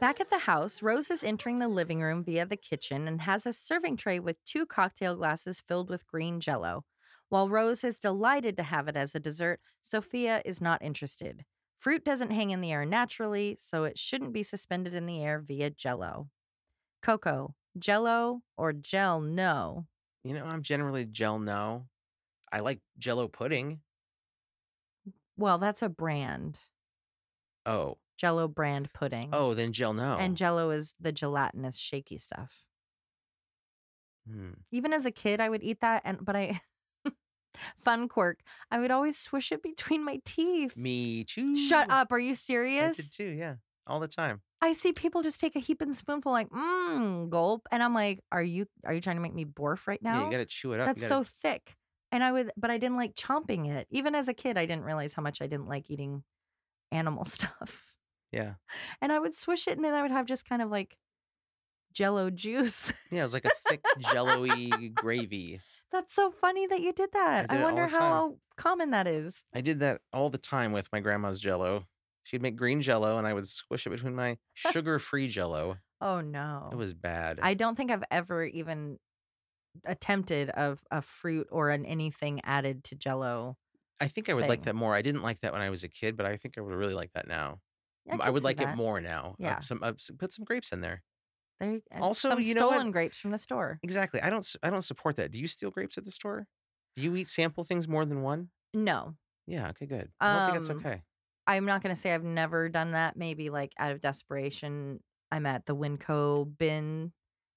Back 0.00 0.18
at 0.18 0.30
the 0.30 0.38
house, 0.38 0.80
Rose 0.80 1.10
is 1.10 1.22
entering 1.22 1.58
the 1.58 1.68
living 1.68 2.00
room 2.00 2.24
via 2.24 2.46
the 2.46 2.56
kitchen 2.56 3.06
and 3.06 3.20
has 3.20 3.44
a 3.44 3.52
serving 3.52 3.98
tray 3.98 4.18
with 4.18 4.42
two 4.46 4.64
cocktail 4.64 5.14
glasses 5.14 5.60
filled 5.60 5.90
with 5.90 6.06
green 6.06 6.40
jello. 6.40 6.86
While 7.28 7.50
Rose 7.50 7.84
is 7.84 7.98
delighted 7.98 8.56
to 8.56 8.62
have 8.62 8.88
it 8.88 8.96
as 8.96 9.14
a 9.14 9.20
dessert, 9.20 9.60
Sophia 9.82 10.40
is 10.42 10.62
not 10.62 10.80
interested. 10.80 11.44
Fruit 11.76 12.02
doesn't 12.02 12.30
hang 12.30 12.48
in 12.48 12.62
the 12.62 12.72
air 12.72 12.86
naturally, 12.86 13.56
so 13.58 13.84
it 13.84 13.98
shouldn't 13.98 14.32
be 14.32 14.42
suspended 14.42 14.94
in 14.94 15.04
the 15.04 15.22
air 15.22 15.38
via 15.38 15.68
jello. 15.68 16.30
Coco, 17.02 17.54
jello 17.78 18.40
or 18.56 18.72
gel 18.72 19.20
no? 19.20 19.86
You 20.24 20.32
know, 20.32 20.46
I'm 20.46 20.62
generally 20.62 21.04
gel 21.04 21.38
no. 21.38 21.84
I 22.50 22.60
like 22.60 22.80
jello 22.98 23.28
pudding. 23.28 23.80
Well, 25.36 25.58
that's 25.58 25.82
a 25.82 25.90
brand. 25.90 26.56
Oh. 27.66 27.98
Jello 28.20 28.48
brand 28.48 28.92
pudding. 28.92 29.30
Oh, 29.32 29.54
then 29.54 29.72
gel 29.72 29.94
no. 29.94 30.18
And 30.18 30.36
jello 30.36 30.68
is 30.68 30.94
the 31.00 31.10
gelatinous 31.10 31.78
shaky 31.78 32.18
stuff. 32.18 32.52
Hmm. 34.30 34.50
Even 34.70 34.92
as 34.92 35.06
a 35.06 35.10
kid, 35.10 35.40
I 35.40 35.48
would 35.48 35.62
eat 35.62 35.80
that 35.80 36.02
and 36.04 36.22
but 36.22 36.36
I 36.36 36.60
fun 37.78 38.08
quirk, 38.08 38.40
I 38.70 38.78
would 38.78 38.90
always 38.90 39.16
swish 39.16 39.52
it 39.52 39.62
between 39.62 40.04
my 40.04 40.20
teeth. 40.26 40.76
Me 40.76 41.24
too. 41.24 41.56
Shut 41.56 41.90
up. 41.90 42.12
Are 42.12 42.18
you 42.18 42.32
I 42.32 42.34
serious? 42.34 42.98
did 42.98 43.10
too, 43.10 43.30
yeah. 43.30 43.54
All 43.86 44.00
the 44.00 44.08
time. 44.08 44.42
I 44.60 44.74
see 44.74 44.92
people 44.92 45.22
just 45.22 45.40
take 45.40 45.56
a 45.56 45.58
heaping 45.58 45.94
spoonful 45.94 46.30
like, 46.30 46.50
mmm, 46.50 47.30
gulp. 47.30 47.66
And 47.72 47.82
I'm 47.82 47.94
like, 47.94 48.20
are 48.30 48.42
you 48.42 48.66
are 48.84 48.92
you 48.92 49.00
trying 49.00 49.16
to 49.16 49.22
make 49.22 49.34
me 49.34 49.46
borf 49.46 49.86
right 49.86 50.02
now? 50.02 50.18
Yeah, 50.18 50.24
you 50.26 50.30
gotta 50.30 50.44
chew 50.44 50.74
it 50.74 50.80
up. 50.80 50.88
That's 50.88 51.00
you 51.00 51.08
so 51.08 51.20
gotta, 51.20 51.30
thick. 51.42 51.74
And 52.12 52.22
I 52.22 52.32
would, 52.32 52.52
but 52.54 52.70
I 52.70 52.76
didn't 52.76 52.98
like 52.98 53.14
chomping 53.14 53.70
it. 53.70 53.86
Even 53.90 54.14
as 54.14 54.28
a 54.28 54.34
kid, 54.34 54.58
I 54.58 54.66
didn't 54.66 54.84
realize 54.84 55.14
how 55.14 55.22
much 55.22 55.40
I 55.40 55.46
didn't 55.46 55.68
like 55.68 55.88
eating 55.88 56.22
animal 56.92 57.24
stuff. 57.24 57.89
Yeah. 58.32 58.54
And 59.00 59.12
I 59.12 59.18
would 59.18 59.34
swish 59.34 59.66
it 59.66 59.76
and 59.76 59.84
then 59.84 59.94
I 59.94 60.02
would 60.02 60.10
have 60.10 60.26
just 60.26 60.48
kind 60.48 60.62
of 60.62 60.70
like 60.70 60.96
jello 61.92 62.30
juice. 62.30 62.92
Yeah, 63.10 63.20
it 63.20 63.22
was 63.22 63.34
like 63.34 63.44
a 63.44 63.50
thick 63.68 63.80
jello-y 64.12 64.70
gravy. 64.94 65.60
That's 65.90 66.14
so 66.14 66.30
funny 66.30 66.66
that 66.68 66.80
you 66.80 66.92
did 66.92 67.10
that. 67.12 67.48
did 67.48 67.60
I, 67.60 67.64
wonder 67.64 67.88
how 67.88 68.36
common 68.56 68.90
that 68.90 69.08
is. 69.08 69.44
I 69.52 69.60
did 69.60 69.80
that 69.80 70.00
all 70.12 70.30
the 70.30 70.38
time 70.38 70.72
with 70.72 70.88
my 70.92 71.00
grandma's 71.00 71.40
jello. 71.40 71.84
She'd 72.22 72.42
make 72.42 72.56
green 72.56 72.80
jello 72.80 73.18
and 73.18 73.26
I 73.26 73.32
would 73.34 73.48
squish 73.48 73.86
it 73.86 73.90
between 73.90 74.14
my 74.14 74.38
sugar-free 74.54 75.28
jello. 75.28 75.78
Oh 76.00 76.20
no. 76.20 76.68
It 76.70 76.76
was 76.76 76.94
bad. 76.94 77.40
I 77.42 77.54
don't 77.54 77.74
think 77.74 77.90
I've 77.90 78.04
ever 78.10 78.44
even 78.44 78.98
attempted 79.84 80.50
of 80.50 80.80
a 80.90 81.02
fruit 81.02 81.48
or 81.50 81.70
an 81.70 81.84
anything 81.84 82.40
added 82.44 82.84
to 82.84 82.94
jello. 82.94 83.56
I 84.00 84.08
think 84.08 84.28
I 84.28 84.34
would 84.34 84.48
like 84.48 84.62
that 84.62 84.74
more. 84.74 84.94
I 84.94 85.02
didn't 85.02 85.22
like 85.22 85.40
that 85.40 85.52
when 85.52 85.60
I 85.60 85.70
was 85.70 85.84
a 85.84 85.88
kid, 85.88 86.16
but 86.16 86.24
I 86.24 86.36
think 86.36 86.56
I 86.56 86.60
would 86.60 86.72
really 86.72 86.94
like 86.94 87.12
that 87.14 87.28
now. 87.28 87.58
I, 88.10 88.16
I, 88.16 88.30
would 88.30 88.44
like 88.44 88.56
that. 88.58 88.74
it 88.74 88.76
more 88.76 89.00
now. 89.00 89.32
Uh, 89.32 89.44
Yeah. 89.44 89.60
some 89.60 89.82
uh, 89.82 89.92
put 90.18 90.32
some 90.32 90.44
grapes 90.44 90.72
in 90.72 90.80
there. 90.80 91.02
There, 91.58 91.72
you- 91.72 91.82
Also, 92.00 92.30
some 92.30 92.40
you 92.40 92.54
know 92.54 92.68
what? 92.68 92.90
grapes 92.92 93.18
from 93.18 93.30
the 93.32 93.38
store. 93.38 93.78
Exactly. 93.82 94.20
I 94.20 94.30
don't. 94.30 94.46
I 94.62 94.70
don't 94.70 94.82
support 94.82 95.16
that. 95.16 95.30
Do 95.30 95.38
you 95.38 95.46
steal 95.46 95.70
grapes 95.70 95.98
at 95.98 96.04
the 96.04 96.10
store? 96.10 96.46
Do 96.96 97.02
you 97.02 97.14
eat 97.16 97.28
sample 97.28 97.64
things 97.64 97.86
more 97.86 98.04
than 98.04 98.22
one? 98.22 98.50
No, 98.74 99.16
Yeah. 99.46 99.68
Okay. 99.70 99.86
Good. 99.86 100.10
I 100.20 100.32
don't 100.36 100.46
think 100.46 100.56
Um, 100.70 100.78
it's 100.78 100.86
okay. 100.86 101.02
I'm 101.46 101.64
not 101.66 101.82
going 101.82 101.94
to 101.94 102.00
say 102.00 102.14
I've 102.14 102.22
never 102.24 102.68
done 102.68 102.92
that. 102.92 103.16
Maybe 103.16 103.50
like 103.50 103.72
out 103.78 103.90
of 103.92 104.00
desperation, 104.00 105.02
I'm 105.32 105.46
at 105.46 105.66
the 105.66 105.74
Winco 105.74 106.56
bin 106.58 107.12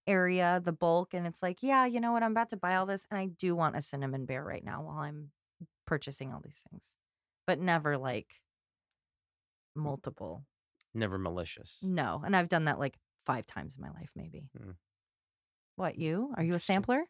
area, 0.08 0.62
the 0.64 0.72
bulk, 0.72 1.14
and 1.14 1.26
it's 1.28 1.42
like, 1.44 1.64
yeah, 1.64 1.86
you 1.86 2.00
know 2.02 2.12
what? 2.12 2.24
I'm 2.24 2.32
about 2.32 2.50
to 2.50 2.58
buy 2.58 2.76
all 2.76 2.86
this, 2.86 3.06
and 3.10 3.20
I 3.20 3.28
do 3.28 3.56
want 3.56 3.76
a 3.76 3.82
cinnamon 3.82 4.26
bear 4.26 4.44
right 4.44 4.64
now 4.64 4.82
while 4.84 4.98
I'm 4.98 5.32
purchasing 5.86 6.34
all 6.34 6.42
these 6.44 6.64
things, 6.70 6.96
but 7.48 7.60
never 7.60 7.98
like 7.98 8.42
multiple. 9.76 10.44
Never 10.94 11.18
malicious. 11.18 11.80
No, 11.82 12.22
and 12.26 12.36
I've 12.36 12.50
done 12.50 12.66
that 12.66 12.80
like 12.80 12.98
five 13.26 13.48
times 13.48 13.76
in 13.76 13.82
my 13.82 13.90
life, 13.90 14.12
maybe. 14.16 14.50
Hmm. 14.58 14.72
What 15.76 15.98
you? 15.98 16.34
Are 16.38 16.44
you 16.44 16.54
a 16.54 16.60
sampler? 16.60 17.04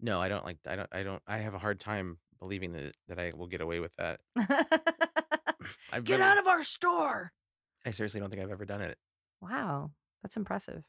No, 0.00 0.20
I 0.20 0.28
don't 0.28 0.44
like. 0.44 0.58
I 0.66 0.76
don't. 0.76 0.88
I 0.92 1.02
don't. 1.02 1.22
I 1.26 1.38
have 1.38 1.54
a 1.54 1.58
hard 1.58 1.80
time 1.80 2.18
believing 2.38 2.72
that 2.72 2.94
that 3.08 3.18
I 3.18 3.32
will 3.34 3.46
get 3.48 3.60
away 3.60 3.80
with 3.80 3.94
that. 3.96 4.20
I've 5.92 6.04
Get 6.04 6.20
never- 6.20 6.22
out 6.30 6.38
of 6.38 6.46
our 6.46 6.62
store. 6.62 7.32
I 7.84 7.90
seriously 7.90 8.20
don't 8.20 8.30
think 8.30 8.42
I've 8.42 8.50
ever 8.50 8.64
done 8.64 8.80
it. 8.82 8.96
Wow, 9.40 9.90
that's 10.22 10.36
impressive. 10.36 10.84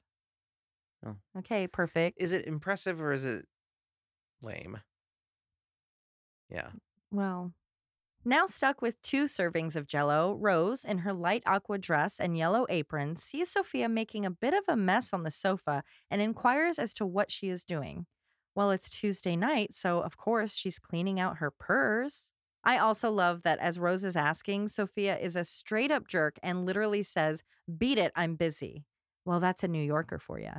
Oh. 1.05 1.15
Okay, 1.39 1.67
perfect. 1.67 2.17
Is 2.19 2.31
it 2.33 2.45
impressive 2.47 2.99
or 3.01 3.11
is 3.11 3.23
it 3.23 3.45
lame? 4.41 4.77
Yeah. 6.49 6.69
Well, 7.11 7.51
now 8.27 8.45
stuck 8.45 8.81
with 8.81 9.01
two 9.01 9.25
servings 9.25 9.75
of 9.75 9.87
jello, 9.87 10.35
Rose, 10.39 10.83
in 10.83 10.99
her 10.99 11.13
light 11.13 11.43
aqua 11.45 11.77
dress 11.77 12.19
and 12.19 12.37
yellow 12.37 12.65
apron, 12.69 13.15
sees 13.15 13.49
Sophia 13.49 13.87
making 13.87 14.25
a 14.25 14.31
bit 14.31 14.53
of 14.53 14.63
a 14.67 14.75
mess 14.75 15.13
on 15.13 15.23
the 15.23 15.31
sofa 15.31 15.83
and 16.11 16.21
inquires 16.21 16.77
as 16.77 16.93
to 16.95 17.05
what 17.05 17.31
she 17.31 17.49
is 17.49 17.63
doing. 17.63 18.05
Well, 18.53 18.71
it's 18.71 18.89
Tuesday 18.89 19.35
night, 19.35 19.73
so 19.73 19.99
of 20.01 20.17
course 20.17 20.55
she's 20.55 20.79
cleaning 20.79 21.19
out 21.19 21.37
her 21.37 21.51
purse. 21.51 22.31
I 22.63 22.79
also 22.79 23.11
love 23.11 23.43
that 23.43 23.59
as 23.59 23.79
Rose 23.79 24.03
is 24.03 24.15
asking, 24.15 24.67
Sophia 24.67 25.17
is 25.17 25.35
a 25.35 25.45
straight 25.45 25.91
up 25.91 26.07
jerk 26.07 26.37
and 26.43 26.65
literally 26.65 27.03
says, 27.03 27.43
Beat 27.77 27.97
it, 27.97 28.11
I'm 28.15 28.35
busy. 28.35 28.83
Well, 29.25 29.39
that's 29.39 29.63
a 29.63 29.67
New 29.67 29.83
Yorker 29.83 30.19
for 30.19 30.39
you. 30.39 30.51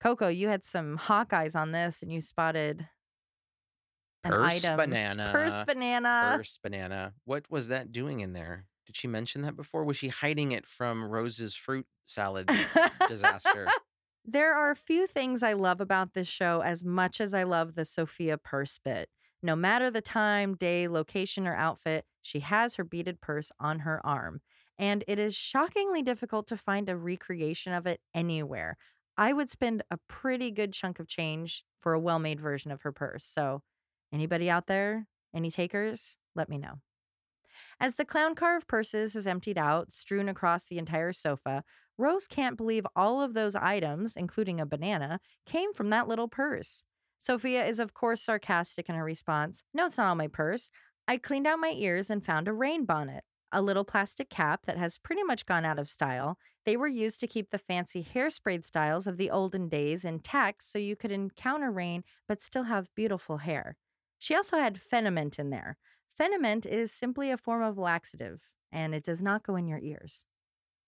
Coco, 0.00 0.28
you 0.28 0.48
had 0.48 0.64
some 0.64 0.96
hawk 0.96 1.32
eyes 1.32 1.54
on 1.54 1.72
this 1.72 2.02
and 2.02 2.12
you 2.12 2.20
spotted 2.20 2.88
an 4.24 4.32
Purse 4.32 4.64
item. 4.64 4.76
banana. 4.76 5.28
Purse 5.32 5.62
banana. 5.64 6.34
Purse 6.36 6.58
banana. 6.62 7.14
What 7.24 7.44
was 7.50 7.68
that 7.68 7.92
doing 7.92 8.20
in 8.20 8.32
there? 8.32 8.66
Did 8.86 8.96
she 8.96 9.08
mention 9.08 9.42
that 9.42 9.56
before? 9.56 9.84
Was 9.84 9.96
she 9.96 10.08
hiding 10.08 10.52
it 10.52 10.66
from 10.66 11.04
Rose's 11.04 11.54
fruit 11.54 11.86
salad 12.06 12.50
disaster? 13.08 13.66
There 14.26 14.54
are 14.54 14.70
a 14.70 14.76
few 14.76 15.06
things 15.06 15.42
I 15.42 15.54
love 15.54 15.80
about 15.80 16.12
this 16.12 16.28
show 16.28 16.60
as 16.60 16.84
much 16.84 17.22
as 17.22 17.32
I 17.32 17.42
love 17.44 17.74
the 17.74 17.86
Sophia 17.86 18.36
purse 18.36 18.78
bit. 18.78 19.08
No 19.42 19.56
matter 19.56 19.90
the 19.90 20.02
time, 20.02 20.54
day, 20.54 20.88
location, 20.88 21.46
or 21.46 21.56
outfit, 21.56 22.04
she 22.20 22.40
has 22.40 22.74
her 22.74 22.84
beaded 22.84 23.22
purse 23.22 23.50
on 23.58 23.80
her 23.80 24.04
arm. 24.06 24.42
And 24.78 25.02
it 25.08 25.18
is 25.18 25.34
shockingly 25.34 26.02
difficult 26.02 26.46
to 26.48 26.58
find 26.58 26.88
a 26.90 26.96
recreation 26.98 27.72
of 27.72 27.86
it 27.86 28.00
anywhere. 28.14 28.76
I 29.16 29.32
would 29.32 29.50
spend 29.50 29.82
a 29.90 29.98
pretty 30.06 30.50
good 30.50 30.74
chunk 30.74 31.00
of 31.00 31.08
change 31.08 31.64
for 31.80 31.94
a 31.94 31.98
well 32.00 32.18
made 32.18 32.40
version 32.40 32.70
of 32.70 32.82
her 32.82 32.92
purse. 32.92 33.24
So, 33.24 33.62
anybody 34.12 34.50
out 34.50 34.66
there? 34.66 35.06
Any 35.34 35.50
takers? 35.50 36.16
Let 36.34 36.48
me 36.48 36.58
know. 36.58 36.80
As 37.80 37.94
the 37.94 38.04
clown 38.04 38.34
car 38.34 38.56
of 38.56 38.68
purses 38.68 39.16
is 39.16 39.26
emptied 39.26 39.56
out, 39.56 39.92
strewn 39.92 40.28
across 40.28 40.64
the 40.64 40.78
entire 40.78 41.12
sofa, 41.12 41.64
Rose 41.96 42.26
can't 42.26 42.56
believe 42.56 42.86
all 42.94 43.22
of 43.22 43.34
those 43.34 43.54
items, 43.54 44.16
including 44.16 44.60
a 44.60 44.66
banana, 44.66 45.20
came 45.46 45.72
from 45.72 45.90
that 45.90 46.08
little 46.08 46.28
purse. 46.28 46.84
Sophia 47.18 47.66
is, 47.66 47.78
of 47.78 47.94
course, 47.94 48.22
sarcastic 48.22 48.88
in 48.88 48.94
her 48.94 49.04
response. 49.04 49.62
No, 49.74 49.86
it's 49.86 49.98
not 49.98 50.08
all 50.08 50.14
my 50.14 50.28
purse. 50.28 50.70
I 51.06 51.16
cleaned 51.16 51.46
out 51.46 51.58
my 51.58 51.74
ears 51.76 52.10
and 52.10 52.24
found 52.24 52.48
a 52.48 52.52
rain 52.52 52.84
bonnet, 52.84 53.24
a 53.52 53.60
little 53.60 53.84
plastic 53.84 54.30
cap 54.30 54.66
that 54.66 54.78
has 54.78 54.96
pretty 54.96 55.22
much 55.22 55.44
gone 55.44 55.64
out 55.64 55.78
of 55.78 55.88
style. 55.88 56.38
They 56.64 56.76
were 56.76 56.86
used 56.86 57.20
to 57.20 57.26
keep 57.26 57.50
the 57.50 57.58
fancy 57.58 58.06
hairsprayed 58.14 58.64
styles 58.64 59.06
of 59.06 59.16
the 59.16 59.30
olden 59.30 59.68
days 59.68 60.04
intact 60.04 60.64
so 60.64 60.78
you 60.78 60.96
could 60.96 61.12
encounter 61.12 61.70
rain 61.70 62.04
but 62.28 62.40
still 62.40 62.64
have 62.64 62.94
beautiful 62.94 63.38
hair. 63.38 63.76
She 64.20 64.36
also 64.36 64.58
had 64.58 64.80
Feen-a-mint 64.80 65.38
in 65.38 65.48
there. 65.48 65.78
Feen-a-mint 66.16 66.66
is 66.66 66.92
simply 66.92 67.30
a 67.30 67.38
form 67.38 67.62
of 67.62 67.78
laxative, 67.78 68.50
and 68.70 68.94
it 68.94 69.02
does 69.02 69.22
not 69.22 69.42
go 69.42 69.56
in 69.56 69.66
your 69.66 69.78
ears. 69.80 70.26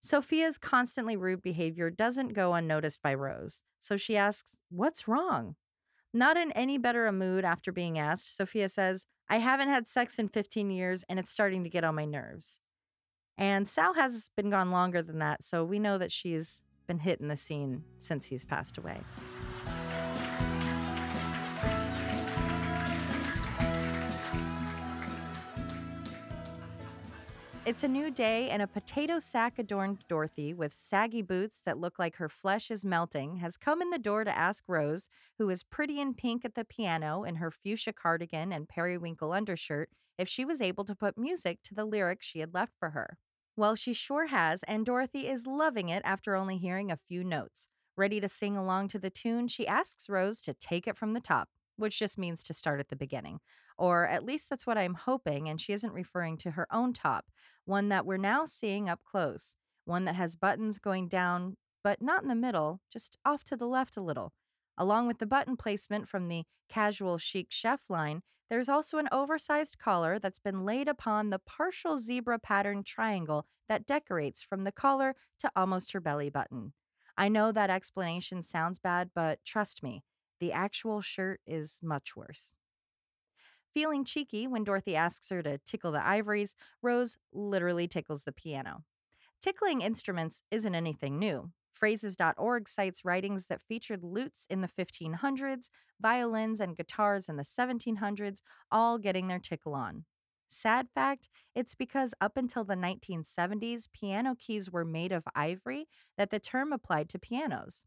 Sophia's 0.01 0.59
constantly 0.59 1.17
rude 1.17 1.41
behavior 1.41 1.89
doesn't 1.89 2.33
go 2.33 2.53
unnoticed 2.53 3.01
by 3.01 3.13
Rose, 3.13 3.63
so 3.79 3.97
she 3.97 4.15
asks, 4.15 4.57
What's 4.69 5.07
wrong? 5.07 5.55
Not 6.13 6.37
in 6.37 6.51
any 6.51 6.77
better 6.77 7.07
a 7.07 7.11
mood 7.11 7.43
after 7.43 7.71
being 7.71 7.97
asked, 7.97 8.35
Sophia 8.35 8.69
says, 8.69 9.07
I 9.27 9.37
haven't 9.37 9.69
had 9.69 9.87
sex 9.87 10.19
in 10.19 10.27
15 10.27 10.69
years 10.69 11.03
and 11.09 11.17
it's 11.17 11.31
starting 11.31 11.63
to 11.63 11.69
get 11.69 11.83
on 11.83 11.95
my 11.95 12.05
nerves. 12.05 12.59
And 13.35 13.67
Sal 13.67 13.95
has 13.95 14.29
been 14.37 14.51
gone 14.51 14.69
longer 14.69 15.01
than 15.01 15.17
that, 15.19 15.43
so 15.43 15.63
we 15.63 15.79
know 15.79 15.97
that 15.97 16.11
she's 16.11 16.61
been 16.85 16.99
hitting 16.99 17.29
the 17.29 17.37
scene 17.37 17.83
since 17.97 18.27
he's 18.27 18.45
passed 18.45 18.77
away. 18.77 19.01
It's 27.65 27.85
a 27.85 27.87
new 27.87 28.11
day, 28.11 28.49
and 28.49 28.61
a 28.61 28.67
potato 28.67 29.19
sack 29.19 29.57
adorned 29.57 30.03
Dorothy 30.09 30.53
with 30.53 30.73
saggy 30.73 31.21
boots 31.21 31.61
that 31.65 31.77
look 31.77 31.97
like 31.97 32.17
her 32.17 32.27
flesh 32.27 32.69
is 32.69 32.83
melting 32.83 33.37
has 33.37 33.55
come 33.55 33.81
in 33.81 33.89
the 33.89 33.97
door 33.97 34.25
to 34.25 34.37
ask 34.37 34.65
Rose, 34.67 35.07
who 35.37 35.49
is 35.49 35.63
pretty 35.63 36.01
in 36.01 36.13
pink 36.13 36.43
at 36.43 36.55
the 36.55 36.65
piano 36.65 37.23
in 37.23 37.35
her 37.35 37.49
fuchsia 37.49 37.93
cardigan 37.93 38.51
and 38.51 38.67
periwinkle 38.67 39.31
undershirt, 39.31 39.89
if 40.17 40.27
she 40.27 40.43
was 40.43 40.61
able 40.61 40.83
to 40.83 40.93
put 40.93 41.17
music 41.17 41.59
to 41.63 41.73
the 41.73 41.85
lyrics 41.85 42.25
she 42.25 42.39
had 42.39 42.53
left 42.53 42.73
for 42.77 42.89
her. 42.89 43.17
Well, 43.55 43.77
she 43.77 43.93
sure 43.93 44.27
has, 44.27 44.63
and 44.63 44.85
Dorothy 44.85 45.29
is 45.29 45.47
loving 45.47 45.87
it 45.87 46.01
after 46.03 46.35
only 46.35 46.57
hearing 46.57 46.91
a 46.91 46.97
few 46.97 47.23
notes. 47.23 47.67
Ready 47.95 48.19
to 48.19 48.27
sing 48.27 48.57
along 48.57 48.89
to 48.89 48.99
the 48.99 49.09
tune, 49.09 49.47
she 49.47 49.65
asks 49.65 50.09
Rose 50.09 50.41
to 50.41 50.53
take 50.53 50.85
it 50.85 50.97
from 50.97 51.13
the 51.13 51.21
top, 51.21 51.47
which 51.77 51.97
just 51.97 52.17
means 52.17 52.43
to 52.43 52.53
start 52.53 52.81
at 52.81 52.89
the 52.89 52.97
beginning. 52.97 53.39
Or 53.77 54.07
at 54.07 54.25
least 54.25 54.49
that's 54.49 54.67
what 54.67 54.77
I'm 54.77 54.93
hoping, 54.93 55.49
and 55.49 55.59
she 55.59 55.73
isn't 55.73 55.93
referring 55.93 56.37
to 56.37 56.51
her 56.51 56.67
own 56.71 56.93
top, 56.93 57.25
one 57.65 57.89
that 57.89 58.05
we're 58.05 58.17
now 58.17 58.45
seeing 58.45 58.89
up 58.89 59.01
close, 59.03 59.55
one 59.85 60.05
that 60.05 60.15
has 60.15 60.35
buttons 60.35 60.79
going 60.79 61.07
down 61.07 61.55
but 61.83 62.01
not 62.01 62.23
in 62.23 62.29
the 62.29 62.35
middle, 62.35 62.79
just 62.91 63.17
off 63.25 63.43
to 63.43 63.57
the 63.57 63.67
left 63.67 63.97
a 63.97 64.01
little. 64.01 64.31
Along 64.77 65.05
with 65.05 65.19
the 65.19 65.25
button 65.25 65.57
placement 65.57 66.07
from 66.07 66.29
the 66.29 66.43
casual 66.69 67.17
chic 67.17 67.47
chef 67.49 67.89
line, 67.89 68.21
there's 68.49 68.69
also 68.69 68.97
an 68.97 69.09
oversized 69.11 69.77
collar 69.77 70.19
that's 70.19 70.39
been 70.39 70.65
laid 70.65 70.87
upon 70.87 71.29
the 71.29 71.39
partial 71.39 71.97
zebra 71.97 72.39
pattern 72.39 72.83
triangle 72.83 73.45
that 73.67 73.85
decorates 73.85 74.41
from 74.41 74.63
the 74.63 74.71
collar 74.71 75.15
to 75.39 75.51
almost 75.55 75.91
her 75.91 75.99
belly 75.99 76.29
button. 76.29 76.73
I 77.17 77.29
know 77.29 77.51
that 77.51 77.69
explanation 77.69 78.43
sounds 78.43 78.79
bad, 78.79 79.11
but 79.13 79.39
trust 79.45 79.83
me, 79.83 80.03
the 80.39 80.51
actual 80.51 81.01
shirt 81.01 81.41
is 81.45 81.79
much 81.83 82.15
worse. 82.15 82.55
Feeling 83.73 84.05
cheeky 84.05 84.47
when 84.47 84.63
Dorothy 84.63 84.95
asks 84.95 85.29
her 85.29 85.41
to 85.41 85.57
tickle 85.57 85.91
the 85.91 86.05
ivories, 86.05 86.55
Rose 86.81 87.17
literally 87.33 87.87
tickles 87.87 88.23
the 88.23 88.31
piano. 88.31 88.83
Tickling 89.41 89.81
instruments 89.81 90.43
isn't 90.51 90.75
anything 90.75 91.19
new. 91.19 91.51
Phrases.org 91.71 92.69
cites 92.69 93.05
writings 93.05 93.47
that 93.47 93.61
featured 93.61 94.03
lutes 94.03 94.45
in 94.49 94.61
the 94.61 94.67
1500s, 94.67 95.69
violins 96.01 96.59
and 96.59 96.75
guitars 96.77 97.29
in 97.29 97.37
the 97.37 97.43
1700s, 97.43 98.41
all 98.71 98.97
getting 98.97 99.27
their 99.27 99.39
tickle 99.39 99.75
on. 99.75 100.05
Sad 100.47 100.89
fact, 100.93 101.29
it's 101.55 101.75
because 101.75 102.13
up 102.21 102.37
until 102.37 102.63
the 102.63 102.75
1970s, 102.75 103.87
piano 103.91 104.35
keys 104.35 104.71
were 104.71 104.85
made 104.85 105.11
of 105.11 105.23
ivory 105.35 105.87
that 106.17 106.29
the 106.29 106.39
term 106.39 106.71
applied 106.71 107.09
to 107.09 107.19
pianos. 107.19 107.85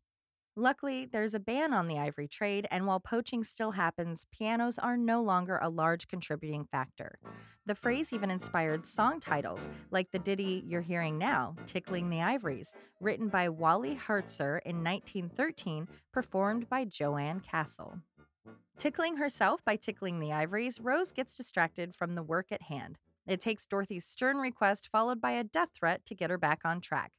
Luckily, 0.58 1.04
there's 1.04 1.34
a 1.34 1.38
ban 1.38 1.74
on 1.74 1.86
the 1.86 1.98
ivory 1.98 2.26
trade, 2.26 2.66
and 2.70 2.86
while 2.86 2.98
poaching 2.98 3.44
still 3.44 3.72
happens, 3.72 4.26
pianos 4.32 4.78
are 4.78 4.96
no 4.96 5.20
longer 5.22 5.58
a 5.58 5.68
large 5.68 6.08
contributing 6.08 6.64
factor. 6.64 7.18
The 7.66 7.74
phrase 7.74 8.10
even 8.10 8.30
inspired 8.30 8.86
song 8.86 9.20
titles, 9.20 9.68
like 9.90 10.10
the 10.12 10.18
ditty 10.18 10.64
you're 10.66 10.80
hearing 10.80 11.18
now, 11.18 11.56
Tickling 11.66 12.08
the 12.08 12.22
Ivories, 12.22 12.74
written 13.02 13.28
by 13.28 13.50
Wally 13.50 13.96
Hartzer 13.96 14.60
in 14.64 14.82
1913, 14.82 15.88
performed 16.10 16.70
by 16.70 16.86
Jo 16.86 17.18
Ann 17.18 17.40
Castle. 17.40 17.98
Tickling 18.78 19.18
herself 19.18 19.62
by 19.62 19.76
tickling 19.76 20.20
the 20.20 20.32
ivories, 20.32 20.80
Rose 20.80 21.12
gets 21.12 21.36
distracted 21.36 21.94
from 21.94 22.14
the 22.14 22.22
work 22.22 22.46
at 22.50 22.62
hand. 22.62 22.96
It 23.26 23.42
takes 23.42 23.66
Dorothy's 23.66 24.06
stern 24.06 24.38
request, 24.38 24.88
followed 24.90 25.20
by 25.20 25.32
a 25.32 25.44
death 25.44 25.70
threat, 25.74 26.06
to 26.06 26.14
get 26.14 26.30
her 26.30 26.38
back 26.38 26.60
on 26.64 26.80
track. 26.80 27.12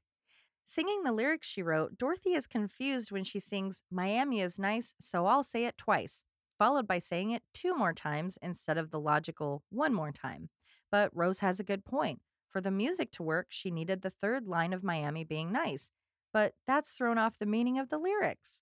Singing 0.69 1.03
the 1.03 1.13
lyrics 1.13 1.47
she 1.47 1.63
wrote, 1.63 1.97
Dorothy 1.97 2.33
is 2.33 2.45
confused 2.45 3.09
when 3.09 3.23
she 3.23 3.39
sings, 3.39 3.83
Miami 3.89 4.41
is 4.41 4.59
nice, 4.59 4.95
so 4.99 5.25
I'll 5.25 5.41
say 5.41 5.63
it 5.63 5.77
twice, 5.77 6.25
followed 6.59 6.85
by 6.85 6.99
saying 6.99 7.31
it 7.31 7.41
two 7.53 7.73
more 7.73 7.93
times 7.93 8.37
instead 8.41 8.77
of 8.77 8.91
the 8.91 8.99
logical 8.99 9.63
one 9.69 9.93
more 9.93 10.11
time. 10.11 10.49
But 10.91 11.09
Rose 11.15 11.39
has 11.39 11.61
a 11.61 11.63
good 11.63 11.85
point. 11.85 12.19
For 12.49 12.59
the 12.59 12.69
music 12.69 13.13
to 13.13 13.23
work, 13.23 13.47
she 13.47 13.71
needed 13.71 14.01
the 14.01 14.09
third 14.09 14.45
line 14.45 14.73
of 14.73 14.83
Miami 14.83 15.23
being 15.23 15.53
nice, 15.53 15.89
but 16.33 16.51
that's 16.67 16.91
thrown 16.91 17.17
off 17.17 17.39
the 17.39 17.45
meaning 17.45 17.79
of 17.79 17.87
the 17.87 17.97
lyrics. 17.97 18.59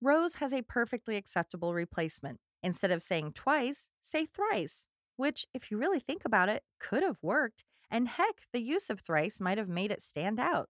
Rose 0.00 0.36
has 0.36 0.52
a 0.52 0.62
perfectly 0.62 1.16
acceptable 1.16 1.74
replacement. 1.74 2.38
Instead 2.62 2.92
of 2.92 3.02
saying 3.02 3.32
twice, 3.32 3.90
say 4.00 4.26
thrice, 4.26 4.86
which, 5.16 5.44
if 5.52 5.72
you 5.72 5.76
really 5.76 5.98
think 5.98 6.22
about 6.24 6.48
it, 6.48 6.62
could 6.78 7.02
have 7.02 7.18
worked, 7.20 7.64
and 7.90 8.06
heck, 8.06 8.42
the 8.52 8.62
use 8.62 8.90
of 8.90 9.00
thrice 9.00 9.40
might 9.40 9.58
have 9.58 9.68
made 9.68 9.90
it 9.90 10.02
stand 10.02 10.38
out. 10.38 10.68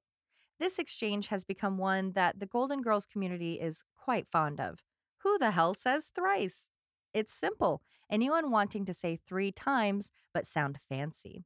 This 0.62 0.78
exchange 0.78 1.26
has 1.26 1.42
become 1.42 1.76
one 1.76 2.12
that 2.12 2.38
the 2.38 2.46
Golden 2.46 2.82
Girls 2.82 3.04
community 3.04 3.54
is 3.54 3.82
quite 4.00 4.28
fond 4.28 4.60
of. 4.60 4.84
Who 5.24 5.36
the 5.36 5.50
hell 5.50 5.74
says 5.74 6.12
thrice? 6.14 6.68
It's 7.12 7.32
simple. 7.32 7.82
Anyone 8.08 8.52
wanting 8.52 8.84
to 8.84 8.94
say 8.94 9.16
three 9.16 9.50
times 9.50 10.12
but 10.32 10.46
sound 10.46 10.78
fancy. 10.88 11.42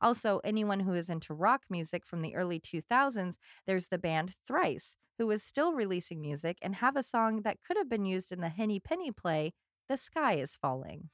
Also, 0.00 0.40
anyone 0.42 0.80
who 0.80 0.94
is 0.94 1.08
into 1.08 1.32
rock 1.32 1.62
music 1.70 2.04
from 2.04 2.22
the 2.22 2.34
early 2.34 2.58
2000s, 2.58 3.36
there's 3.68 3.86
the 3.86 3.98
band 3.98 4.34
Thrice, 4.48 4.96
who 5.16 5.30
is 5.30 5.44
still 5.44 5.72
releasing 5.72 6.20
music 6.20 6.58
and 6.60 6.74
have 6.74 6.96
a 6.96 7.04
song 7.04 7.42
that 7.42 7.58
could 7.64 7.76
have 7.76 7.88
been 7.88 8.04
used 8.04 8.32
in 8.32 8.40
the 8.40 8.48
Henny 8.48 8.80
Penny 8.80 9.12
play, 9.12 9.52
The 9.88 9.96
Sky 9.96 10.38
is 10.40 10.56
Falling. 10.56 11.10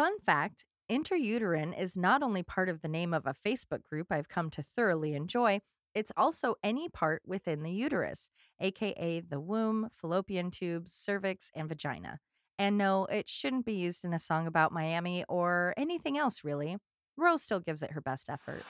Fun 0.00 0.18
fact 0.18 0.64
Intrauterine 0.90 1.78
is 1.78 1.94
not 1.94 2.22
only 2.22 2.42
part 2.42 2.70
of 2.70 2.80
the 2.80 2.88
name 2.88 3.12
of 3.12 3.26
a 3.26 3.34
Facebook 3.34 3.84
group 3.84 4.06
I've 4.10 4.30
come 4.30 4.48
to 4.48 4.62
thoroughly 4.62 5.12
enjoy, 5.12 5.60
it's 5.94 6.10
also 6.16 6.54
any 6.64 6.88
part 6.88 7.20
within 7.26 7.62
the 7.62 7.70
uterus, 7.70 8.30
aka 8.60 9.20
the 9.20 9.38
womb, 9.38 9.90
fallopian 9.94 10.50
tubes, 10.50 10.94
cervix, 10.94 11.50
and 11.54 11.68
vagina. 11.68 12.18
And 12.58 12.78
no, 12.78 13.04
it 13.12 13.28
shouldn't 13.28 13.66
be 13.66 13.74
used 13.74 14.02
in 14.06 14.14
a 14.14 14.18
song 14.18 14.46
about 14.46 14.72
Miami 14.72 15.22
or 15.28 15.74
anything 15.76 16.16
else, 16.16 16.44
really. 16.44 16.78
Rose 17.18 17.42
still 17.42 17.60
gives 17.60 17.82
it 17.82 17.92
her 17.92 18.00
best 18.00 18.30
effort. 18.30 18.62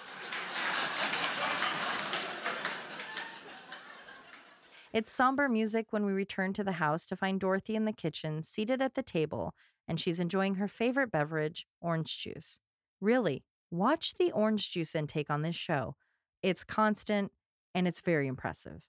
It's 4.93 5.13
somber 5.13 5.49
music 5.49 5.93
when 5.93 6.05
we 6.05 6.11
return 6.11 6.53
to 6.55 6.65
the 6.65 6.73
house 6.73 7.07
to 7.07 7.15
find 7.15 7.39
Dorothy 7.39 7.77
in 7.77 7.85
the 7.85 7.93
kitchen, 7.93 8.43
seated 8.43 8.83
at 8.83 8.97
the 8.97 9.05
table, 9.05 9.55
and 9.91 9.99
she's 9.99 10.21
enjoying 10.21 10.55
her 10.55 10.69
favorite 10.69 11.11
beverage, 11.11 11.67
orange 11.81 12.17
juice. 12.17 12.61
Really, 13.01 13.43
watch 13.73 14.15
the 14.15 14.31
orange 14.31 14.71
juice 14.71 14.95
intake 14.95 15.29
on 15.29 15.43
this 15.43 15.57
show. 15.57 15.97
It's 16.45 16.63
constant 16.63 17.33
and 17.75 17.89
it's 17.89 18.01
very 18.01 18.29
impressive. 18.29 18.85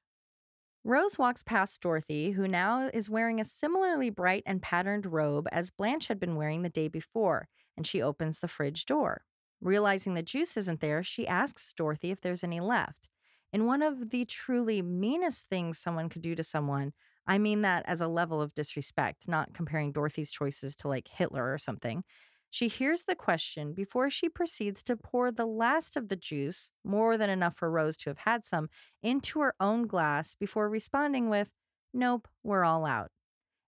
Rose 0.84 1.18
walks 1.18 1.42
past 1.42 1.82
Dorothy, 1.82 2.32
who 2.32 2.48
now 2.48 2.92
is 2.94 3.10
wearing 3.10 3.40
a 3.40 3.46
similarly 3.46 4.12
bright 4.12 4.44
and 4.46 4.62
patterned 4.62 5.08
robe 5.08 5.48
as 5.52 5.72
Blanche 5.72 6.08
had 6.08 6.20
been 6.20 6.36
wearing 6.36 6.62
the 6.62 6.70
day 6.70 6.88
before, 6.88 7.48
and 7.76 7.88
she 7.88 8.00
opens 8.00 8.38
the 8.38 8.48
fridge 8.48 8.86
door. 8.86 9.24
Realizing 9.60 10.14
the 10.14 10.22
juice 10.22 10.56
isn't 10.56 10.82
there, 10.82 11.02
she 11.02 11.28
asks 11.28 11.74
Dorothy 11.74 12.12
if 12.12 12.22
there's 12.22 12.44
any 12.44 12.60
left. 12.60 13.10
In 13.52 13.66
one 13.66 13.82
of 13.82 14.12
the 14.12 14.24
truly 14.26 14.84
meanest 14.84 15.50
things 15.50 15.80
someone 15.80 16.10
could 16.10 16.22
do 16.22 16.36
to 16.36 16.44
someone, 16.44 16.94
I 17.28 17.38
mean 17.38 17.62
that 17.62 17.84
as 17.86 18.02
a 18.02 18.08
level 18.08 18.42
of 18.42 18.54
disrespect, 18.54 19.28
not 19.28 19.54
comparing 19.54 19.92
Dorothy's 19.92 20.32
choices 20.32 20.76
to 20.78 20.88
like 20.88 21.08
Hitler 21.08 21.54
or 21.54 21.58
something. 21.58 22.04
She 22.50 22.68
hears 22.68 23.04
the 23.04 23.16
question 23.16 23.74
before 23.74 24.10
she 24.10 24.28
proceeds 24.28 24.84
to 24.84 24.98
pour 24.98 25.32
the 25.32 25.46
last 25.46 25.96
of 25.96 26.10
the 26.10 26.18
juice, 26.18 26.72
more 26.84 27.16
than 27.16 27.30
enough 27.30 27.56
for 27.56 27.72
Rose 27.72 27.96
to 27.98 28.10
have 28.10 28.18
had 28.20 28.46
some, 28.46 28.68
into 29.02 29.40
her 29.40 29.56
own 29.62 29.88
glass 29.88 30.36
before 30.36 30.70
responding 30.70 31.30
with, 31.30 31.50
Nope, 31.94 32.28
we're 32.44 32.66
all 32.66 32.86
out. 32.86 33.10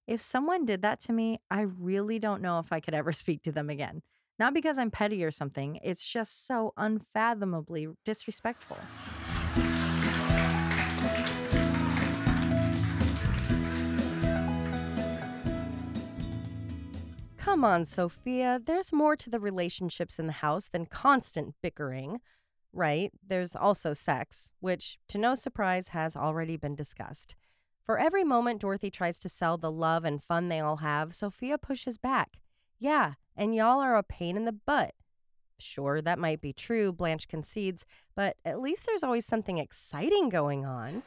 If 0.05 0.19
someone 0.19 0.65
did 0.65 0.81
that 0.81 0.99
to 1.01 1.13
me, 1.13 1.39
I 1.49 1.61
really 1.61 2.19
don't 2.19 2.41
know 2.41 2.59
if 2.59 2.73
I 2.73 2.81
could 2.81 2.93
ever 2.93 3.11
speak 3.13 3.41
to 3.43 3.51
them 3.53 3.69
again. 3.69 4.01
Not 4.37 4.53
because 4.53 4.77
I'm 4.77 4.91
petty 4.91 5.23
or 5.23 5.31
something, 5.31 5.79
it's 5.81 6.05
just 6.05 6.45
so 6.45 6.73
unfathomably 6.75 7.87
disrespectful. 8.03 8.77
Come 17.43 17.65
on, 17.65 17.85
Sophia. 17.85 18.61
There's 18.65 18.93
more 18.93 19.17
to 19.17 19.29
the 19.29 19.37
relationships 19.37 20.17
in 20.17 20.27
the 20.27 20.31
house 20.31 20.69
than 20.69 20.85
constant 20.85 21.55
bickering, 21.61 22.21
right? 22.71 23.11
There's 23.21 23.53
also 23.53 23.93
sex, 23.93 24.53
which, 24.61 24.97
to 25.09 25.17
no 25.17 25.35
surprise, 25.35 25.89
has 25.89 26.15
already 26.15 26.55
been 26.55 26.73
discussed. 26.73 27.35
For 27.85 27.99
every 27.99 28.23
moment 28.23 28.61
Dorothy 28.61 28.89
tries 28.89 29.19
to 29.19 29.27
sell 29.27 29.57
the 29.57 29.69
love 29.69 30.05
and 30.05 30.23
fun 30.23 30.47
they 30.47 30.61
all 30.61 30.77
have, 30.77 31.13
Sophia 31.13 31.57
pushes 31.57 31.97
back. 31.97 32.37
Yeah, 32.79 33.15
and 33.35 33.53
y'all 33.53 33.81
are 33.81 33.97
a 33.97 34.03
pain 34.03 34.37
in 34.37 34.45
the 34.45 34.53
butt. 34.53 34.93
Sure, 35.59 36.01
that 36.01 36.19
might 36.19 36.39
be 36.39 36.53
true, 36.53 36.93
Blanche 36.93 37.27
concedes, 37.27 37.83
but 38.15 38.37
at 38.45 38.61
least 38.61 38.85
there's 38.85 39.03
always 39.03 39.25
something 39.25 39.57
exciting 39.57 40.29
going 40.29 40.65
on. 40.65 41.03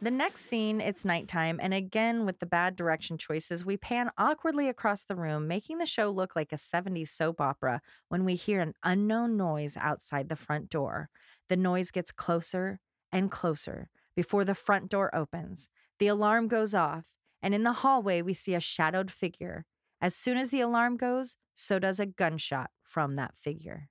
The 0.00 0.10
next 0.10 0.42
scene, 0.42 0.82
it's 0.82 1.06
nighttime, 1.06 1.58
and 1.62 1.72
again 1.72 2.26
with 2.26 2.38
the 2.38 2.46
bad 2.46 2.76
direction 2.76 3.16
choices, 3.16 3.64
we 3.64 3.78
pan 3.78 4.10
awkwardly 4.18 4.68
across 4.68 5.04
the 5.04 5.16
room, 5.16 5.48
making 5.48 5.78
the 5.78 5.86
show 5.86 6.10
look 6.10 6.36
like 6.36 6.52
a 6.52 6.56
70s 6.56 7.08
soap 7.08 7.40
opera 7.40 7.80
when 8.08 8.26
we 8.26 8.34
hear 8.34 8.60
an 8.60 8.74
unknown 8.82 9.38
noise 9.38 9.74
outside 9.78 10.28
the 10.28 10.36
front 10.36 10.68
door. 10.68 11.08
The 11.48 11.56
noise 11.56 11.90
gets 11.90 12.12
closer 12.12 12.78
and 13.10 13.30
closer 13.30 13.88
before 14.14 14.44
the 14.44 14.54
front 14.54 14.90
door 14.90 15.14
opens. 15.14 15.70
The 15.98 16.08
alarm 16.08 16.48
goes 16.48 16.74
off, 16.74 17.16
and 17.42 17.54
in 17.54 17.62
the 17.62 17.72
hallway, 17.72 18.20
we 18.20 18.34
see 18.34 18.54
a 18.54 18.60
shadowed 18.60 19.10
figure. 19.10 19.64
As 20.02 20.14
soon 20.14 20.36
as 20.36 20.50
the 20.50 20.60
alarm 20.60 20.98
goes, 20.98 21.38
so 21.54 21.78
does 21.78 21.98
a 21.98 22.04
gunshot 22.06 22.70
from 22.82 23.16
that 23.16 23.38
figure. 23.38 23.88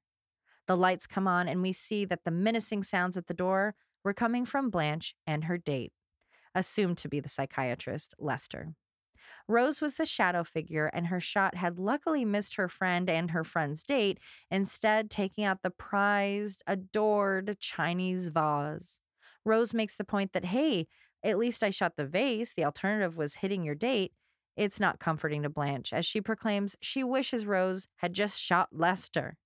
The 0.68 0.78
lights 0.78 1.08
come 1.08 1.28
on, 1.28 1.48
and 1.48 1.64
we 1.64 1.74
see 1.74 2.06
that 2.06 2.26
the 2.26 2.32
menacing 2.32 2.84
sounds 2.84 3.18
at 3.18 3.26
the 3.26 3.34
door 3.34 3.74
were 4.06 4.14
coming 4.14 4.46
from 4.46 4.70
Blanche 4.70 5.16
and 5.28 5.44
her 5.46 5.58
date, 5.58 5.92
assumed 6.54 6.98
to 7.00 7.10
be 7.10 7.20
the 7.20 7.28
psychiatrist, 7.28 8.14
Lester. 8.18 8.76
Rose 9.48 9.82
was 9.82 9.96
the 9.96 10.06
shadow 10.06 10.44
figure, 10.44 10.90
and 10.94 11.08
her 11.08 11.20
shot 11.20 11.56
had 11.56 11.78
luckily 11.78 12.24
missed 12.24 12.56
her 12.56 12.70
friend 12.70 13.10
and 13.10 13.32
her 13.32 13.44
friend's 13.44 13.84
date, 13.84 14.20
instead, 14.50 15.10
taking 15.10 15.44
out 15.44 15.62
the 15.62 15.70
prized, 15.70 16.64
adored 16.66 17.58
Chinese 17.60 18.30
vase. 18.30 19.02
Rose 19.44 19.74
makes 19.74 19.98
the 19.98 20.04
point 20.04 20.34
that, 20.34 20.46
hey, 20.46 20.88
at 21.24 21.38
least 21.38 21.64
I 21.64 21.70
shot 21.70 21.96
the 21.98 22.06
vase. 22.06 22.54
The 22.54 22.66
alternative 22.66 23.18
was 23.18 23.36
hitting 23.36 23.64
your 23.64 23.76
date. 23.76 24.14
It's 24.56 24.80
not 24.80 25.00
comforting 25.00 25.44
to 25.44 25.50
Blanche 25.50 25.92
as 25.94 26.06
she 26.06 26.22
proclaims 26.22 26.76
she 26.80 27.04
wishes 27.04 27.46
Rose 27.46 27.88
had 27.98 28.14
just 28.14 28.42
shot 28.42 28.70
Lester. 28.72 29.38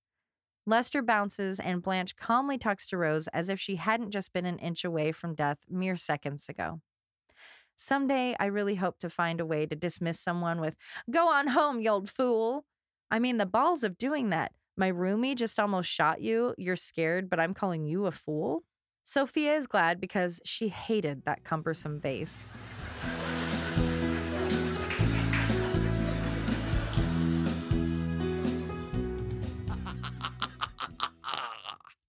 Lester 0.66 1.02
bounces, 1.02 1.58
and 1.58 1.82
Blanche 1.82 2.16
calmly 2.16 2.58
talks 2.58 2.86
to 2.88 2.96
Rose 2.96 3.28
as 3.28 3.48
if 3.48 3.58
she 3.58 3.76
hadn't 3.76 4.10
just 4.10 4.32
been 4.32 4.46
an 4.46 4.58
inch 4.58 4.84
away 4.84 5.12
from 5.12 5.34
death 5.34 5.58
mere 5.68 5.96
seconds 5.96 6.48
ago. 6.48 6.80
Someday, 7.76 8.36
I 8.38 8.46
really 8.46 8.74
hope 8.74 8.98
to 8.98 9.08
find 9.08 9.40
a 9.40 9.46
way 9.46 9.64
to 9.64 9.74
dismiss 9.74 10.20
someone 10.20 10.60
with, 10.60 10.76
Go 11.10 11.28
on 11.28 11.48
home, 11.48 11.80
you 11.80 11.90
old 11.90 12.10
fool. 12.10 12.66
I 13.10 13.18
mean, 13.18 13.38
the 13.38 13.46
balls 13.46 13.82
of 13.82 13.96
doing 13.96 14.30
that. 14.30 14.52
My 14.76 14.92
roomie 14.92 15.34
just 15.34 15.58
almost 15.58 15.90
shot 15.90 16.20
you. 16.20 16.54
You're 16.58 16.76
scared, 16.76 17.28
but 17.30 17.40
I'm 17.40 17.54
calling 17.54 17.86
you 17.86 18.06
a 18.06 18.12
fool. 18.12 18.64
Sophia 19.02 19.54
is 19.54 19.66
glad 19.66 20.00
because 20.00 20.40
she 20.44 20.68
hated 20.68 21.24
that 21.24 21.42
cumbersome 21.42 22.00
vase. 22.00 22.46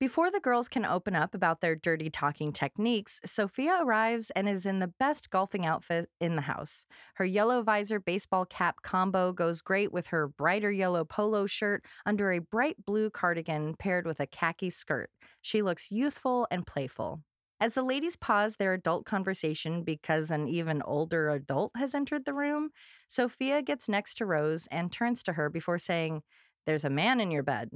Before 0.01 0.31
the 0.31 0.39
girls 0.39 0.67
can 0.67 0.83
open 0.83 1.13
up 1.13 1.35
about 1.35 1.61
their 1.61 1.75
dirty 1.75 2.09
talking 2.09 2.51
techniques, 2.51 3.21
Sophia 3.23 3.77
arrives 3.81 4.31
and 4.31 4.49
is 4.49 4.65
in 4.65 4.79
the 4.79 4.87
best 4.87 5.29
golfing 5.29 5.63
outfit 5.63 6.09
in 6.19 6.35
the 6.35 6.41
house. 6.41 6.87
Her 7.17 7.23
yellow 7.23 7.61
visor 7.61 7.99
baseball 7.99 8.47
cap 8.47 8.77
combo 8.81 9.31
goes 9.31 9.61
great 9.61 9.93
with 9.93 10.07
her 10.07 10.27
brighter 10.27 10.71
yellow 10.71 11.05
polo 11.05 11.45
shirt 11.45 11.85
under 12.03 12.31
a 12.31 12.39
bright 12.39 12.83
blue 12.83 13.11
cardigan 13.11 13.75
paired 13.75 14.07
with 14.07 14.19
a 14.19 14.25
khaki 14.25 14.71
skirt. 14.71 15.11
She 15.39 15.61
looks 15.61 15.91
youthful 15.91 16.47
and 16.49 16.65
playful. 16.65 17.21
As 17.59 17.75
the 17.75 17.83
ladies 17.83 18.15
pause 18.15 18.55
their 18.55 18.73
adult 18.73 19.05
conversation 19.05 19.83
because 19.83 20.31
an 20.31 20.47
even 20.47 20.81
older 20.81 21.29
adult 21.29 21.73
has 21.75 21.93
entered 21.93 22.25
the 22.25 22.33
room, 22.33 22.71
Sophia 23.07 23.61
gets 23.61 23.87
next 23.87 24.15
to 24.15 24.25
Rose 24.25 24.67
and 24.71 24.91
turns 24.91 25.21
to 25.21 25.33
her 25.33 25.47
before 25.47 25.77
saying, 25.77 26.23
There's 26.65 26.85
a 26.85 26.89
man 26.89 27.21
in 27.21 27.29
your 27.29 27.43
bed. 27.43 27.69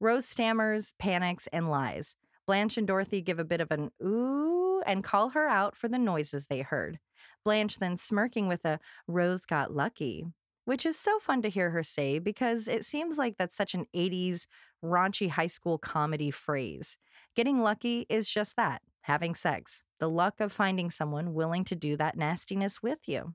Rose 0.00 0.26
stammers, 0.26 0.94
panics, 0.98 1.46
and 1.48 1.70
lies. 1.70 2.16
Blanche 2.46 2.76
and 2.76 2.86
Dorothy 2.86 3.20
give 3.20 3.38
a 3.38 3.44
bit 3.44 3.60
of 3.60 3.70
an 3.70 3.90
ooh 4.02 4.82
and 4.86 5.02
call 5.02 5.30
her 5.30 5.48
out 5.48 5.76
for 5.76 5.88
the 5.88 5.98
noises 5.98 6.46
they 6.46 6.60
heard. 6.60 6.98
Blanche 7.44 7.78
then 7.78 7.96
smirking 7.96 8.48
with 8.48 8.64
a 8.64 8.78
Rose 9.08 9.46
got 9.46 9.74
lucky, 9.74 10.26
which 10.64 10.84
is 10.84 10.98
so 10.98 11.18
fun 11.18 11.42
to 11.42 11.48
hear 11.48 11.70
her 11.70 11.82
say 11.82 12.18
because 12.18 12.68
it 12.68 12.84
seems 12.84 13.18
like 13.18 13.36
that's 13.36 13.56
such 13.56 13.74
an 13.74 13.86
80s 13.94 14.46
raunchy 14.84 15.30
high 15.30 15.46
school 15.46 15.78
comedy 15.78 16.30
phrase. 16.30 16.96
Getting 17.34 17.60
lucky 17.60 18.06
is 18.08 18.28
just 18.28 18.56
that 18.56 18.82
having 19.02 19.34
sex, 19.34 19.82
the 20.00 20.08
luck 20.08 20.40
of 20.40 20.52
finding 20.52 20.90
someone 20.90 21.32
willing 21.32 21.64
to 21.64 21.76
do 21.76 21.96
that 21.96 22.16
nastiness 22.16 22.82
with 22.82 22.98
you. 23.06 23.34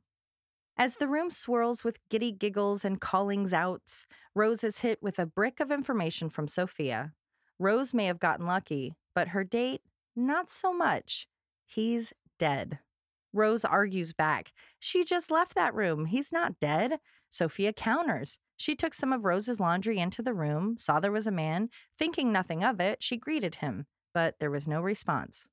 As 0.78 0.96
the 0.96 1.08
room 1.08 1.30
swirls 1.30 1.84
with 1.84 2.00
giddy 2.10 2.32
giggles 2.32 2.84
and 2.84 3.00
callings 3.00 3.54
outs, 3.54 4.06
Rose 4.34 4.64
is 4.64 4.80
hit 4.80 5.02
with 5.02 5.20
a 5.20 5.26
brick 5.26 5.60
of 5.60 5.72
information 5.72 6.30
from 6.30 6.48
Sophia. 6.48 7.14
Rose 7.60 7.94
may 7.94 8.06
have 8.06 8.20
gotten 8.20 8.48
lucky, 8.48 8.96
but 9.14 9.30
her 9.30 9.44
date, 9.44 9.82
not 10.16 10.50
so 10.50 10.74
much. 10.74 11.28
He's 11.66 12.14
dead. 12.40 12.80
Rose 13.34 13.64
argues 13.64 14.14
back. 14.14 14.52
She 14.80 15.06
just 15.06 15.32
left 15.32 15.56
that 15.56 15.74
room. 15.74 16.06
He's 16.06 16.32
not 16.32 16.60
dead. 16.60 17.00
Sophia 17.30 17.72
counters. 17.72 18.40
She 18.58 18.76
took 18.76 18.94
some 18.94 19.14
of 19.14 19.26
Rose's 19.26 19.60
laundry 19.60 20.00
into 20.00 20.22
the 20.22 20.34
room, 20.34 20.78
saw 20.78 21.00
there 21.00 21.12
was 21.12 21.28
a 21.28 21.32
man. 21.32 21.70
Thinking 21.98 22.32
nothing 22.32 22.64
of 22.64 22.80
it, 22.80 23.02
she 23.02 23.18
greeted 23.18 23.56
him, 23.56 23.86
but 24.14 24.36
there 24.40 24.52
was 24.52 24.68
no 24.68 24.82
response. 24.82 25.48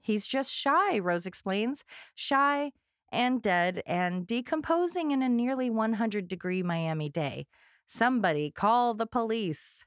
He's 0.00 0.26
just 0.26 0.52
shy, 0.52 0.98
Rose 0.98 1.26
explains. 1.26 1.84
Shy 2.14 2.72
and 3.12 3.42
dead 3.42 3.82
and 3.86 4.26
decomposing 4.26 5.10
in 5.10 5.22
a 5.22 5.28
nearly 5.28 5.70
100 5.70 6.28
degree 6.28 6.62
Miami 6.62 7.08
day. 7.08 7.46
Somebody 7.86 8.50
call 8.50 8.94
the 8.94 9.06
police. 9.06 9.84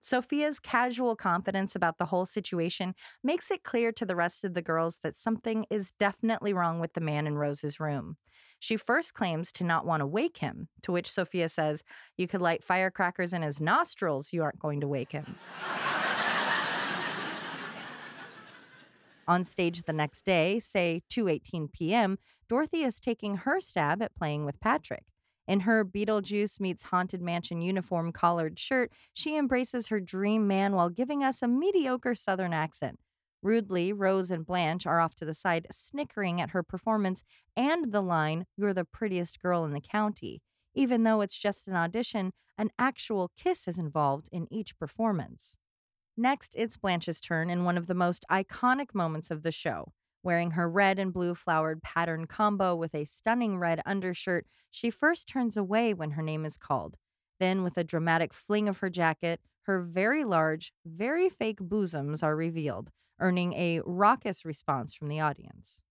Sophia's 0.00 0.60
casual 0.60 1.16
confidence 1.16 1.74
about 1.74 1.96
the 1.96 2.06
whole 2.06 2.26
situation 2.26 2.94
makes 3.22 3.50
it 3.50 3.64
clear 3.64 3.90
to 3.92 4.04
the 4.04 4.14
rest 4.14 4.44
of 4.44 4.52
the 4.52 4.60
girls 4.60 4.98
that 5.02 5.16
something 5.16 5.64
is 5.70 5.92
definitely 5.92 6.52
wrong 6.52 6.78
with 6.78 6.92
the 6.92 7.00
man 7.00 7.26
in 7.26 7.38
Rose's 7.38 7.80
room. 7.80 8.18
She 8.58 8.76
first 8.76 9.14
claims 9.14 9.50
to 9.52 9.64
not 9.64 9.86
want 9.86 10.00
to 10.00 10.06
wake 10.06 10.38
him, 10.38 10.68
to 10.82 10.92
which 10.92 11.10
Sophia 11.10 11.48
says, 11.48 11.82
You 12.16 12.28
could 12.28 12.42
light 12.42 12.62
firecrackers 12.62 13.32
in 13.32 13.42
his 13.42 13.60
nostrils, 13.60 14.32
you 14.32 14.42
aren't 14.42 14.58
going 14.58 14.80
to 14.80 14.88
wake 14.88 15.12
him. 15.12 15.36
On 19.26 19.44
stage 19.44 19.82
the 19.84 19.92
next 19.92 20.26
day, 20.26 20.60
say 20.60 21.02
2:18 21.10 21.72
p.m., 21.72 22.18
Dorothy 22.48 22.82
is 22.82 23.00
taking 23.00 23.38
her 23.38 23.60
stab 23.60 24.02
at 24.02 24.14
playing 24.14 24.44
with 24.44 24.60
Patrick. 24.60 25.04
In 25.46 25.60
her 25.60 25.84
Beetlejuice 25.84 26.58
meets 26.58 26.84
Haunted 26.84 27.20
Mansion 27.20 27.60
uniform 27.60 28.12
collared 28.12 28.58
shirt, 28.58 28.92
she 29.12 29.36
embraces 29.36 29.88
her 29.88 30.00
dream 30.00 30.46
man 30.46 30.74
while 30.74 30.88
giving 30.88 31.22
us 31.22 31.42
a 31.42 31.48
mediocre 31.48 32.14
Southern 32.14 32.54
accent. 32.54 32.98
Rudely, 33.42 33.92
Rose 33.92 34.30
and 34.30 34.46
Blanche 34.46 34.86
are 34.86 35.00
off 35.00 35.14
to 35.16 35.26
the 35.26 35.34
side, 35.34 35.66
snickering 35.70 36.40
at 36.40 36.50
her 36.50 36.62
performance 36.62 37.22
and 37.54 37.92
the 37.92 38.00
line, 38.00 38.46
You're 38.56 38.72
the 38.72 38.86
prettiest 38.86 39.38
girl 39.38 39.66
in 39.66 39.74
the 39.74 39.82
county. 39.82 40.40
Even 40.74 41.04
though 41.04 41.20
it's 41.20 41.38
just 41.38 41.68
an 41.68 41.76
audition, 41.76 42.32
an 42.56 42.70
actual 42.78 43.30
kiss 43.36 43.68
is 43.68 43.78
involved 43.78 44.30
in 44.32 44.50
each 44.50 44.78
performance. 44.78 45.56
Next, 46.16 46.54
it's 46.56 46.78
Blanche's 46.78 47.20
turn 47.20 47.50
in 47.50 47.64
one 47.64 47.76
of 47.76 47.86
the 47.86 47.94
most 47.94 48.24
iconic 48.30 48.94
moments 48.94 49.30
of 49.30 49.42
the 49.42 49.52
show. 49.52 49.92
Wearing 50.24 50.52
her 50.52 50.68
red 50.68 50.98
and 50.98 51.12
blue 51.12 51.34
flowered 51.34 51.82
pattern 51.82 52.26
combo 52.26 52.74
with 52.74 52.94
a 52.94 53.04
stunning 53.04 53.58
red 53.58 53.82
undershirt, 53.84 54.46
she 54.70 54.88
first 54.88 55.28
turns 55.28 55.54
away 55.54 55.92
when 55.92 56.12
her 56.12 56.22
name 56.22 56.46
is 56.46 56.56
called. 56.56 56.96
Then, 57.38 57.62
with 57.62 57.76
a 57.76 57.84
dramatic 57.84 58.32
fling 58.32 58.66
of 58.66 58.78
her 58.78 58.88
jacket, 58.88 59.40
her 59.64 59.80
very 59.80 60.24
large, 60.24 60.72
very 60.86 61.28
fake 61.28 61.58
bosoms 61.60 62.22
are 62.22 62.34
revealed, 62.34 62.90
earning 63.20 63.52
a 63.52 63.82
raucous 63.84 64.46
response 64.46 64.94
from 64.94 65.08
the 65.08 65.20
audience. 65.20 65.82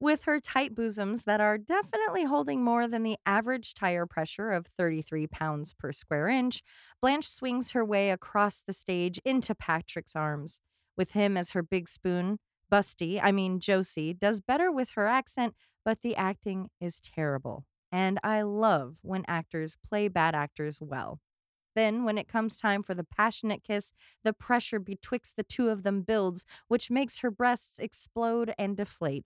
With 0.00 0.24
her 0.24 0.40
tight 0.40 0.74
bosoms 0.74 1.24
that 1.24 1.42
are 1.42 1.58
definitely 1.58 2.24
holding 2.24 2.64
more 2.64 2.88
than 2.88 3.02
the 3.02 3.18
average 3.26 3.74
tire 3.74 4.06
pressure 4.06 4.52
of 4.52 4.66
33 4.78 5.26
pounds 5.26 5.74
per 5.74 5.92
square 5.92 6.28
inch, 6.28 6.62
Blanche 7.02 7.28
swings 7.28 7.72
her 7.72 7.84
way 7.84 8.10
across 8.10 8.62
the 8.62 8.72
stage 8.72 9.20
into 9.24 9.54
Patrick's 9.54 10.16
arms. 10.16 10.60
With 10.96 11.12
him 11.12 11.36
as 11.36 11.50
her 11.50 11.62
big 11.62 11.90
spoon, 11.90 12.38
Busty, 12.72 13.20
I 13.22 13.32
mean 13.32 13.60
Josie, 13.60 14.12
does 14.12 14.40
better 14.40 14.70
with 14.72 14.90
her 14.90 15.06
accent, 15.06 15.54
but 15.84 16.02
the 16.02 16.16
acting 16.16 16.68
is 16.80 17.00
terrible. 17.00 17.64
And 17.92 18.18
I 18.24 18.42
love 18.42 18.98
when 19.02 19.24
actors 19.28 19.76
play 19.86 20.08
bad 20.08 20.34
actors 20.34 20.80
well. 20.80 21.20
Then, 21.76 22.04
when 22.04 22.16
it 22.16 22.26
comes 22.26 22.56
time 22.56 22.82
for 22.82 22.94
the 22.94 23.04
passionate 23.04 23.62
kiss, 23.62 23.92
the 24.24 24.32
pressure 24.32 24.78
betwixt 24.78 25.36
the 25.36 25.42
two 25.42 25.68
of 25.68 25.82
them 25.82 26.00
builds, 26.00 26.46
which 26.68 26.90
makes 26.90 27.18
her 27.18 27.30
breasts 27.30 27.78
explode 27.78 28.54
and 28.58 28.76
deflate. 28.76 29.24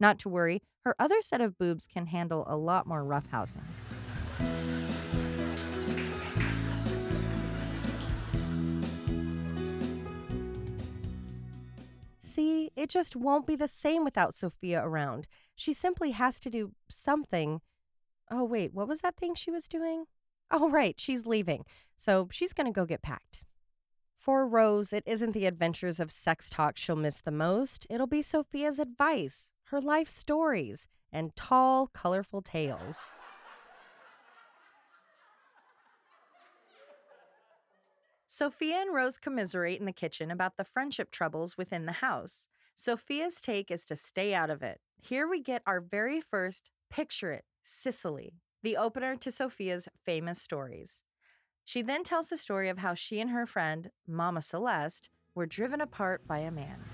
Not 0.00 0.18
to 0.20 0.28
worry, 0.28 0.62
her 0.84 0.94
other 0.98 1.20
set 1.20 1.40
of 1.40 1.58
boobs 1.58 1.86
can 1.86 2.06
handle 2.06 2.44
a 2.48 2.56
lot 2.56 2.86
more 2.86 3.04
roughhousing. 3.04 3.64
See, 12.38 12.70
it 12.76 12.88
just 12.88 13.16
won't 13.16 13.48
be 13.48 13.56
the 13.56 13.66
same 13.66 14.04
without 14.04 14.32
Sophia 14.32 14.80
around. 14.80 15.26
She 15.56 15.72
simply 15.72 16.12
has 16.12 16.38
to 16.38 16.48
do 16.48 16.70
something. 16.88 17.62
Oh, 18.30 18.44
wait, 18.44 18.72
what 18.72 18.86
was 18.86 19.00
that 19.00 19.16
thing 19.16 19.34
she 19.34 19.50
was 19.50 19.66
doing? 19.66 20.04
Oh, 20.48 20.70
right, 20.70 20.94
she's 21.00 21.26
leaving. 21.26 21.64
So 21.96 22.28
she's 22.30 22.52
going 22.52 22.66
to 22.68 22.72
go 22.72 22.86
get 22.86 23.02
packed. 23.02 23.42
For 24.14 24.46
Rose, 24.46 24.92
it 24.92 25.02
isn't 25.04 25.32
the 25.32 25.46
adventures 25.46 25.98
of 25.98 26.12
sex 26.12 26.48
talk 26.48 26.76
she'll 26.76 26.94
miss 26.94 27.20
the 27.20 27.32
most. 27.32 27.88
It'll 27.90 28.06
be 28.06 28.22
Sophia's 28.22 28.78
advice, 28.78 29.50
her 29.70 29.80
life 29.80 30.08
stories, 30.08 30.86
and 31.12 31.34
tall, 31.34 31.88
colorful 31.88 32.40
tales. 32.40 33.10
Sophia 38.30 38.76
and 38.76 38.94
Rose 38.94 39.16
commiserate 39.16 39.80
in 39.80 39.86
the 39.86 39.92
kitchen 39.92 40.30
about 40.30 40.58
the 40.58 40.64
friendship 40.64 41.10
troubles 41.10 41.56
within 41.56 41.86
the 41.86 41.92
house. 41.92 42.48
Sophia's 42.74 43.40
take 43.40 43.70
is 43.70 43.86
to 43.86 43.96
stay 43.96 44.34
out 44.34 44.50
of 44.50 44.62
it. 44.62 44.82
Here 45.00 45.26
we 45.26 45.40
get 45.40 45.62
our 45.66 45.80
very 45.80 46.20
first 46.20 46.68
Picture 46.90 47.32
It 47.32 47.46
Sicily, 47.62 48.34
the 48.62 48.76
opener 48.76 49.16
to 49.16 49.30
Sophia's 49.30 49.88
famous 50.04 50.42
stories. 50.42 51.04
She 51.64 51.80
then 51.80 52.04
tells 52.04 52.28
the 52.28 52.36
story 52.36 52.68
of 52.68 52.76
how 52.76 52.92
she 52.92 53.18
and 53.18 53.30
her 53.30 53.46
friend, 53.46 53.90
Mama 54.06 54.42
Celeste, 54.42 55.08
were 55.34 55.46
driven 55.46 55.80
apart 55.80 56.26
by 56.26 56.40
a 56.40 56.50
man. 56.50 56.84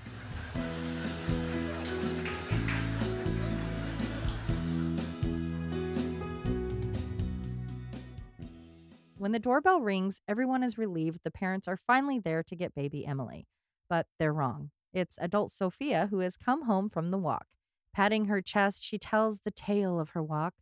When 9.17 9.31
the 9.31 9.39
doorbell 9.39 9.79
rings, 9.79 10.19
everyone 10.27 10.61
is 10.61 10.77
relieved 10.77 11.21
the 11.23 11.31
parents 11.31 11.69
are 11.69 11.77
finally 11.77 12.19
there 12.19 12.43
to 12.43 12.55
get 12.55 12.75
baby 12.75 13.05
Emily. 13.05 13.47
But 13.89 14.07
they're 14.19 14.33
wrong. 14.33 14.71
It's 14.91 15.17
adult 15.21 15.53
Sophia 15.53 16.07
who 16.09 16.19
has 16.19 16.35
come 16.35 16.63
home 16.63 16.89
from 16.89 17.11
the 17.11 17.17
walk. 17.17 17.45
Patting 17.93 18.25
her 18.25 18.41
chest, 18.41 18.83
she 18.83 18.97
tells 18.97 19.41
the 19.41 19.51
tale 19.51 20.01
of 20.01 20.09
her 20.09 20.21
walk. 20.21 20.55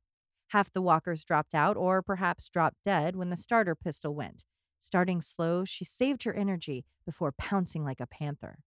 Half 0.50 0.72
the 0.72 0.84
walkers 0.84 1.24
dropped 1.24 1.56
out, 1.56 1.76
or 1.76 2.04
perhaps 2.04 2.48
dropped 2.48 2.78
dead, 2.86 3.16
when 3.16 3.32
the 3.32 3.36
starter 3.36 3.74
pistol 3.74 4.14
went. 4.14 4.46
Starting 4.78 5.20
slow, 5.20 5.66
she 5.66 5.84
saved 5.84 6.24
her 6.24 6.34
energy 6.34 6.86
before 7.08 7.32
pouncing 7.32 7.84
like 7.84 8.00
a 8.00 8.06
panther. 8.06 8.60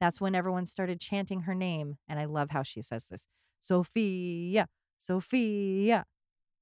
That's 0.00 0.22
when 0.22 0.34
everyone 0.34 0.64
started 0.64 1.00
chanting 1.00 1.42
her 1.42 1.54
name, 1.54 1.98
and 2.08 2.18
I 2.18 2.24
love 2.24 2.50
how 2.50 2.62
she 2.62 2.80
says 2.80 3.08
this 3.08 3.26
Sophia, 3.60 4.68
Sophia. 4.96 6.06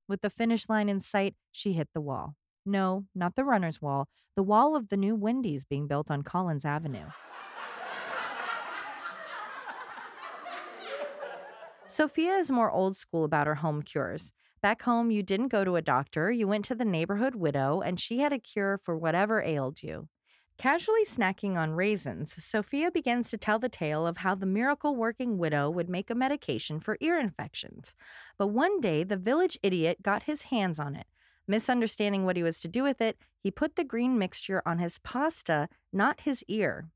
With 0.09 0.21
the 0.21 0.31
finish 0.31 0.69
line 0.69 0.89
in 0.89 1.01
sight, 1.01 1.37
she 1.53 1.75
hit 1.75 1.89
the 1.95 2.01
wall. 2.01 2.35
No, 2.65 3.07
not 3.15 3.35
the 3.35 3.45
runner's 3.45 3.83
wall, 3.83 4.09
the 4.37 4.43
wall 4.43 4.77
of 4.77 4.89
the 4.89 4.97
new 4.97 5.15
Wendy's 5.15 5.65
being 5.65 5.87
built 5.87 6.11
on 6.11 6.23
Collins 6.23 6.65
Avenue. 6.65 7.07
Sophia 11.87 12.37
is 12.37 12.51
more 12.51 12.71
old 12.71 12.97
school 12.97 13.25
about 13.25 13.47
her 13.47 13.57
home 13.57 13.83
cures. 13.83 14.33
Back 14.63 14.83
home, 14.83 15.11
you 15.11 15.23
didn't 15.23 15.49
go 15.49 15.65
to 15.65 15.77
a 15.77 15.83
doctor, 15.83 16.31
you 16.31 16.47
went 16.47 16.65
to 16.67 16.75
the 16.75 16.85
neighborhood 16.85 17.35
widow, 17.35 17.83
and 17.83 18.01
she 18.01 18.21
had 18.21 18.33
a 18.33 18.39
cure 18.39 18.79
for 18.79 18.97
whatever 18.97 19.43
ailed 19.43 19.83
you. 19.83 20.09
Casually 20.57 21.05
snacking 21.05 21.57
on 21.57 21.73
raisins, 21.73 22.33
Sophia 22.43 22.91
begins 22.91 23.29
to 23.31 23.37
tell 23.37 23.59
the 23.59 23.69
tale 23.69 24.07
of 24.07 24.19
how 24.19 24.35
the 24.35 24.47
miracle 24.47 24.95
working 24.95 25.37
widow 25.37 25.69
would 25.69 25.89
make 25.89 26.09
a 26.09 26.15
medication 26.15 26.79
for 26.79 26.97
ear 27.01 27.19
infections. 27.19 27.95
But 28.39 28.49
one 28.49 28.81
day, 28.81 29.03
the 29.03 29.17
village 29.17 29.59
idiot 29.63 30.03
got 30.03 30.23
his 30.23 30.43
hands 30.43 30.79
on 30.79 30.95
it. 30.95 31.07
Misunderstanding 31.47 32.25
what 32.25 32.37
he 32.37 32.43
was 32.43 32.61
to 32.61 32.69
do 32.69 32.83
with 32.83 33.01
it, 33.01 33.19
he 33.43 33.51
put 33.51 33.77
the 33.77 33.85
green 33.85 34.19
mixture 34.19 34.63
on 34.65 34.79
his 34.79 34.99
pasta, 34.99 35.69
not 35.93 36.21
his 36.21 36.45
ear. 36.49 36.89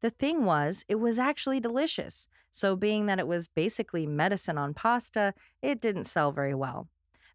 The 0.00 0.10
thing 0.10 0.44
was, 0.44 0.84
it 0.88 0.96
was 0.96 1.18
actually 1.18 1.60
delicious. 1.60 2.26
So, 2.50 2.76
being 2.76 3.06
that 3.06 3.18
it 3.18 3.26
was 3.26 3.48
basically 3.48 4.06
medicine 4.06 4.58
on 4.58 4.74
pasta, 4.74 5.34
it 5.62 5.80
didn't 5.80 6.04
sell 6.04 6.32
very 6.32 6.54
well. 6.54 6.88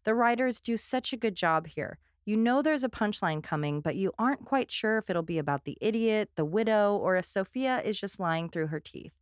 The 0.04 0.14
writers 0.14 0.60
do 0.60 0.76
such 0.76 1.12
a 1.12 1.16
good 1.16 1.34
job 1.34 1.66
here. 1.66 1.98
You 2.24 2.36
know 2.36 2.60
there's 2.60 2.84
a 2.84 2.90
punchline 2.90 3.42
coming, 3.42 3.80
but 3.80 3.96
you 3.96 4.12
aren't 4.18 4.44
quite 4.44 4.70
sure 4.70 4.98
if 4.98 5.08
it'll 5.08 5.22
be 5.22 5.38
about 5.38 5.64
the 5.64 5.78
idiot, 5.80 6.30
the 6.36 6.44
widow, 6.44 6.94
or 6.96 7.16
if 7.16 7.24
Sophia 7.24 7.80
is 7.82 7.98
just 7.98 8.20
lying 8.20 8.50
through 8.50 8.66
her 8.66 8.80
teeth. 8.80 9.17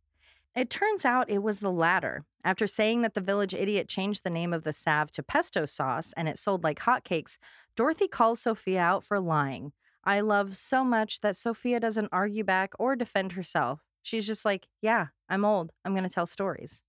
It 0.57 0.71
turns 0.71 1.05
out 1.05 1.29
it 1.29 1.43
was 1.43 1.59
the 1.59 1.71
latter. 1.71 2.25
After 2.43 2.65
saying 2.65 3.03
that 3.03 3.13
the 3.13 3.21
village 3.21 3.53
idiot 3.53 3.87
changed 3.87 4.23
the 4.23 4.31
name 4.31 4.53
of 4.53 4.63
the 4.63 4.73
salve 4.73 5.11
to 5.11 5.21
pesto 5.21 5.67
sauce 5.67 6.15
and 6.17 6.27
it 6.27 6.39
sold 6.39 6.63
like 6.63 6.79
hotcakes, 6.79 7.37
Dorothy 7.75 8.07
calls 8.07 8.41
Sophia 8.41 8.81
out 8.81 9.03
for 9.03 9.19
lying. 9.19 9.71
I 10.03 10.21
love 10.21 10.55
so 10.55 10.83
much 10.83 11.19
that 11.19 11.35
Sophia 11.35 11.79
doesn't 11.79 12.09
argue 12.11 12.43
back 12.43 12.73
or 12.79 12.95
defend 12.95 13.33
herself. 13.33 13.83
She's 14.01 14.25
just 14.25 14.45
like, 14.45 14.65
yeah, 14.81 15.07
I'm 15.29 15.45
old. 15.45 15.73
I'm 15.85 15.93
going 15.93 16.05
to 16.05 16.09
tell 16.09 16.25
stories. 16.25 16.81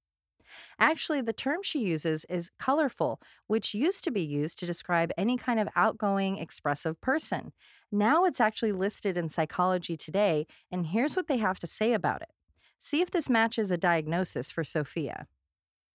Actually, 0.79 1.21
the 1.21 1.35
term 1.35 1.59
she 1.63 1.81
uses 1.81 2.25
is 2.31 2.51
colorful, 2.59 3.21
which 3.49 3.75
used 3.75 4.03
to 4.05 4.11
be 4.11 4.23
used 4.23 4.59
to 4.61 4.67
describe 4.67 5.13
any 5.19 5.37
kind 5.37 5.61
of 5.61 5.69
outgoing, 5.77 6.39
expressive 6.39 6.99
person. 7.03 7.53
Now 7.93 8.25
it's 8.25 8.41
actually 8.41 8.73
listed 8.73 9.19
in 9.19 9.29
Psychology 9.29 9.95
Today, 9.95 10.47
and 10.73 10.87
here's 10.87 11.17
what 11.17 11.27
they 11.27 11.37
have 11.37 11.59
to 11.59 11.67
say 11.67 11.93
about 11.93 12.23
it. 12.23 12.31
See 12.79 13.01
if 13.01 13.11
this 13.11 13.29
matches 13.29 13.71
a 13.71 13.77
diagnosis 13.77 14.51
for 14.51 14.65
Sophia. 14.65 15.27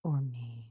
Or 0.02 0.20
me. 0.20 0.70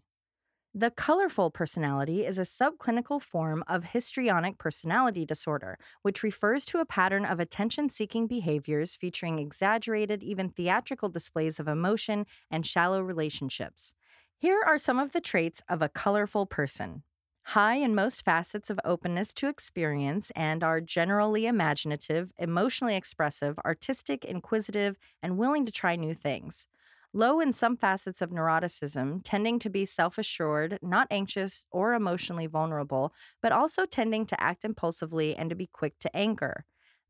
The 0.76 0.90
colorful 0.90 1.52
personality 1.52 2.26
is 2.26 2.40
a 2.40 2.44
subclinical 2.44 3.22
form 3.22 3.64
of 3.68 3.84
histrionic 3.84 4.58
personality 4.58 5.24
disorder, 5.24 5.78
which 6.02 6.24
refers 6.24 6.66
to 6.66 6.80
a 6.80 6.86
pattern 6.86 7.26
of 7.26 7.40
attention 7.40 7.90
seeking 7.90 8.26
behaviors 8.26 8.96
featuring 8.96 9.38
exaggerated, 9.38 10.24
even 10.24 10.50
theatrical 10.50 11.10
displays 11.10 11.60
of 11.60 11.68
emotion 11.68 12.26
and 12.50 12.66
shallow 12.66 13.02
relationships. 13.02 13.94
Here 14.40 14.64
are 14.66 14.80
some 14.80 14.98
of 14.98 15.12
the 15.12 15.22
traits 15.22 15.62
of 15.70 15.84
a 15.84 15.90
colorful 15.90 16.48
person 16.48 17.04
high 17.46 17.76
in 17.76 17.94
most 17.96 18.24
facets 18.24 18.70
of 18.70 18.80
openness 18.86 19.34
to 19.36 19.48
experience 19.48 20.32
and 20.32 20.64
are 20.64 20.82
generally 20.82 21.46
imaginative, 21.46 22.32
emotionally 22.38 22.96
expressive, 22.96 23.58
artistic, 23.66 24.24
inquisitive, 24.26 24.98
and 25.22 25.38
willing 25.38 25.66
to 25.66 25.72
try 25.72 25.96
new 25.96 26.14
things. 26.14 26.68
Low 27.14 27.40
in 27.40 27.54
some 27.54 27.78
facets 27.78 28.22
of 28.22 28.32
neuroticism, 28.32 29.22
tending 29.24 29.60
to 29.60 29.70
be 29.70 29.86
self 29.86 30.18
assured, 30.18 30.80
not 30.82 31.08
anxious 31.12 31.66
or 31.72 31.94
emotionally 31.94 32.48
vulnerable, 32.48 33.14
but 33.42 33.52
also 33.52 33.86
tending 33.86 34.26
to 34.28 34.42
act 34.42 34.66
impulsively 34.66 35.36
and 35.36 35.50
to 35.50 35.56
be 35.56 35.68
quick 35.68 36.00
to 36.00 36.16
anger. 36.16 36.66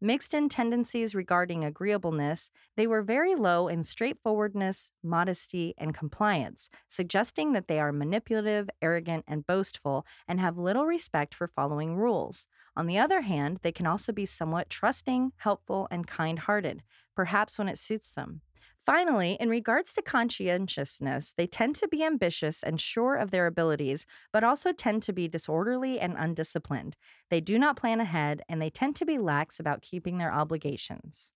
Mixed 0.05 0.33
in 0.33 0.49
tendencies 0.49 1.15
regarding 1.15 1.63
agreeableness, 1.63 2.51
they 2.75 2.85
were 2.85 3.01
very 3.01 3.35
low 3.35 3.69
in 3.69 3.85
straightforwardness, 3.85 4.91
modesty, 5.01 5.73
and 5.77 5.93
compliance, 5.93 6.69
suggesting 6.89 7.53
that 7.53 7.69
they 7.69 7.79
are 7.79 7.93
manipulative, 7.93 8.69
arrogant, 8.81 9.23
and 9.29 9.47
boastful, 9.47 10.05
and 10.27 10.41
have 10.41 10.57
little 10.57 10.85
respect 10.85 11.33
for 11.33 11.47
following 11.47 11.95
rules. 11.95 12.49
On 12.75 12.85
the 12.85 12.99
other 12.99 13.21
hand, 13.21 13.59
they 13.61 13.71
can 13.71 13.87
also 13.87 14.11
be 14.11 14.25
somewhat 14.25 14.69
trusting, 14.69 15.31
helpful, 15.37 15.87
and 15.89 16.05
kind 16.05 16.39
hearted, 16.39 16.83
perhaps 17.15 17.57
when 17.57 17.69
it 17.69 17.79
suits 17.79 18.11
them. 18.11 18.41
Finally, 18.85 19.37
in 19.39 19.47
regards 19.49 19.93
to 19.93 20.01
conscientiousness, 20.01 21.33
they 21.37 21.47
tend 21.47 21.73
to 21.73 21.87
be 21.87 22.03
ambitious 22.03 22.61
and 22.61 22.81
sure 22.81 23.15
of 23.15 23.31
their 23.31 23.47
abilities, 23.47 24.05
but 24.33 24.43
also 24.43 24.73
tend 24.73 25.01
to 25.01 25.13
be 25.13 25.25
disorderly 25.27 26.01
and 26.01 26.15
undisciplined. 26.17 26.97
They 27.29 27.39
do 27.39 27.57
not 27.57 27.77
plan 27.77 28.01
ahead, 28.01 28.41
and 28.49 28.61
they 28.61 28.69
tend 28.69 28.97
to 28.97 29.05
be 29.05 29.17
lax 29.17 29.57
about 29.57 29.81
keeping 29.81 30.17
their 30.17 30.33
obligations. 30.33 31.31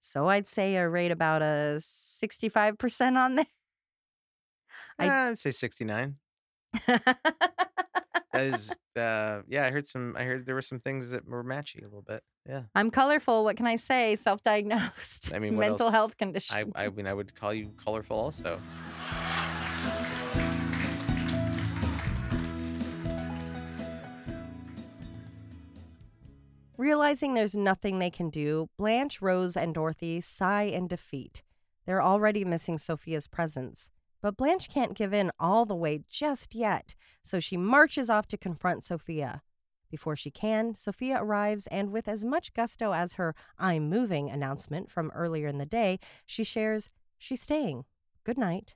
So 0.00 0.28
I'd 0.28 0.48
say 0.48 0.76
a 0.76 0.88
rate 0.88 1.12
about 1.12 1.42
a 1.42 1.76
65% 1.78 3.16
on 3.16 3.36
there. 3.36 3.46
I- 4.98 5.28
I'd 5.30 5.38
say 5.38 5.52
69. 5.52 6.16
That 8.32 8.42
is, 8.42 8.72
uh, 8.96 9.42
yeah, 9.48 9.66
I 9.66 9.70
heard 9.70 9.88
some, 9.88 10.14
I 10.16 10.22
heard 10.22 10.46
there 10.46 10.54
were 10.54 10.62
some 10.62 10.78
things 10.78 11.10
that 11.10 11.26
were 11.26 11.42
matchy 11.42 11.80
a 11.80 11.86
little 11.86 12.02
bit. 12.02 12.22
Yeah. 12.48 12.62
I'm 12.74 12.90
colorful. 12.90 13.42
What 13.44 13.56
can 13.56 13.66
I 13.66 13.76
say? 13.76 14.14
Self 14.16 14.42
diagnosed. 14.42 15.32
I 15.34 15.38
mean, 15.40 15.58
mental 15.58 15.86
else? 15.86 15.94
health 15.94 16.16
condition. 16.16 16.72
I, 16.76 16.84
I 16.84 16.88
mean, 16.90 17.06
I 17.06 17.14
would 17.14 17.34
call 17.34 17.52
you 17.52 17.72
colorful 17.82 18.16
also. 18.18 18.60
Realizing 26.76 27.34
there's 27.34 27.54
nothing 27.54 27.98
they 27.98 28.08
can 28.08 28.30
do, 28.30 28.70
Blanche, 28.78 29.20
Rose, 29.20 29.54
and 29.56 29.74
Dorothy 29.74 30.20
sigh 30.20 30.62
in 30.62 30.88
defeat. 30.88 31.42
They're 31.84 32.02
already 32.02 32.44
missing 32.44 32.78
Sophia's 32.78 33.26
presence. 33.26 33.90
But 34.22 34.36
Blanche 34.36 34.68
can't 34.68 34.94
give 34.94 35.14
in 35.14 35.30
all 35.38 35.64
the 35.64 35.74
way 35.74 36.02
just 36.08 36.54
yet, 36.54 36.94
so 37.22 37.40
she 37.40 37.56
marches 37.56 38.10
off 38.10 38.26
to 38.28 38.36
confront 38.36 38.84
Sophia. 38.84 39.42
Before 39.90 40.14
she 40.14 40.30
can, 40.30 40.74
Sophia 40.74 41.18
arrives, 41.20 41.66
and 41.66 41.90
with 41.90 42.06
as 42.06 42.24
much 42.24 42.52
gusto 42.52 42.92
as 42.92 43.14
her 43.14 43.34
I'm 43.58 43.88
moving 43.88 44.30
announcement 44.30 44.90
from 44.90 45.10
earlier 45.14 45.48
in 45.48 45.58
the 45.58 45.66
day, 45.66 45.98
she 46.26 46.44
shares, 46.44 46.90
She's 47.22 47.42
staying. 47.42 47.84
Good 48.24 48.38
night. 48.38 48.74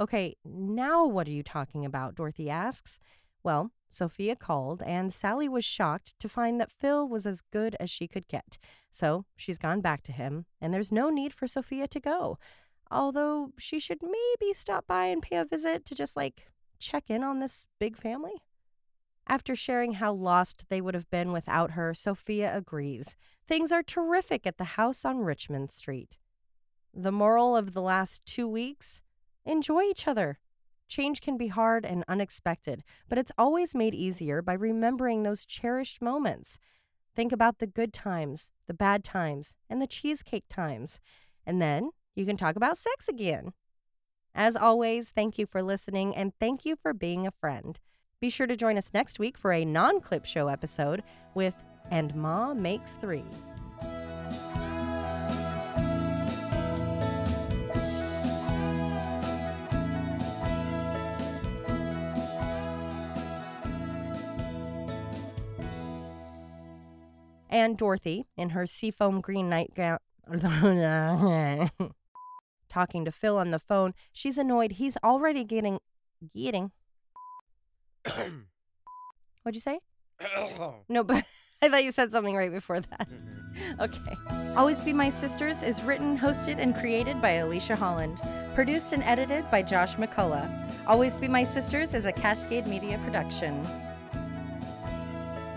Okay, 0.00 0.34
now 0.44 1.06
what 1.06 1.28
are 1.28 1.32
you 1.32 1.44
talking 1.44 1.84
about? 1.84 2.16
Dorothy 2.16 2.50
asks. 2.50 2.98
Well, 3.44 3.70
Sophia 3.88 4.34
called, 4.34 4.82
and 4.84 5.12
Sally 5.12 5.48
was 5.48 5.64
shocked 5.64 6.18
to 6.18 6.28
find 6.28 6.60
that 6.60 6.72
Phil 6.72 7.08
was 7.08 7.26
as 7.26 7.42
good 7.42 7.76
as 7.78 7.90
she 7.90 8.08
could 8.08 8.26
get. 8.26 8.58
So 8.90 9.24
she's 9.36 9.58
gone 9.58 9.80
back 9.80 10.02
to 10.04 10.12
him, 10.12 10.46
and 10.60 10.74
there's 10.74 10.90
no 10.90 11.10
need 11.10 11.32
for 11.32 11.46
Sophia 11.46 11.86
to 11.86 12.00
go. 12.00 12.38
Although 12.90 13.52
she 13.58 13.80
should 13.80 14.02
maybe 14.02 14.52
stop 14.52 14.86
by 14.86 15.06
and 15.06 15.22
pay 15.22 15.36
a 15.36 15.44
visit 15.44 15.84
to 15.86 15.94
just 15.94 16.16
like 16.16 16.48
check 16.78 17.04
in 17.08 17.22
on 17.22 17.40
this 17.40 17.66
big 17.78 17.96
family. 17.96 18.42
After 19.26 19.56
sharing 19.56 19.94
how 19.94 20.12
lost 20.12 20.66
they 20.68 20.80
would 20.80 20.94
have 20.94 21.10
been 21.10 21.32
without 21.32 21.72
her, 21.72 21.94
Sophia 21.94 22.54
agrees. 22.54 23.16
Things 23.48 23.72
are 23.72 23.82
terrific 23.82 24.46
at 24.46 24.58
the 24.58 24.64
house 24.64 25.04
on 25.04 25.18
Richmond 25.18 25.70
Street. 25.70 26.18
The 26.92 27.12
moral 27.12 27.56
of 27.56 27.72
the 27.72 27.82
last 27.82 28.24
two 28.26 28.46
weeks 28.46 29.00
enjoy 29.44 29.82
each 29.82 30.06
other. 30.06 30.38
Change 30.86 31.22
can 31.22 31.38
be 31.38 31.48
hard 31.48 31.86
and 31.86 32.04
unexpected, 32.06 32.84
but 33.08 33.18
it's 33.18 33.32
always 33.38 33.74
made 33.74 33.94
easier 33.94 34.42
by 34.42 34.52
remembering 34.52 35.22
those 35.22 35.46
cherished 35.46 36.02
moments. 36.02 36.58
Think 37.16 37.32
about 37.32 37.58
the 37.58 37.66
good 37.66 37.92
times, 37.92 38.50
the 38.66 38.74
bad 38.74 39.02
times, 39.02 39.54
and 39.70 39.80
the 39.80 39.86
cheesecake 39.86 40.44
times. 40.50 41.00
And 41.46 41.62
then 41.62 41.90
you 42.14 42.24
can 42.24 42.36
talk 42.36 42.56
about 42.56 42.78
sex 42.78 43.08
again. 43.08 43.52
As 44.34 44.56
always, 44.56 45.10
thank 45.10 45.38
you 45.38 45.46
for 45.46 45.62
listening 45.62 46.14
and 46.14 46.32
thank 46.40 46.64
you 46.64 46.76
for 46.76 46.92
being 46.92 47.26
a 47.26 47.30
friend. 47.30 47.78
Be 48.20 48.30
sure 48.30 48.46
to 48.46 48.56
join 48.56 48.76
us 48.76 48.92
next 48.92 49.18
week 49.18 49.36
for 49.38 49.52
a 49.52 49.64
non 49.64 50.00
clip 50.00 50.24
show 50.24 50.48
episode 50.48 51.02
with 51.34 51.54
And 51.90 52.14
Ma 52.14 52.54
Makes 52.54 52.96
Three. 52.96 53.24
And 67.50 67.78
Dorothy, 67.78 68.26
in 68.36 68.50
her 68.50 68.66
seafoam 68.66 69.20
green 69.20 69.48
nightgown. 69.48 69.98
talking 72.74 73.04
to 73.04 73.12
Phil 73.12 73.38
on 73.38 73.52
the 73.52 73.60
phone. 73.60 73.94
She's 74.12 74.36
annoyed. 74.36 74.72
He's 74.72 74.96
already 75.04 75.44
getting. 75.44 75.78
Getting. 76.34 76.72
What'd 79.42 79.54
you 79.54 79.60
say? 79.60 79.78
No, 80.88 81.04
but 81.10 81.24
I 81.62 81.68
thought 81.68 81.84
you 81.84 81.92
said 81.92 82.10
something 82.10 82.36
right 82.36 82.50
before 82.50 82.80
that. 82.80 83.08
Mm-hmm. 83.08 83.80
Okay. 83.80 84.16
Always 84.56 84.80
Be 84.80 84.92
My 84.92 85.08
Sisters 85.08 85.62
is 85.62 85.82
written, 85.82 86.18
hosted, 86.18 86.58
and 86.58 86.74
created 86.74 87.22
by 87.22 87.30
Alicia 87.30 87.76
Holland. 87.76 88.20
Produced 88.54 88.92
and 88.92 89.02
edited 89.04 89.48
by 89.50 89.62
Josh 89.62 89.96
McCullough. 89.96 90.48
Always 90.86 91.16
Be 91.16 91.28
My 91.28 91.44
Sisters 91.44 91.94
is 91.94 92.04
a 92.04 92.12
Cascade 92.12 92.66
Media 92.66 92.98
production. 93.04 93.66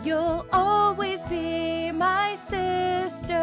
You'll 0.03 0.45
always 0.53 1.24
be 1.24 1.91
my 1.91 2.36
sister. 2.36 3.36